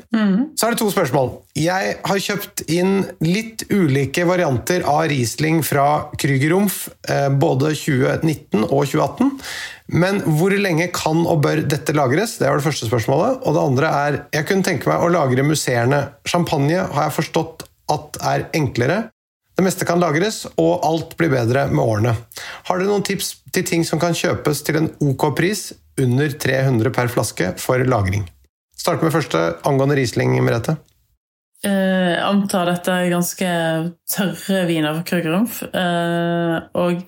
Så 0.56 0.66
er 0.66 0.72
det 0.72 0.80
to 0.80 0.88
spørsmål. 0.92 1.30
Jeg 1.58 1.96
har 2.06 2.22
kjøpt 2.26 2.62
inn 2.72 2.94
litt 3.24 3.66
ulike 3.68 4.24
varianter 4.28 4.87
av 4.88 5.02
Riesling 5.10 5.60
fra 5.66 6.08
Krügerrumpf, 6.20 6.88
eh, 7.08 7.28
både 7.28 7.74
2019 7.76 8.64
og 8.64 8.87
2018. 8.88 9.34
Men 9.92 10.22
hvor 10.24 10.54
lenge 10.56 10.88
kan 10.96 11.26
og 11.26 11.42
bør 11.44 11.60
dette 11.68 11.92
lagres? 11.92 12.38
Det 12.38 12.48
var 12.48 12.56
det 12.56 12.64
første 12.64 12.88
spørsmålet. 12.88 13.42
Og 13.44 13.54
det 13.54 13.66
andre 13.68 13.87
er 13.87 14.24
Jeg 14.32 14.46
kunne 14.46 14.64
tenke 14.64 14.88
meg 14.88 15.02
å 15.04 15.12
lagre 15.12 15.44
musserende 15.44 16.14
champagne, 16.24 16.88
har 16.88 17.10
jeg 17.10 17.18
forstått 17.20 17.68
at 17.90 18.16
er 18.22 18.48
enklere. 18.54 19.10
Det 19.54 19.62
meste 19.62 19.84
kan 19.87 20.00
lagres, 20.00 20.46
og 20.58 20.80
alt 20.82 21.16
blir 21.16 21.30
bedre 21.30 21.68
med 21.70 21.84
årene. 21.84 22.16
Har 22.64 22.78
dere 22.78 22.88
noen 22.88 23.04
tips 23.06 23.37
til 23.52 23.62
ting 23.62 23.84
som 23.84 24.00
kan 24.00 24.16
kjøpes 24.16 24.64
til 24.64 24.80
en 24.80 24.90
ok 25.00 25.34
pris, 25.37 25.72
under 26.00 26.28
300 26.28 26.90
per 26.94 27.11
flaske, 27.12 27.52
for 27.61 27.85
lagring? 27.85 28.26
Start 28.76 29.02
med 29.02 29.14
første 29.14 29.40
angående 29.64 29.96
Riesling, 29.98 30.37
Merete. 30.44 30.76
Jeg 31.64 32.20
antar 32.20 32.68
dette 32.68 32.92
er 32.92 33.09
ganske 33.09 33.48
tørre 34.12 34.64
viner 34.68 34.98
fra 34.98 35.04
Krügerrumpf. 35.09 35.62
Eh, 35.72 36.57
og 36.76 37.07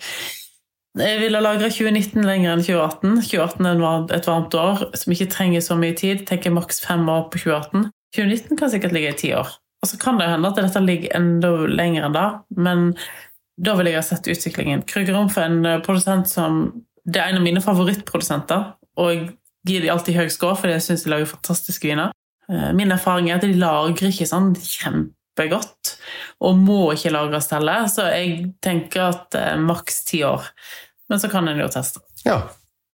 jeg 0.96 1.18
ville 1.20 1.42
lagra 1.44 1.68
2019 1.68 2.24
lenger 2.24 2.54
enn 2.54 2.64
2018. 2.64 3.20
2018 3.20 3.66
er 3.68 3.82
var- 3.82 4.16
et 4.16 4.24
varmt 4.30 4.54
år 4.56 4.96
som 4.96 5.12
ikke 5.12 5.28
trenger 5.30 5.60
så 5.60 5.76
mye 5.76 5.94
tid. 5.96 6.26
Tenker 6.26 6.54
maks 6.56 6.80
fem 6.80 7.04
år 7.06 7.28
på 7.30 7.38
2018. 7.42 7.90
2019 8.16 8.56
kan 8.56 8.70
sikkert 8.70 8.92
ligge 8.92 9.12
i 9.12 9.20
ti 9.20 9.32
år. 9.34 9.48
Og 9.82 9.90
så 9.90 9.98
kan 10.00 10.16
det 10.18 10.28
hende 10.30 10.48
at 10.48 10.56
dette 10.56 10.80
ligger 10.80 11.14
enda 11.14 11.50
lenger 11.68 12.06
enn 12.06 12.12
da, 12.16 12.40
men 12.56 12.96
da 13.60 13.74
vil 13.76 13.86
jeg 13.86 13.94
ha 13.94 14.02
sett 14.02 14.24
utviklingen. 14.24 14.84
Krügerrumpf 14.88 15.36
er 15.36 15.50
en 15.50 15.66
eh, 15.66 15.80
produsent 15.80 16.28
som 16.28 16.85
Det 17.06 17.20
er 17.22 17.30
en 17.30 17.38
av 17.40 17.44
mine 17.46 17.62
favorittprodusenter, 17.62 18.64
og 18.98 19.28
gir 19.66 19.82
de 19.82 19.90
alltid 19.92 20.16
høy 20.18 20.28
score 20.32 20.56
for 20.58 20.70
jeg 20.70 20.82
syns 20.84 21.04
de 21.06 21.12
lager 21.12 21.30
fantastiske 21.30 21.86
viner. 21.88 22.12
Eh, 22.50 22.72
Min 22.78 22.92
erfaring 22.94 23.30
er 23.30 23.38
at 23.38 23.46
de 23.46 23.54
lagrer 23.58 24.10
ikke 24.10 24.26
sånn 24.30 24.52
kjempegodt, 24.58 25.94
og 26.42 26.58
må 26.58 26.80
ikke 26.94 27.12
lagres 27.14 27.50
heller, 27.54 27.86
så 27.92 28.08
jeg 28.12 28.52
tenker 28.64 29.08
at 29.10 29.38
eh, 29.38 29.54
maks 29.62 30.02
ti 30.08 30.22
år. 30.26 30.46
Men 31.10 31.22
så 31.22 31.30
kan 31.30 31.46
en 31.48 31.60
jo 31.62 31.68
teste. 31.70 32.02
Ja. 32.26 32.40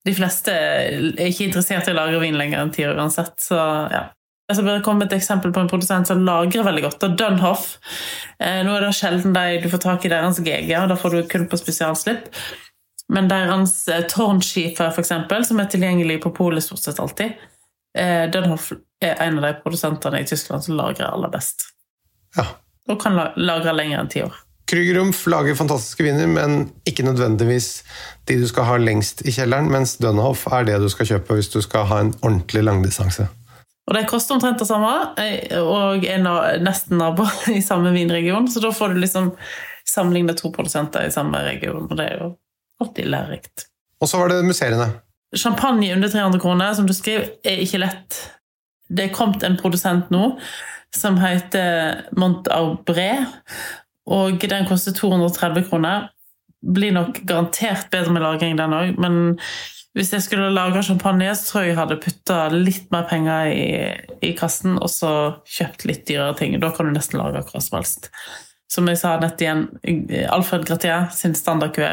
De 0.04 0.16
fleste 0.18 0.52
er 0.52 1.28
ikke 1.30 1.46
interessert 1.48 1.88
i 1.88 1.94
å 1.94 2.00
lagre 2.00 2.20
vin 2.24 2.36
lenger 2.40 2.64
enn 2.64 2.72
ti 2.74 2.84
år 2.88 2.98
uansett, 3.00 3.38
så 3.44 3.60
ja. 3.92 4.10
Jeg 4.52 4.58
skal 4.58 4.66
bare 4.68 4.84
komme 4.84 5.06
et 5.06 5.14
eksempel 5.16 5.54
på 5.56 5.62
en 5.64 5.70
produsent 5.72 6.10
som 6.10 6.26
lagrer 6.28 6.66
veldig 6.68 6.82
godt. 6.84 7.04
og 7.08 7.14
Dunhoff. 7.16 7.70
Eh, 8.36 8.58
nå 8.68 8.74
er 8.76 8.84
det 8.84 8.90
sjelden 8.98 9.32
de, 9.38 9.62
du 9.64 9.70
får 9.72 9.80
tak 9.86 10.04
i 10.04 10.12
deres 10.12 10.42
GG, 10.44 10.74
og 10.82 10.90
da 10.92 10.98
får 11.00 11.16
du 11.16 11.22
kun 11.32 11.46
på 11.48 11.60
spesialslipp. 11.62 12.28
Men 13.12 13.28
deres 13.32 13.88
eh, 13.92 14.06
tårnskifer, 14.08 14.94
eksempel, 15.00 15.46
som 15.48 15.60
er 15.60 15.70
tilgjengelig 15.72 16.22
på 16.24 16.32
polet 16.36 16.64
stort 16.64 16.84
sett 16.84 17.00
alltid, 17.04 17.34
eh, 17.98 18.24
Dunhoff 18.32 18.72
er 19.04 19.20
en 19.26 19.42
av 19.42 19.50
de 19.50 19.56
produsentene 19.64 20.22
i 20.22 20.28
Tyskland 20.28 20.64
som 20.64 20.78
lagrer 20.80 21.10
aller 21.12 21.32
best. 21.34 21.68
ja. 22.38 22.48
Og 22.90 22.98
kan 23.00 23.14
lagre 23.14 23.72
lenger 23.78 24.00
enn 24.02 24.08
ti 24.10 24.24
år. 24.26 24.34
Krügerumf 24.72 25.20
lager 25.30 25.56
fantastiske 25.56 26.04
viner, 26.04 26.28
men 26.28 26.72
ikke 26.88 27.06
nødvendigvis 27.06 27.84
de 28.28 28.40
du 28.42 28.48
skal 28.50 28.66
ha 28.68 28.78
lengst 28.82 29.22
i 29.28 29.34
kjelleren, 29.36 29.70
mens 29.72 29.98
Dønhoff 30.02 30.48
er 30.50 30.66
det 30.68 30.80
du 30.82 30.88
skal 30.90 31.08
kjøpe 31.12 31.38
hvis 31.38 31.52
du 31.54 31.60
skal 31.62 31.86
ha 31.92 32.00
en 32.02 32.14
ordentlig 32.24 32.64
langdistanse. 32.66 33.28
Og 33.88 33.98
de 33.98 34.06
koster 34.10 34.38
omtrent 34.38 34.60
det 34.64 34.68
samme, 34.70 34.92
eh, 35.22 35.60
og 35.60 36.08
er 36.08 36.24
nesten 36.64 36.98
naboer 37.02 37.36
i 37.58 37.62
samme 37.66 37.94
vinregion, 37.94 38.48
så 38.50 38.64
da 38.64 38.72
får 38.76 38.96
du 38.96 39.04
liksom 39.04 39.34
sammenligne 39.88 40.36
to 40.40 40.54
produsenter 40.56 41.06
i 41.06 41.14
samme 41.14 41.44
region, 41.46 41.86
og 41.90 41.98
det 42.00 42.08
er 42.08 42.24
jo 42.24 42.32
alltid 42.82 43.10
lærerikt. 43.14 43.68
Og 44.02 44.10
så 44.10 44.20
var 44.20 44.32
det 44.32 44.42
musserende. 44.46 44.90
Champagne 45.38 45.94
under 45.96 46.12
300 46.12 46.42
kroner, 46.44 46.74
som 46.76 46.88
du 46.90 46.94
skrev, 46.98 47.30
er 47.48 47.64
ikke 47.64 47.80
lett. 47.84 48.20
Det 48.92 49.08
er 49.08 49.16
kommet 49.16 49.46
en 49.48 49.60
produsent 49.60 50.12
nå 50.12 50.34
som 50.92 51.16
heter 51.22 52.02
Montaubré 52.20 53.14
og 54.12 54.42
den 54.50 54.68
koster 54.70 54.96
230 54.98 55.70
kroner. 55.70 56.10
Blir 56.62 56.94
nok 56.94 57.22
garantert 57.28 57.90
bedre 57.94 58.14
med 58.14 58.26
lagring, 58.26 58.58
den 58.58 58.76
òg, 58.76 58.98
men 59.02 59.38
hvis 59.98 60.14
jeg 60.14 60.24
skulle 60.24 60.54
lage 60.56 60.84
champagne, 60.88 61.34
så 61.36 61.48
tror 61.48 61.64
jeg 61.64 61.74
jeg 61.74 61.80
hadde 61.82 62.00
putta 62.00 62.38
litt 62.54 62.86
mer 62.94 63.08
penger 63.10 63.50
i, 63.52 63.66
i 64.24 64.32
kassen 64.40 64.78
og 64.78 64.88
så 64.92 65.12
kjøpt 65.58 65.84
litt 65.90 66.06
dyrere 66.08 66.38
ting. 66.40 66.56
Da 66.62 66.70
kan 66.72 66.88
du 66.88 66.96
nesten 66.96 67.20
lage 67.20 67.42
akkurat 67.42 67.66
som 67.66 67.80
helst. 67.82 68.08
Som 68.72 68.88
jeg 68.88 69.02
sa 69.02 69.18
nett 69.20 69.42
igjen, 69.44 69.66
Alfred 70.32 70.64
Gratier 70.70 71.10
sin 71.16 71.36
standard 71.36 71.76
QE 71.76 71.92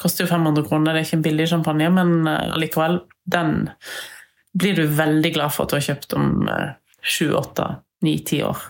koster 0.00 0.24
jo 0.24 0.30
500 0.32 0.66
kroner. 0.68 0.94
Det 0.94 1.02
er 1.02 1.08
ikke 1.08 1.18
en 1.20 1.24
billig 1.28 1.48
champagne, 1.52 1.88
men 1.94 2.28
eh, 2.28 2.52
allikevel, 2.56 3.00
den 3.30 3.56
blir 4.58 4.76
du 4.78 4.86
veldig 4.98 5.32
glad 5.36 5.54
for 5.54 5.64
at 5.64 5.72
du 5.72 5.78
har 5.78 5.88
kjøpt 5.90 6.16
om 6.18 6.30
eh, 6.50 6.68
sju, 7.00 7.30
åtte, 7.38 7.68
ni, 8.06 8.18
ti 8.26 8.42
år. 8.46 8.62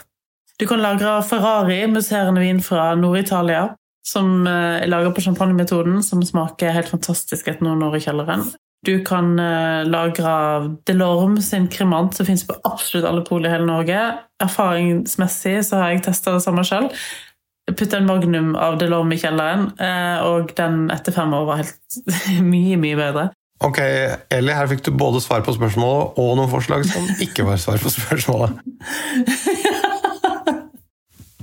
Du 0.61 0.66
kan 0.69 0.83
lagre 0.83 1.21
Ferrari, 1.25 1.83
musserende 1.88 2.43
vin 2.43 2.61
fra 2.64 2.90
Nord-Italia, 2.99 3.69
som 4.07 4.43
eh, 4.49 4.81
er 4.83 4.90
laget 4.90 5.14
på 5.16 5.25
champagnemetoden, 5.29 6.03
som 6.05 6.25
smaker 6.27 6.75
helt 6.77 6.90
fantastisk 6.93 7.49
etter 7.49 7.66
noen 7.66 7.87
år 7.87 7.97
i 8.01 8.05
kjelleren. 8.05 8.51
Du 8.81 8.95
kan 9.05 9.35
lagre 9.37 10.35
Delorme 10.88 11.43
sin 11.45 11.66
kremant, 11.69 12.14
som 12.16 12.25
finnes 12.25 12.47
på 12.49 12.55
absolutt 12.64 13.05
alle 13.05 13.21
pol 13.27 13.45
i 13.45 13.51
hele 13.53 13.66
Norge. 13.69 13.99
Erfaringsmessig 14.40 15.59
så 15.69 15.83
har 15.83 15.90
jeg 15.93 16.01
testa 16.07 16.33
det 16.33 16.40
samme 16.47 16.64
selv. 16.64 16.97
Putta 17.77 17.99
en 17.99 18.09
magnum 18.09 18.55
av 18.59 18.79
Delorme 18.81 19.17
i 19.17 19.21
kjelleren, 19.21 19.69
eh, 19.81 20.25
og 20.27 20.55
den 20.59 20.89
etter 20.93 21.15
fem 21.15 21.33
år 21.37 21.47
var 21.49 21.63
helt 21.63 22.01
mye, 22.53 22.79
mye 22.81 22.99
bedre. 22.99 23.29
Ok, 23.61 23.79
Eli, 24.33 24.53
her 24.57 24.69
fikk 24.71 24.87
du 24.87 24.95
både 24.97 25.21
svar 25.21 25.43
på 25.45 25.53
spørsmålet 25.53 26.21
og 26.21 26.31
noen 26.39 26.49
forslag 26.53 26.87
som 26.89 27.05
ikke 27.27 27.45
var 27.49 27.61
svar 27.61 27.81
på 27.83 27.93
spørsmålet. 27.93 28.63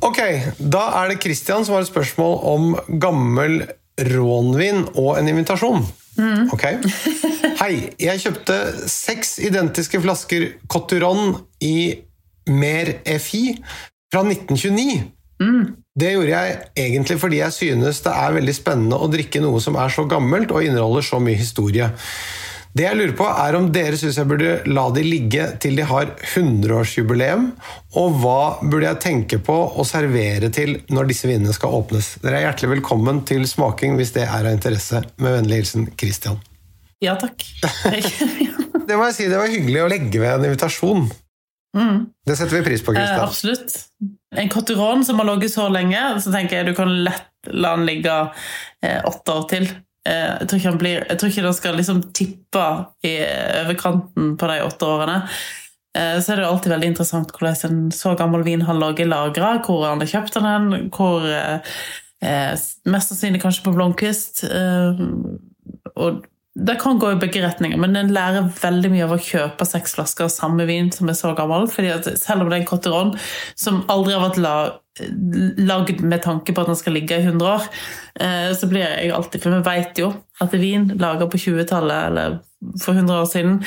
Ok, 0.05 0.19
da 0.57 0.83
er 1.01 1.11
det 1.11 1.21
Christian 1.21 1.65
som 1.65 1.77
har 1.77 1.85
et 1.85 1.91
spørsmål 1.91 2.33
om 2.49 2.73
gammel 3.01 3.61
rånvin 3.97 4.83
og 4.95 5.17
en 5.17 5.29
invitasjon. 5.29 5.85
Ok. 6.53 6.63
Hei, 7.61 7.73
jeg 8.01 8.21
kjøpte 8.23 8.55
seks 8.89 9.37
identiske 9.45 10.01
flasker 10.01 10.47
Coturon 10.69 11.35
i 11.61 11.99
Mer 12.49 12.93
FI 13.21 13.43
fra 14.13 14.23
1929. 14.23 15.16
Det 15.97 16.11
gjorde 16.13 16.33
jeg 16.33 16.57
egentlig 16.77 17.17
fordi 17.21 17.39
jeg 17.41 17.55
synes 17.55 18.01
det 18.05 18.13
er 18.13 18.35
veldig 18.35 18.53
spennende 18.57 18.99
å 19.01 19.09
drikke 19.09 19.41
noe 19.41 19.61
som 19.63 19.77
er 19.81 19.93
så 19.93 20.05
gammelt 20.09 20.53
og 20.53 20.65
inneholder 20.65 21.05
så 21.05 21.21
mye 21.21 21.39
historie. 21.39 21.89
Det 22.77 22.83
jeg 22.85 22.97
lurer 22.99 23.13
på 23.17 23.25
er 23.25 23.55
om 23.57 23.71
dere 23.73 23.97
syns 23.97 24.19
jeg 24.19 24.29
burde 24.29 24.51
la 24.69 24.83
de 24.93 25.01
ligge 25.01 25.47
til 25.63 25.79
de 25.79 25.85
har 25.87 26.11
100-årsjubileum, 26.27 27.47
og 27.97 28.19
hva 28.21 28.41
burde 28.61 28.85
jeg 28.85 29.01
tenke 29.01 29.39
på 29.41 29.55
å 29.73 29.85
servere 29.87 30.51
til 30.53 30.75
når 30.93 31.09
disse 31.09 31.29
vinene 31.29 31.55
skal 31.55 31.73
åpnes? 31.79 32.11
Dere 32.21 32.37
er 32.37 32.45
hjertelig 32.45 32.75
velkommen 32.75 33.23
til 33.25 33.47
smaking 33.49 33.97
hvis 33.97 34.13
det 34.17 34.27
er 34.27 34.43
av 34.43 34.51
interesse. 34.53 35.01
Med 35.17 35.39
vennlig 35.39 35.63
hilsen 35.63 35.87
Christian. 35.97 36.37
Ja 37.01 37.17
takk. 37.17 37.41
Det 38.87 38.95
må 38.95 39.09
jeg 39.09 39.17
si, 39.17 39.25
det 39.27 39.35
var 39.35 39.49
hyggelig 39.51 39.81
å 39.83 39.89
legge 39.91 40.19
ved 40.21 40.29
en 40.31 40.45
invitasjon. 40.47 41.09
Det 42.23 42.37
setter 42.39 42.55
vi 42.61 42.61
pris 42.69 42.83
på, 42.85 42.93
Eh, 42.95 43.17
absolutt. 43.19 43.73
En 44.35 44.49
cotteron 44.49 45.05
som 45.05 45.19
har 45.19 45.27
ligget 45.29 45.53
så 45.53 45.69
lenge, 45.71 45.99
så 46.21 46.31
tenker 46.33 46.59
jeg 46.59 46.69
du 46.69 46.77
kan 46.77 46.91
lett 47.05 47.51
la 47.53 47.75
den 47.77 47.85
ligge 47.87 48.15
eh, 48.83 48.99
åtte 49.07 49.35
år 49.37 49.45
til. 49.51 49.69
Eh, 50.07 50.33
jeg, 50.41 50.49
tror 50.51 50.79
blir, 50.81 51.05
jeg 51.05 51.19
tror 51.19 51.31
ikke 51.31 51.45
den 51.45 51.55
skal 51.55 51.79
liksom 51.79 52.01
tippe 52.15 52.65
i 53.07 53.15
overkanten 53.63 54.35
på 54.39 54.51
de 54.51 54.59
åtte 54.65 54.89
årene. 54.89 55.17
Eh, 55.97 56.17
så 56.21 56.33
er 56.33 56.41
det 56.41 56.49
alltid 56.49 56.73
veldig 56.75 56.91
interessant 56.93 57.31
hvordan 57.33 57.69
en 57.69 57.83
så 57.95 58.15
gammel 58.19 58.43
vin 58.47 58.65
har 58.67 58.77
ligget 58.79 59.11
lagra, 59.11 59.57
hvor 59.65 59.87
han 59.87 60.03
har 60.03 60.11
kjøpt 60.11 60.39
den, 60.39 60.89
hvor 60.95 61.27
eh, 61.27 61.83
Mest 62.17 63.11
sannsynlig 63.11 63.43
kanskje 63.43 63.61
på 63.67 63.75
Blomkvist. 63.75 64.39
Og 66.01 66.23
det 66.57 66.75
kan 66.81 66.97
gå 66.99 67.11
i 67.11 67.19
begge 67.21 67.41
retninger, 67.43 67.77
men 67.77 67.95
en 67.95 68.09
lærer 68.13 68.47
veldig 68.61 68.89
mye 68.89 69.05
av 69.05 69.13
å 69.13 69.21
kjøpe 69.21 69.65
seks 69.67 69.93
flasker 69.93 70.25
av 70.25 70.33
samme 70.33 70.65
vin 70.65 70.89
som 70.93 71.09
er 71.09 71.17
så 71.17 71.33
gammel. 71.37 71.67
fordi 71.69 71.91
at 71.93 72.07
selv 72.17 72.41
om 72.41 72.49
det 72.49 72.57
er 72.57 72.61
en 72.63 72.69
cotteron 72.71 73.11
som 73.53 73.83
aldri 73.93 74.15
har 74.15 74.23
vært 74.23 74.39
la, 74.41 74.55
lagd 75.69 76.01
med 76.01 76.23
tanke 76.25 76.55
på 76.55 76.63
at 76.63 76.71
den 76.71 76.79
skal 76.79 76.97
ligge 76.97 77.19
i 77.19 77.27
100 77.27 77.51
år, 77.51 77.67
eh, 78.19 78.49
så 78.57 78.69
blir 78.71 78.87
jeg 78.87 79.13
alltid 79.13 79.43
For 79.43 79.53
vi 79.53 79.61
vet 79.69 80.01
jo 80.01 80.09
at 80.41 80.57
vin 80.57 80.89
laga 80.97 81.29
på 81.29 81.37
20-tallet 81.37 82.09
eller 82.09 82.39
for 82.81 82.93
100 82.97 83.21
år 83.21 83.29
siden 83.29 83.61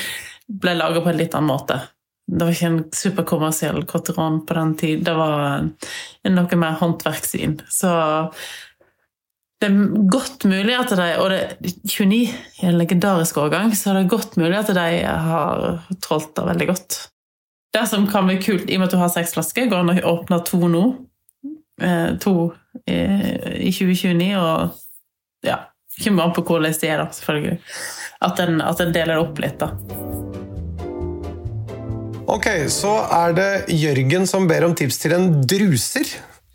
ble 0.47 0.75
laga 0.75 0.99
på 0.99 1.13
en 1.13 1.21
litt 1.21 1.35
annen 1.37 1.53
måte. 1.53 1.79
Det 2.27 2.43
var 2.43 2.51
ikke 2.51 2.71
en 2.73 2.83
superkommersiell 2.95 3.85
cotteron 3.87 4.43
på 4.45 4.55
den 4.55 4.75
tid. 4.79 5.05
Det 5.07 5.15
var 5.15 5.63
noe 6.27 6.59
mer 6.59 6.75
håndverksvin. 6.79 7.61
Så 7.71 7.91
det 9.61 9.69
er 9.69 10.09
godt 10.09 10.45
mulig 10.49 10.73
at 10.73 10.89
de 10.97 11.07
Og 11.21 11.29
det 11.29 11.39
er 11.39 11.73
29 11.85 12.15
i 12.17 12.65
en 12.65 12.77
legendarisk 12.79 13.37
årgang, 13.37 13.75
så 13.77 13.93
det 13.93 14.03
er 14.03 14.13
godt 14.15 14.37
mulig 14.41 14.57
at 14.57 14.71
de 14.73 14.87
har 15.05 15.83
trålt 16.01 16.33
det 16.35 16.47
veldig 16.47 16.67
godt. 16.71 16.97
Det 17.71 17.85
som 17.87 18.07
kan 18.09 18.25
bli 18.27 18.39
kult, 18.41 18.69
i 18.69 18.75
og 18.75 18.81
med 18.81 18.89
at 18.89 18.95
du 18.95 18.99
har 18.99 19.11
seks 19.13 19.35
flasker, 19.35 19.69
går 19.69 19.83
an 19.83 19.93
å 19.93 20.15
åpne 20.15 20.41
to 20.49 20.59
nå. 20.67 20.83
Eh, 21.81 22.17
to 22.21 22.33
i, 22.85 22.97
i 23.69 23.71
2029, 23.73 24.33
og 24.37 25.45
ja 25.47 25.67
Kommer 26.01 26.23
an 26.23 26.31
på 26.33 26.41
hvordan 26.47 26.71
de 26.71 26.87
er, 26.87 27.01
da, 27.01 27.11
selvfølgelig. 27.11 27.57
At 28.23 28.39
en, 28.39 28.61
at 28.63 28.79
en 28.79 28.93
deler 28.95 29.17
det 29.17 29.23
opp 29.25 29.41
litt, 29.43 29.59
da. 29.59 29.73
Ok, 32.31 32.47
så 32.71 32.93
er 33.11 33.35
det 33.35 33.49
Jørgen 33.75 34.23
som 34.29 34.47
ber 34.47 34.63
om 34.65 34.75
tips 34.77 35.01
til 35.03 35.17
en 35.17 35.27
druser. 35.43 36.07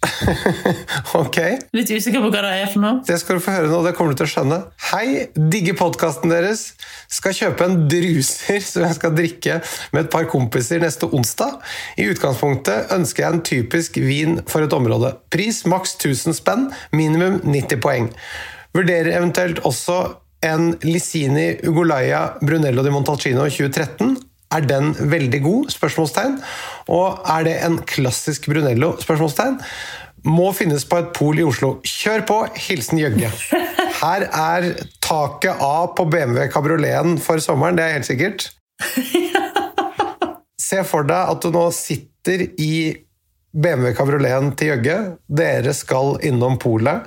Ok, 1.20 1.38
Litt 1.76 1.90
usikker 1.90 2.20
på 2.22 2.28
hva 2.30 2.42
det 2.44 2.52
er 2.61 2.68
for 2.70 2.82
noe. 2.82 3.00
det 3.06 3.16
skal 3.20 3.38
du 3.38 3.42
få 3.44 3.54
høre 3.56 3.70
nå, 3.70 3.78
det 3.87 3.92
kommer 3.96 4.14
du 4.14 4.20
til 4.20 4.28
å 4.28 4.32
skjønne. 4.32 4.59
Hei, 4.90 5.06
digger 5.37 5.76
podkasten 5.78 6.32
deres. 6.32 6.66
Skal 7.12 7.35
kjøpe 7.37 7.66
en 7.66 7.78
druser 7.90 8.61
som 8.64 8.85
jeg 8.87 8.98
skal 8.98 9.14
drikke 9.16 9.59
med 9.94 10.04
et 10.04 10.12
par 10.12 10.28
kompiser 10.30 10.82
neste 10.82 11.09
onsdag. 11.09 11.59
I 12.00 12.09
utgangspunktet 12.12 12.92
ønsker 12.96 13.24
jeg 13.24 13.32
en 13.37 13.42
typisk 13.50 13.98
vin 14.02 14.38
for 14.50 14.66
et 14.66 14.76
område. 14.76 15.14
Pris 15.32 15.62
maks 15.70 15.96
1000 15.98 16.38
spenn, 16.38 16.68
minimum 16.96 17.40
90 17.46 17.82
poeng. 17.85 18.11
Vurderer 18.76 19.14
eventuelt 19.16 19.62
også 19.64 20.00
en 20.46 20.74
Lisini 20.85 21.54
Ugolaya 21.66 22.37
Brunello 22.44 22.85
di 22.85 22.92
Montalcino 22.92 23.46
2013. 23.48 24.16
Er 24.54 24.62
den 24.62 24.92
veldig 25.11 25.40
god? 25.42 25.70
Spørsmålstegn. 25.74 26.37
Og 26.94 27.22
er 27.26 27.46
det 27.46 27.54
en 27.66 27.80
klassisk 27.88 28.46
Brunello? 28.50 28.94
Spørsmålstegn. 29.02 29.59
Må 30.26 30.50
finnes 30.56 30.87
på 30.88 31.00
et 31.02 31.11
pol 31.14 31.38
i 31.38 31.46
Oslo. 31.46 31.76
Kjør 31.87 32.24
på! 32.28 32.38
Hilsen 32.68 33.00
Jøgge. 33.02 33.30
Her 34.02 34.26
er 34.26 34.68
taket 35.02 35.62
av 35.62 35.94
på 35.98 36.06
BMW 36.11 36.46
kabrioleten 36.52 37.18
for 37.22 37.42
sommeren, 37.42 37.78
det 37.78 37.87
er 37.87 37.96
helt 37.96 38.09
sikkert. 38.09 38.48
Se 40.68 40.82
for 40.87 41.06
deg 41.06 41.30
at 41.32 41.44
du 41.44 41.52
nå 41.54 41.68
sitter 41.74 42.42
i 42.59 42.74
BMW 43.56 43.94
kabrioleten 43.96 44.52
til 44.59 44.74
Jøgge. 44.74 44.98
Dere 45.26 45.72
skal 45.76 46.18
innom 46.26 46.59
polet. 46.61 47.06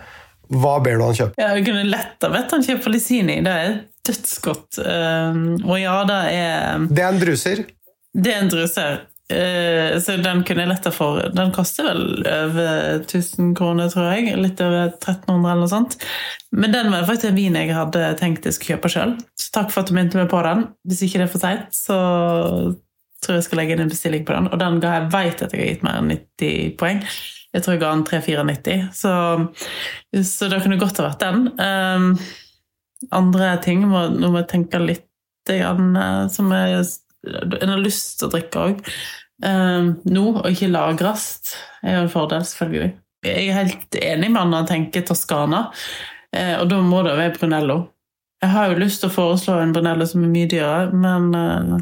Hva 0.49 0.79
ber 0.81 0.97
du 0.97 1.05
han 1.05 1.17
kjøpe? 1.17 1.37
Ja, 1.37 1.51
jeg 1.57 1.67
kunne 1.67 1.85
lett 1.91 2.25
ha 2.25 2.31
bedt 2.33 2.55
han 2.55 2.65
kjøpe 2.65 2.93
Lisini. 2.93 3.37
Det 3.45 3.53
er 3.53 3.75
dødsgodt. 4.09 4.81
Um, 4.83 5.45
og 5.63 5.77
ja, 5.79 5.95
det 6.09 6.19
er 6.35 6.89
Det 6.89 7.05
er 7.05 7.13
en 7.13 7.23
druser. 7.23 7.63
Det 8.13 8.33
er 8.33 8.43
en 8.43 8.51
druser. 8.51 8.99
Eh, 9.33 9.99
så 10.01 10.15
den 10.17 10.41
kunne 10.43 10.63
jeg 10.63 10.71
lett 10.71 10.87
ha 10.89 10.91
for. 10.93 11.21
Den 11.37 11.51
koster 11.53 11.85
vel 11.85 12.23
over 12.25 13.03
1000 13.03 13.53
kroner, 13.57 13.91
tror 13.93 14.09
jeg. 14.15 14.33
Litt 14.41 14.61
over 14.65 14.89
1300 14.89 15.51
eller 15.51 15.61
noe 15.61 15.69
sånt. 15.69 15.97
Men 16.49 16.73
den 16.73 16.89
var 16.93 17.05
faktisk 17.05 17.29
en 17.29 17.37
vin 17.37 17.57
jeg 17.59 17.75
hadde 17.77 18.07
tenkt 18.21 18.47
jeg 18.49 18.57
skulle 18.57 18.77
kjøpe 18.79 18.93
sjøl. 18.93 19.15
Så 19.37 19.53
takk 19.53 19.73
for 19.73 19.83
at 19.83 19.91
du 19.91 19.97
minte 19.97 20.17
meg 20.17 20.31
på 20.33 20.41
den. 20.47 20.65
Hvis 20.89 21.03
ikke 21.05 21.21
det 21.21 21.27
er 21.27 21.33
for 21.35 21.45
seint, 21.45 21.69
så 21.77 21.99
tror 23.19 23.37
jeg 23.37 23.45
skal 23.45 23.61
legge 23.61 23.75
inn 23.75 23.85
en 23.85 23.93
bestilling 23.93 24.25
på 24.25 24.33
den. 24.33 24.49
Og 24.49 24.61
den 24.61 24.81
ga 24.81 24.95
jeg 24.97 25.11
veit 25.13 25.45
at 25.45 25.53
jeg 25.53 25.61
har 25.61 25.71
gitt 25.75 25.85
mer 25.85 26.01
enn 26.01 26.13
90 26.15 26.75
poeng. 26.81 27.05
Jeg 27.53 27.65
tror 27.65 27.75
jeg 27.75 27.81
ga 27.81 27.93
den 27.95 28.03
3-94, 28.05 28.73
så, 28.93 29.11
så 30.21 30.49
det 30.51 30.59
kunne 30.61 30.77
godt 30.81 30.99
ha 31.01 31.07
vært 31.07 31.23
den. 31.23 31.47
Um, 31.57 32.11
andre 33.15 33.53
ting 33.63 33.85
nå 33.87 34.07
må 34.11 34.35
jeg 34.41 34.49
tenke 34.51 34.81
litt 34.83 35.05
grann, 35.49 35.95
eh, 35.97 36.25
som 36.31 36.51
jeg, 36.53 36.83
en 37.27 37.73
har 37.73 37.81
lyst 37.81 38.19
til 38.19 38.29
å 38.29 38.33
drikke 38.35 38.65
òg. 38.67 38.83
Um, 39.39 39.93
nå, 40.03 40.23
og 40.41 40.49
ikke 40.51 40.67
lagres, 40.67 41.29
er 41.79 41.95
jo 41.95 42.01
en 42.03 42.11
fordel, 42.11 42.43
selvfølgelig. 42.43 42.89
Jeg 43.23 43.45
er 43.47 43.55
helt 43.55 43.95
enig 43.99 44.31
med 44.31 44.41
han 44.41 44.51
når 44.51 44.61
han 44.63 44.69
tenker 44.73 45.05
Toskana, 45.07 45.69
eh, 46.35 46.55
og 46.59 46.67
da 46.71 46.81
må 46.83 47.01
det 47.07 47.15
være 47.15 47.37
Brunello. 47.37 47.79
Jeg 48.43 48.51
har 48.53 48.71
jo 48.71 48.79
lyst 48.79 49.03
til 49.03 49.09
å 49.09 49.15
foreslå 49.15 49.57
en 49.59 49.73
Brunello 49.75 50.07
som 50.07 50.23
er 50.23 50.31
mye 50.31 50.51
dyrere, 50.51 50.91
men 50.95 51.31
eh, 51.35 51.73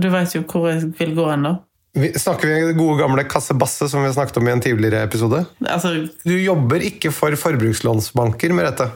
du 0.00 0.08
vet 0.12 0.36
jo 0.36 0.44
hvor 0.48 0.70
jeg 0.70 0.92
vil 1.00 1.16
gå 1.16 1.26
hen, 1.32 1.48
Vi, 1.48 1.56
snakker 1.94 2.48
vi 2.48 2.72
gode 2.78 2.98
gamle 3.02 3.24
Kasse 3.24 3.54
Basse 3.58 3.88
som 3.90 4.04
vi 4.04 4.12
snakket 4.12 4.36
om 4.36 4.48
i 4.48 4.52
en 4.52 4.60
tidligere 4.62 5.02
episode? 5.02 5.44
Altså, 5.66 5.94
Du 6.24 6.36
jobber 6.38 6.84
ikke 6.86 7.10
for 7.12 7.34
forbrukslånsbanker, 7.36 8.52
Merete. 8.54 8.90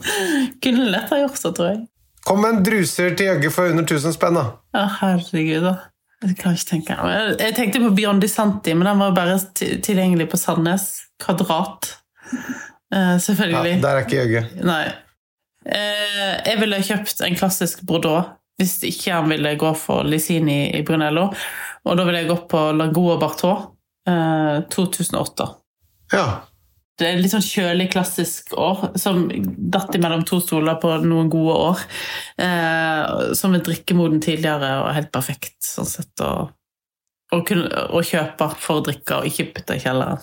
kunne 0.62 0.86
lett 0.92 1.10
ha 1.10 1.18
gjort 1.24 1.40
det, 1.42 1.54
tror 1.56 1.68
jeg. 1.72 1.82
Kom 2.24 2.40
med 2.40 2.54
en 2.54 2.62
druser 2.64 3.16
til 3.18 3.26
Jøgge 3.32 3.50
for 3.52 3.68
under 3.72 3.84
1000 3.84 4.14
spenn, 4.16 4.38
da. 4.38 4.44
Å, 4.78 4.86
herregud, 5.00 5.66
da. 5.66 5.74
Jeg 6.24 6.38
kan 6.40 6.54
ikke 6.56 6.68
tenke 6.70 6.94
Jeg, 7.36 7.54
tenkte 7.56 7.82
på 7.82 7.90
Biondi 7.98 8.30
Santi, 8.32 8.72
men 8.72 8.86
den 8.88 9.02
var 9.02 9.12
bare 9.16 9.36
tilgjengelig 9.58 10.30
på 10.32 10.40
Sandnes. 10.40 10.86
Kvadrat. 11.20 11.90
selvfølgelig. 13.20 13.74
Ja, 13.76 13.82
der 13.82 13.98
er 13.98 14.06
ikke 14.06 14.22
Jøgge. 14.22 14.44
Nei. 14.64 14.84
Uh, 15.64 16.34
jeg 16.44 16.58
ville 16.60 16.80
kjøpt 16.84 17.22
en 17.24 17.36
klassisk 17.38 17.84
Bordeaux 17.88 18.26
hvis 18.60 18.78
ikke 18.86 19.16
han 19.16 19.30
ville 19.30 19.54
gå 19.58 19.74
for 19.78 20.06
Lisini 20.06 20.68
i 20.76 20.82
Brunello. 20.86 21.28
Og 21.84 21.98
da 21.98 22.06
ville 22.06 22.22
jeg 22.22 22.30
gått 22.30 22.48
på 22.52 22.64
Lagoa 22.78 23.18
Bartot 23.20 23.70
eh, 24.08 24.64
2008. 24.72 25.48
Ja. 26.14 26.26
Det 26.94 27.08
er 27.08 27.18
litt 27.18 27.32
sånn 27.32 27.42
kjølig, 27.42 27.88
klassisk 27.90 28.52
år, 28.54 28.92
som 29.00 29.24
datt 29.74 29.96
imellom 29.98 30.22
to 30.28 30.38
stoler 30.38 30.76
på 30.78 30.92
noen 31.02 31.30
gode 31.32 31.56
år. 31.70 31.82
Eh, 32.38 33.32
som 33.34 33.56
er 33.56 33.64
drikkemoden 33.66 34.22
tidligere 34.22 34.76
og 34.84 34.92
helt 34.94 35.10
perfekt, 35.14 35.58
sånn 35.66 35.90
sett. 35.90 36.22
Å 36.22 37.40
kunne, 37.48 37.88
kjøpe 38.06 38.52
for 38.62 38.78
å 38.78 38.86
drikke, 38.86 39.18
og 39.18 39.26
ikke 39.32 39.50
putte 39.56 39.80
i 39.80 39.82
kjelleren. 39.82 40.22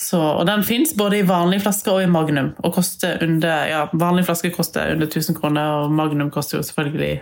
Så, 0.00 0.16
og 0.16 0.46
den 0.48 0.62
fins 0.64 0.94
både 0.96 1.18
i 1.20 1.26
vanlige 1.28 1.66
flasker 1.66 1.92
og 1.92 2.04
i 2.04 2.08
Magnum. 2.08 2.54
Og 2.64 2.72
koster 2.78 3.20
under, 3.24 3.66
ja, 3.68 3.82
Vanlige 3.92 4.30
flasker 4.30 4.54
koster 4.54 4.94
under 4.94 5.10
1000 5.10 5.36
kroner, 5.36 5.82
og 5.82 5.92
Magnum 5.92 6.30
koster 6.32 6.56
jo 6.56 6.64
selvfølgelig 6.64 7.18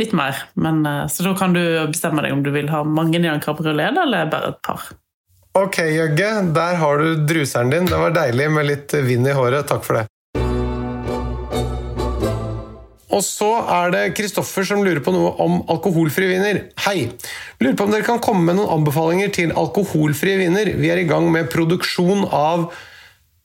litt 0.00 0.12
mer. 0.12 0.42
Men, 0.60 0.82
eh, 0.86 1.06
så 1.08 1.24
da 1.24 1.32
kan 1.38 1.54
du 1.56 1.62
bestemme 1.88 2.24
deg 2.24 2.34
om 2.34 2.42
du 2.44 2.50
vil 2.52 2.68
ha 2.68 2.82
mange 2.84 3.22
en 3.22 3.40
Cabriolet 3.40 3.96
eller 4.04 4.28
bare 4.28 4.52
et 4.52 4.60
par. 4.66 4.90
Ok, 5.54 5.78
Jøgge, 5.78 6.30
der 6.52 6.74
har 6.80 6.98
du 6.98 7.26
druseren 7.28 7.70
din. 7.70 7.86
Det 7.86 7.98
var 7.98 8.10
deilig 8.10 8.50
med 8.50 8.66
litt 8.66 8.94
vind 9.06 9.28
i 9.30 9.36
håret. 9.36 9.68
Takk 9.70 9.84
for 9.86 10.00
det. 10.00 10.08
Og 13.14 13.22
så 13.22 13.50
er 13.70 13.92
det 13.94 14.02
Kristoffer 14.18 14.66
som 14.66 14.82
lurer 14.82 15.02
på 15.04 15.12
noe 15.14 15.34
om 15.44 15.60
alkoholfrie 15.70 16.32
viner. 16.32 16.64
Hei! 16.86 17.12
Lurer 17.62 17.76
på 17.78 17.86
om 17.86 17.94
dere 17.94 18.06
kan 18.06 18.22
komme 18.22 18.42
med 18.48 18.58
noen 18.58 18.80
anbefalinger 18.80 19.30
til 19.34 19.54
alkoholfrie 19.54 20.40
viner. 20.40 20.72
Vi 20.80 20.90
er 20.90 21.02
i 21.02 21.06
gang 21.08 21.28
med 21.32 21.52
produksjon 21.52 22.26
av 22.26 22.72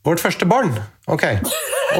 vårt 0.08 0.24
første 0.24 0.48
barn. 0.50 0.74
Ok. 1.12 1.26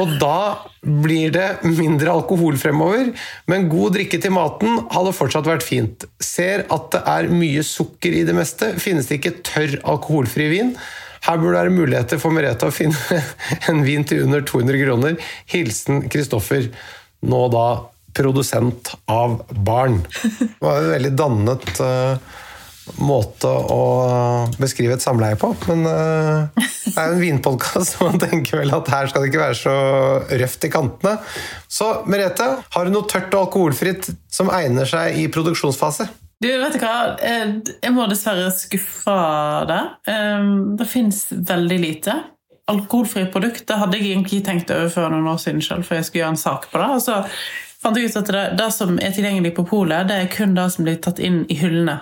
Og 0.00 0.16
da 0.22 0.62
blir 0.80 1.32
det 1.34 1.48
mindre 1.66 2.12
alkohol 2.14 2.56
fremover, 2.58 3.10
men 3.50 3.68
god 3.70 3.96
drikke 3.98 4.20
til 4.22 4.34
maten 4.34 4.84
hadde 4.94 5.14
fortsatt 5.14 5.48
vært 5.50 5.66
fint. 5.66 6.06
Ser 6.22 6.64
at 6.72 6.90
det 6.94 7.02
er 7.14 7.30
mye 7.34 7.64
sukker 7.66 8.14
i 8.22 8.24
det 8.26 8.34
meste. 8.36 8.72
Finnes 8.82 9.10
det 9.10 9.20
ikke 9.20 9.38
tørr 9.46 9.78
alkoholfri 9.94 10.50
vin? 10.52 10.74
Her 11.20 11.36
burde 11.36 11.52
det 11.52 11.58
være 11.58 11.74
muligheter 11.76 12.20
for 12.20 12.32
Merete 12.32 12.70
å 12.70 12.72
finne 12.72 13.20
en 13.70 13.82
vin 13.84 14.06
til 14.08 14.24
under 14.24 14.46
200 14.46 14.80
kroner. 14.80 15.18
Hilsen 15.52 16.06
Kristoffer, 16.12 16.70
nå 17.26 17.40
da 17.52 17.66
produsent 18.16 18.92
av 19.10 19.40
barn. 19.64 20.00
Det 20.22 20.56
var 20.62 20.80
en 20.80 20.90
veldig 20.96 21.10
dannet 21.18 21.68
uh, 21.78 22.16
måte 22.98 23.46
å 23.46 23.82
beskrive 24.58 24.96
et 24.96 25.04
samleie 25.04 25.38
på. 25.38 25.52
Men 25.68 25.84
uh, 25.86 26.48
det 26.56 26.96
er 26.96 27.12
jo 27.12 27.18
en 27.18 27.22
vinpodkast, 27.22 27.92
så 27.98 28.08
man 28.08 28.18
tenker 28.22 28.62
vel 28.62 28.74
at 28.74 28.90
her 28.90 29.10
skal 29.10 29.22
det 29.22 29.30
ikke 29.30 29.44
være 29.44 29.60
så 29.60 29.76
røft 30.42 30.66
i 30.66 30.72
kantene. 30.74 31.14
Så 31.70 31.92
Merete, 32.10 32.48
har 32.74 32.88
du 32.88 32.94
noe 32.96 33.06
tørt 33.10 33.30
og 33.36 33.46
alkoholfritt 33.46 34.10
som 34.32 34.50
egner 34.54 34.88
seg 34.90 35.20
i 35.22 35.28
produksjonsfase? 35.32 36.08
Du, 36.40 36.48
vet 36.48 36.72
du 36.72 36.80
hva? 36.80 37.14
Eh, 37.20 37.50
Jeg 37.84 37.92
må 37.92 38.06
dessverre 38.08 38.48
skuffe 38.56 39.14
deg. 39.68 39.90
Eh, 40.08 40.46
Det 40.80 40.86
fins 40.88 41.26
veldig 41.30 41.76
lite. 41.82 42.14
Alkoholfrie 42.70 43.26
produkter 43.32 43.80
hadde 43.80 43.98
jeg 43.98 44.12
egentlig 44.12 44.44
tenkt 44.46 44.70
over 44.74 44.92
før 44.92 45.10
noen 45.12 45.28
år 45.32 45.40
siden 45.42 45.62
selv, 45.64 45.86
for 45.86 45.98
jeg 45.98 46.06
skulle 46.06 46.24
gjøre 46.24 46.36
en 46.36 46.44
sak 46.44 46.70
på 46.70 46.80
det. 46.80 46.88
Og 46.94 47.02
så 47.04 47.18
fant 47.82 47.98
jeg 47.98 48.10
ut 48.10 48.18
at 48.20 48.32
det, 48.34 48.44
det 48.60 48.68
som 48.76 48.98
er 49.02 49.14
tilgjengelig 49.16 49.54
på 49.56 49.66
polet, 49.70 50.08
det 50.08 50.18
er 50.20 50.32
kun 50.32 50.54
det 50.56 50.66
som 50.74 50.86
blir 50.86 51.00
tatt 51.02 51.22
inn 51.22 51.42
i 51.50 51.58
hyllene. 51.60 51.98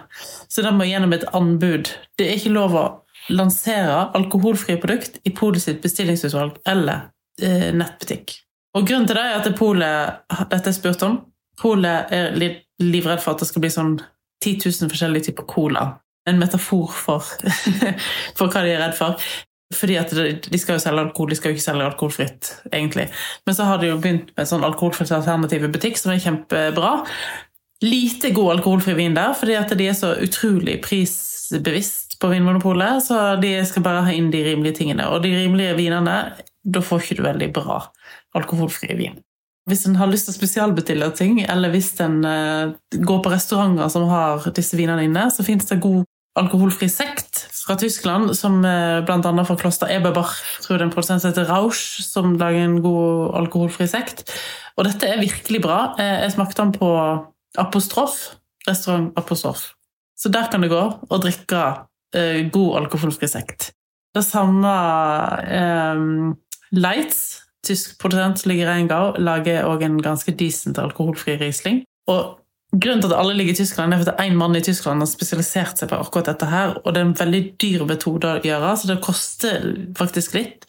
Så 0.50 0.64
det 0.66 0.74
må 0.76 0.88
gjennom 0.88 1.14
et 1.16 1.28
anbud. 1.37 1.92
Det 2.18 2.26
er 2.26 2.37
ikke 2.37 2.57
lov 2.57 2.76
å 2.76 2.87
lansere 3.35 4.09
alkoholfrie 4.16 4.81
produkt 4.81 5.18
i 5.28 5.33
polet 5.37 5.62
sitt 5.62 5.81
bestillingsutvalg 5.85 6.61
eller 6.68 7.09
eh, 7.42 7.70
nettbutikk. 7.76 8.38
Og 8.76 8.87
grunnen 8.88 9.09
til 9.09 9.18
det 9.18 9.24
er 9.24 9.40
at 9.40 9.48
polet 9.59 10.38
dette 10.52 10.70
er 10.70 10.76
spurt 10.76 11.04
om, 11.07 11.18
polet 11.61 12.12
er 12.14 12.37
livredd 12.38 13.22
for 13.22 13.35
at 13.35 13.42
det 13.42 13.48
skal 13.50 13.64
bli 13.64 13.72
sånn 13.72 13.96
10 14.44 14.61
000 14.64 14.92
forskjellige 14.92 15.31
typer 15.31 15.48
cola. 15.50 15.88
En 16.28 16.38
metafor 16.40 16.92
for, 16.92 17.24
for 18.38 18.52
hva 18.52 18.62
de 18.64 18.74
er 18.74 18.83
redd 18.85 18.96
for. 18.98 19.16
Fordi 19.74 19.98
at 20.00 20.12
de 20.48 20.59
skal 20.59 20.78
jo 20.78 20.81
selge 20.83 21.02
alkohol, 21.04 21.28
de 21.31 21.37
skal 21.37 21.52
jo 21.52 21.59
ikke 21.59 21.66
selge 21.66 21.85
alkoholfritt, 21.90 22.52
egentlig. 22.72 23.09
Men 23.46 23.57
så 23.57 23.66
har 23.68 23.81
de 23.81 23.90
jo 23.90 23.98
begynt 24.00 24.33
med 24.38 24.48
sånn 24.48 24.64
alkoholfritt 24.64 25.12
alternativ 25.12 25.66
i 25.66 25.72
butikk, 25.74 26.00
som 26.00 26.14
er 26.14 26.22
kjempebra. 26.24 26.94
Lite 27.85 28.33
god 28.35 28.57
alkoholfri 28.57 28.96
vin 28.96 29.16
der, 29.18 29.37
fordi 29.37 29.59
at 29.59 29.76
de 29.76 29.90
er 29.90 29.98
så 29.98 30.14
utrolig 30.24 30.78
prisbevisst 30.87 32.16
på 32.18 32.33
Vinmonopolet, 32.33 33.04
så 33.04 33.37
de 33.42 33.52
skal 33.68 33.85
bare 33.85 34.07
ha 34.09 34.16
inn 34.16 34.33
de 34.33 34.40
rimelige 34.48 34.81
tingene. 34.81 35.07
Og 35.12 35.22
de 35.22 35.37
rimelige 35.37 35.76
vinene, 35.78 36.16
da 36.64 36.83
får 36.85 37.04
ikke 37.04 37.20
du 37.20 37.24
veldig 37.28 37.52
bra 37.61 37.83
alkoholfri 38.40 38.96
vin. 38.98 39.20
Hvis 39.68 39.85
en 39.85 39.98
har 40.00 40.09
lyst 40.09 40.31
til 40.31 40.33
å 40.33 40.38
spesialbestille 40.38 41.11
ting, 41.12 41.42
eller 41.44 41.70
hvis 41.74 41.92
en 42.00 42.23
eh, 42.25 42.71
går 43.04 43.21
på 43.21 43.33
restauranter 43.35 43.90
som 43.92 44.08
har 44.08 44.48
disse 44.56 44.79
vinene 44.81 45.04
inne, 45.04 45.29
så 45.29 45.44
finnes 45.44 45.69
det 45.69 45.83
god 45.85 46.06
alkoholfri 46.41 46.89
sekt 46.91 47.45
fra 47.59 47.77
Tyskland, 47.79 48.33
som 48.39 48.61
bl.a. 48.63 49.03
blant 49.07 49.27
annet 49.29 49.49
fra 49.49 49.57
Kloster 49.61 49.91
Eberbach, 49.93 50.37
tror 50.65 50.79
det 50.79 50.85
er 50.85 50.87
en 50.89 50.95
produsent 50.95 51.23
som 51.23 51.33
heter 51.33 51.49
Rausch, 51.51 51.99
som 52.07 52.37
lager 52.41 52.65
en 52.65 52.79
god 52.85 53.35
alkoholfri 53.43 53.89
sekt. 53.91 54.25
Og 54.79 54.87
dette 54.87 55.09
er 55.11 55.21
virkelig 55.21 55.61
bra. 55.65 55.81
Eh, 55.99 56.23
Jeg 56.25 56.37
smakte 56.37 56.63
den 56.63 56.73
på 56.77 56.91
Apostrof, 57.59 58.37
restaurant 58.69 59.13
Apostrof. 59.19 59.73
Så 60.19 60.31
der 60.33 60.49
kan 60.51 60.63
det 60.63 60.71
gå 60.71 60.81
og 60.81 61.23
drikke 61.23 61.65
eh, 62.15 62.47
god 62.51 62.83
alkoholfri 62.85 63.29
sekt. 63.31 63.73
Det 64.15 64.25
samme 64.25 64.73
eh, 65.45 66.03
Lights, 66.73 67.43
tysk 67.67 67.99
produsent 68.01 68.41
som 68.41 68.51
ligger 68.51 68.67
i 68.67 68.71
Rheingau, 68.71 69.17
lager 69.19 69.67
òg 69.69 69.83
en 69.85 69.99
ganske 70.03 70.33
decent 70.39 70.79
alkoholfri 70.79 71.37
Riesling. 71.41 71.83
Og 72.09 72.39
Grunnen 72.69 73.00
til 73.00 73.08
at 73.14 73.16
alle 73.16 73.33
ligger 73.33 73.54
i 73.54 73.60
Tyskland, 73.62 73.94
er 73.94 74.02
at 74.04 74.21
én 74.21 74.37
mann 74.37 74.56
i 74.56 74.60
Tyskland 74.60 75.00
har 75.00 75.08
spesialisert 75.08 75.81
seg 75.81 75.88
på 75.88 76.00
akkurat 76.02 76.35
dette. 76.35 76.46
her, 76.46 76.77
og 76.85 76.94
Det 76.94 77.00
er 77.00 77.06
en 77.06 77.21
veldig 77.21 77.42
dyr 77.56 77.85
metode 77.88 78.29
å 78.29 78.42
gjøre, 78.44 78.77
så 78.77 78.90
det 78.90 79.00
koster 79.00 79.62
faktisk 79.96 80.35
litt. 80.37 80.69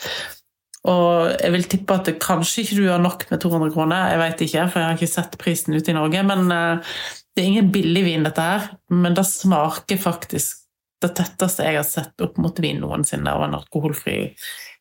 Og 0.88 1.36
jeg 1.36 1.52
vil 1.52 1.68
tippe 1.68 1.98
at 2.00 2.08
kanskje 2.24 2.64
ikke 2.64 2.78
du 2.78 2.88
har 2.88 3.02
nok 3.04 3.26
med 3.30 3.42
200 3.44 3.74
kroner, 3.76 4.14
jeg 4.14 4.22
vet 4.22 4.44
ikke, 4.46 4.70
for 4.70 4.80
jeg 4.80 4.88
har 4.88 4.96
ikke 4.96 5.12
sett 5.12 5.38
prisen 5.42 5.76
ute 5.76 5.92
i 5.92 5.98
Norge. 5.98 6.24
Men 6.24 6.48
uh, 6.56 6.96
det 7.36 7.44
er 7.44 7.50
ingen 7.52 7.72
billig 7.74 8.06
vin, 8.06 8.24
dette 8.24 8.46
her. 8.48 8.70
Men 8.90 9.18
det 9.18 9.28
smaker 9.28 10.00
faktisk 10.00 10.64
det 11.04 11.14
tetteste 11.16 11.68
jeg 11.68 11.80
har 11.80 11.88
sett 11.88 12.24
opp 12.24 12.40
mot 12.40 12.58
vin 12.60 12.80
noensinne 12.80 13.32
av 13.32 13.44
en 13.46 13.60
alkoholfri 13.60 14.18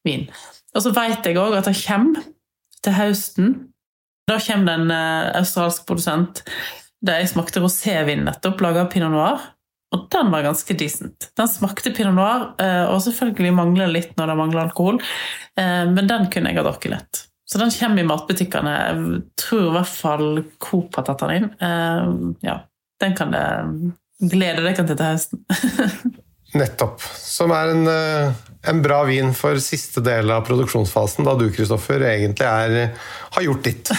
vin. 0.06 0.26
Og 0.74 0.84
så 0.84 0.94
vet 0.94 1.26
jeg 1.26 1.38
òg 1.38 1.58
at 1.58 1.66
det 1.66 1.78
kommer 1.82 2.22
til 2.84 2.94
høsten. 2.94 3.56
Da 4.30 4.38
kommer 4.42 4.70
det 4.70 4.76
en 4.78 4.94
uh, 4.94 5.34
australsk 5.40 5.82
produsent. 5.88 6.44
Der 7.04 7.22
jeg 7.22 7.30
smakte 7.30 7.62
rosévin 7.62 8.24
nettopp, 8.26 8.60
laga 8.64 8.84
av 8.84 8.92
pinot 8.92 9.14
noir. 9.14 9.44
Og 9.94 10.04
den 10.12 10.32
var 10.32 10.44
ganske 10.44 10.74
decent. 10.76 11.30
Den 11.38 11.48
smakte 11.48 11.94
pinot 11.96 12.16
noir, 12.16 12.50
eh, 12.60 12.84
og 12.90 13.00
selvfølgelig 13.06 13.54
mangler 13.56 13.92
litt 13.92 14.12
når 14.18 14.32
det 14.32 14.36
mangler 14.42 14.62
alkohol, 14.66 14.98
eh, 15.56 15.84
men 15.88 16.10
den 16.10 16.28
kunne 16.32 16.52
jeg 16.52 16.60
ha 16.60 16.64
drukket 16.66 16.92
lett. 16.92 17.22
Så 17.48 17.60
den 17.62 17.72
kommer 17.72 18.02
i 18.02 18.08
matbutikkene. 18.10 18.74
Jeg 18.76 19.22
tror 19.40 19.62
i 19.70 19.76
hvert 19.78 19.94
fall 19.94 20.42
Coop 20.60 20.98
har 20.98 21.06
tatt 21.08 21.24
den 21.24 21.36
inn. 21.38 21.48
Eh, 21.64 22.10
ja, 22.44 22.58
den 23.00 23.16
kan 23.16 23.32
det 23.32 23.46
glede 24.34 24.66
deg 24.66 24.76
til 24.76 24.90
til 24.90 25.06
høsten. 25.06 25.46
Nettopp. 26.60 27.00
Som 27.00 27.52
er 27.56 27.72
en, 27.72 27.88
en, 27.88 28.78
bra 28.84 29.02
vin 29.08 29.32
for 29.36 29.56
siste 29.60 30.04
del 30.04 30.32
av 30.32 30.44
produksjonsfasen, 30.48 31.24
da 31.24 31.36
du 31.36 31.46
Kristoffer, 31.52 32.04
egentlig 32.08 32.48
er, 32.48 32.94
har 33.36 33.44
gjort 33.44 33.68
ditt. 33.68 33.92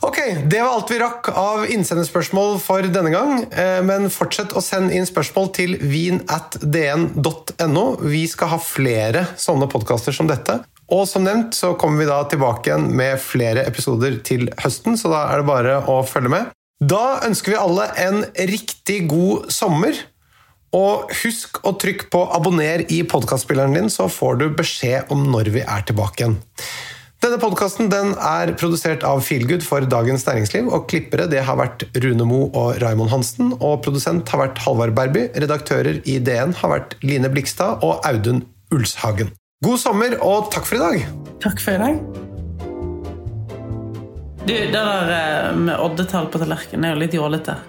Ok, 0.00 0.18
Det 0.44 0.62
var 0.62 0.72
alt 0.72 0.90
vi 0.90 0.98
rakk 0.98 1.28
av 1.36 1.66
innsenderspørsmål 1.68 2.54
for 2.62 2.86
denne 2.88 3.10
gang. 3.12 3.42
Eh, 3.52 3.82
men 3.84 4.08
fortsett 4.12 4.54
å 4.56 4.62
sende 4.64 4.94
inn 4.96 5.04
spørsmål 5.04 5.50
til 5.52 5.76
vin.dn.no. 5.76 7.84
Vi 8.00 8.22
skal 8.32 8.48
ha 8.54 8.58
flere 8.64 9.26
sånne 9.36 9.68
podkaster 9.68 10.16
som 10.16 10.30
dette. 10.30 10.62
Og 10.90 11.04
som 11.06 11.24
nevnt 11.26 11.54
så 11.54 11.74
kommer 11.78 12.00
vi 12.00 12.08
da 12.08 12.22
tilbake 12.32 12.70
igjen 12.70 12.88
med 12.96 13.20
flere 13.22 13.66
episoder 13.68 14.16
til 14.24 14.48
høsten, 14.62 14.96
så 14.98 15.08
da 15.12 15.26
er 15.30 15.36
det 15.42 15.50
bare 15.50 15.76
å 15.84 16.00
følge 16.08 16.32
med. 16.32 16.48
Da 16.80 17.20
ønsker 17.26 17.52
vi 17.52 17.60
alle 17.60 17.90
en 18.00 18.24
riktig 18.48 19.04
god 19.10 19.52
sommer. 19.52 19.92
Og 20.72 21.10
husk 21.24 21.58
å 21.66 21.74
trykke 21.82 22.06
på 22.12 22.22
abonner 22.30 22.84
i 22.94 23.02
podkastspilleren 23.04 23.74
din, 23.74 23.90
så 23.90 24.06
får 24.08 24.38
du 24.40 24.48
beskjed 24.54 25.10
om 25.12 25.26
når 25.32 25.50
vi 25.52 25.64
er 25.66 25.82
tilbake 25.86 26.22
igjen. 26.22 26.38
Denne 27.20 27.36
podkasten 27.36 27.90
er 27.92 28.50
produsert 28.56 29.02
av 29.04 29.18
Feelgood 29.20 29.60
for 29.60 29.84
Dagens 29.84 30.22
Næringsliv, 30.24 30.70
og 30.72 30.86
klippere 30.88 31.26
det 31.28 31.42
har 31.44 31.58
vært 31.60 31.82
Rune 32.00 32.24
Mo 32.24 32.38
og 32.56 32.78
Raimond 32.80 33.12
Hansen. 33.12 33.50
Og 33.60 33.82
produsent 33.84 34.30
har 34.32 34.40
vært 34.40 34.62
Halvard 34.64 34.94
Berby. 34.96 35.26
Redaktører 35.36 35.98
i 36.08 36.14
DN 36.16 36.54
har 36.56 36.72
vært 36.72 36.96
Line 37.04 37.28
Blikstad 37.28 37.84
og 37.84 38.00
Audun 38.08 38.40
Ulshagen. 38.72 39.34
God 39.60 39.76
sommer, 39.82 40.16
og 40.24 40.48
takk 40.54 40.64
for 40.64 40.78
i 40.78 40.80
dag! 40.80 41.04
Takk 41.44 41.60
for 41.60 41.76
i 41.76 41.82
dag. 41.82 42.00
Du, 44.46 44.54
Det 44.56 44.72
der 44.72 45.14
eh, 45.18 45.52
med 45.60 45.76
oddetall 45.76 46.32
på 46.32 46.40
tallerkenen 46.40 46.88
er 46.88 46.96
jo 46.96 47.04
litt 47.04 47.20
jålete. 47.20 47.60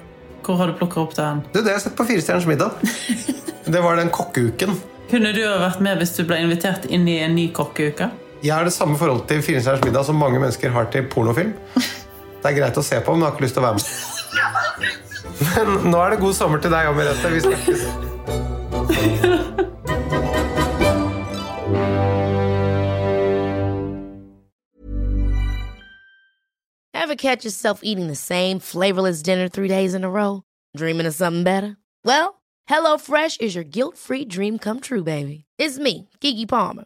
Hvor 0.47 0.63
har 0.63 0.71
du 0.71 0.79
plukka 0.79 1.03
opp 1.03 1.19
den? 1.19 1.43
Det, 1.51 1.59
det 1.59 1.73
har 1.73 1.81
jeg 1.81 1.89
sett 1.89 1.99
på 1.99 2.07
Firestjerners 2.07 2.47
middag. 2.47 2.79
det 3.75 3.83
var 3.83 3.99
den 3.99 4.15
kokkeuken. 4.15 4.79
Kunne 5.11 5.35
du 5.35 5.43
ha 5.43 5.59
vært 5.67 5.83
med 5.83 5.99
hvis 5.99 6.15
du 6.15 6.23
ble 6.23 6.39
invitert 6.39 6.87
inn 6.87 7.03
i 7.03 7.19
en 7.19 7.35
ny 7.35 7.49
kokkeuke? 7.51 8.13
Jeg 8.43 8.55
har 8.55 8.63
det 8.65 8.73
samme 8.73 8.97
forholdet 8.97 9.27
til 9.29 9.41
Firestjerners 9.45 9.83
middag 9.85 10.05
som 10.05 10.15
mange 10.17 10.39
mennesker 10.41 10.69
har 10.73 10.87
til 10.93 11.05
pornofilm. 11.09 11.53
Det 12.41 12.49
er 12.49 12.55
greit 12.57 12.77
å 12.77 12.81
se 12.81 12.97
på, 13.05 13.13
men 13.13 13.21
jeg 13.21 13.29
har 13.29 13.35
ikke 13.35 13.45
lyst 13.45 13.53
til 13.53 13.61
å 13.61 13.67
være 13.67 13.77
med. 13.77 13.85
Men 15.41 15.91
nå 15.93 15.99
er 16.01 16.09
det 16.15 16.21
god 16.23 16.33
sommer 16.33 16.61
til 16.61 16.73
deg 16.73 16.89
òg, 16.89 16.95
Merete. 16.97 17.29
Vi 17.29 17.41
snakkes. 17.45 17.81
Ever 26.93 27.15
catch 27.15 27.45
yourself 27.45 27.81
eating 27.83 28.07
the 28.07 28.15
same 28.15 28.59
flavorless 28.59 29.21
dinner 29.21 29.49
three 29.49 29.67
days 29.67 29.93
in 29.93 30.03
a 30.03 30.09
row? 30.09 30.41
Dreaming 30.75 31.05
of 31.05 31.13
something 31.13 31.43
better? 31.43 31.77
Well, 32.05 32.41
HelloFresh 32.69 33.39
is 33.41 33.53
your 33.53 33.65
guilt-free 33.65 34.25
dream 34.25 34.57
come 34.57 34.79
true, 34.79 35.03
baby. 35.03 35.45
It's 35.59 35.77
me, 35.77 36.09
Kiki 36.21 36.47
Palmer. 36.47 36.85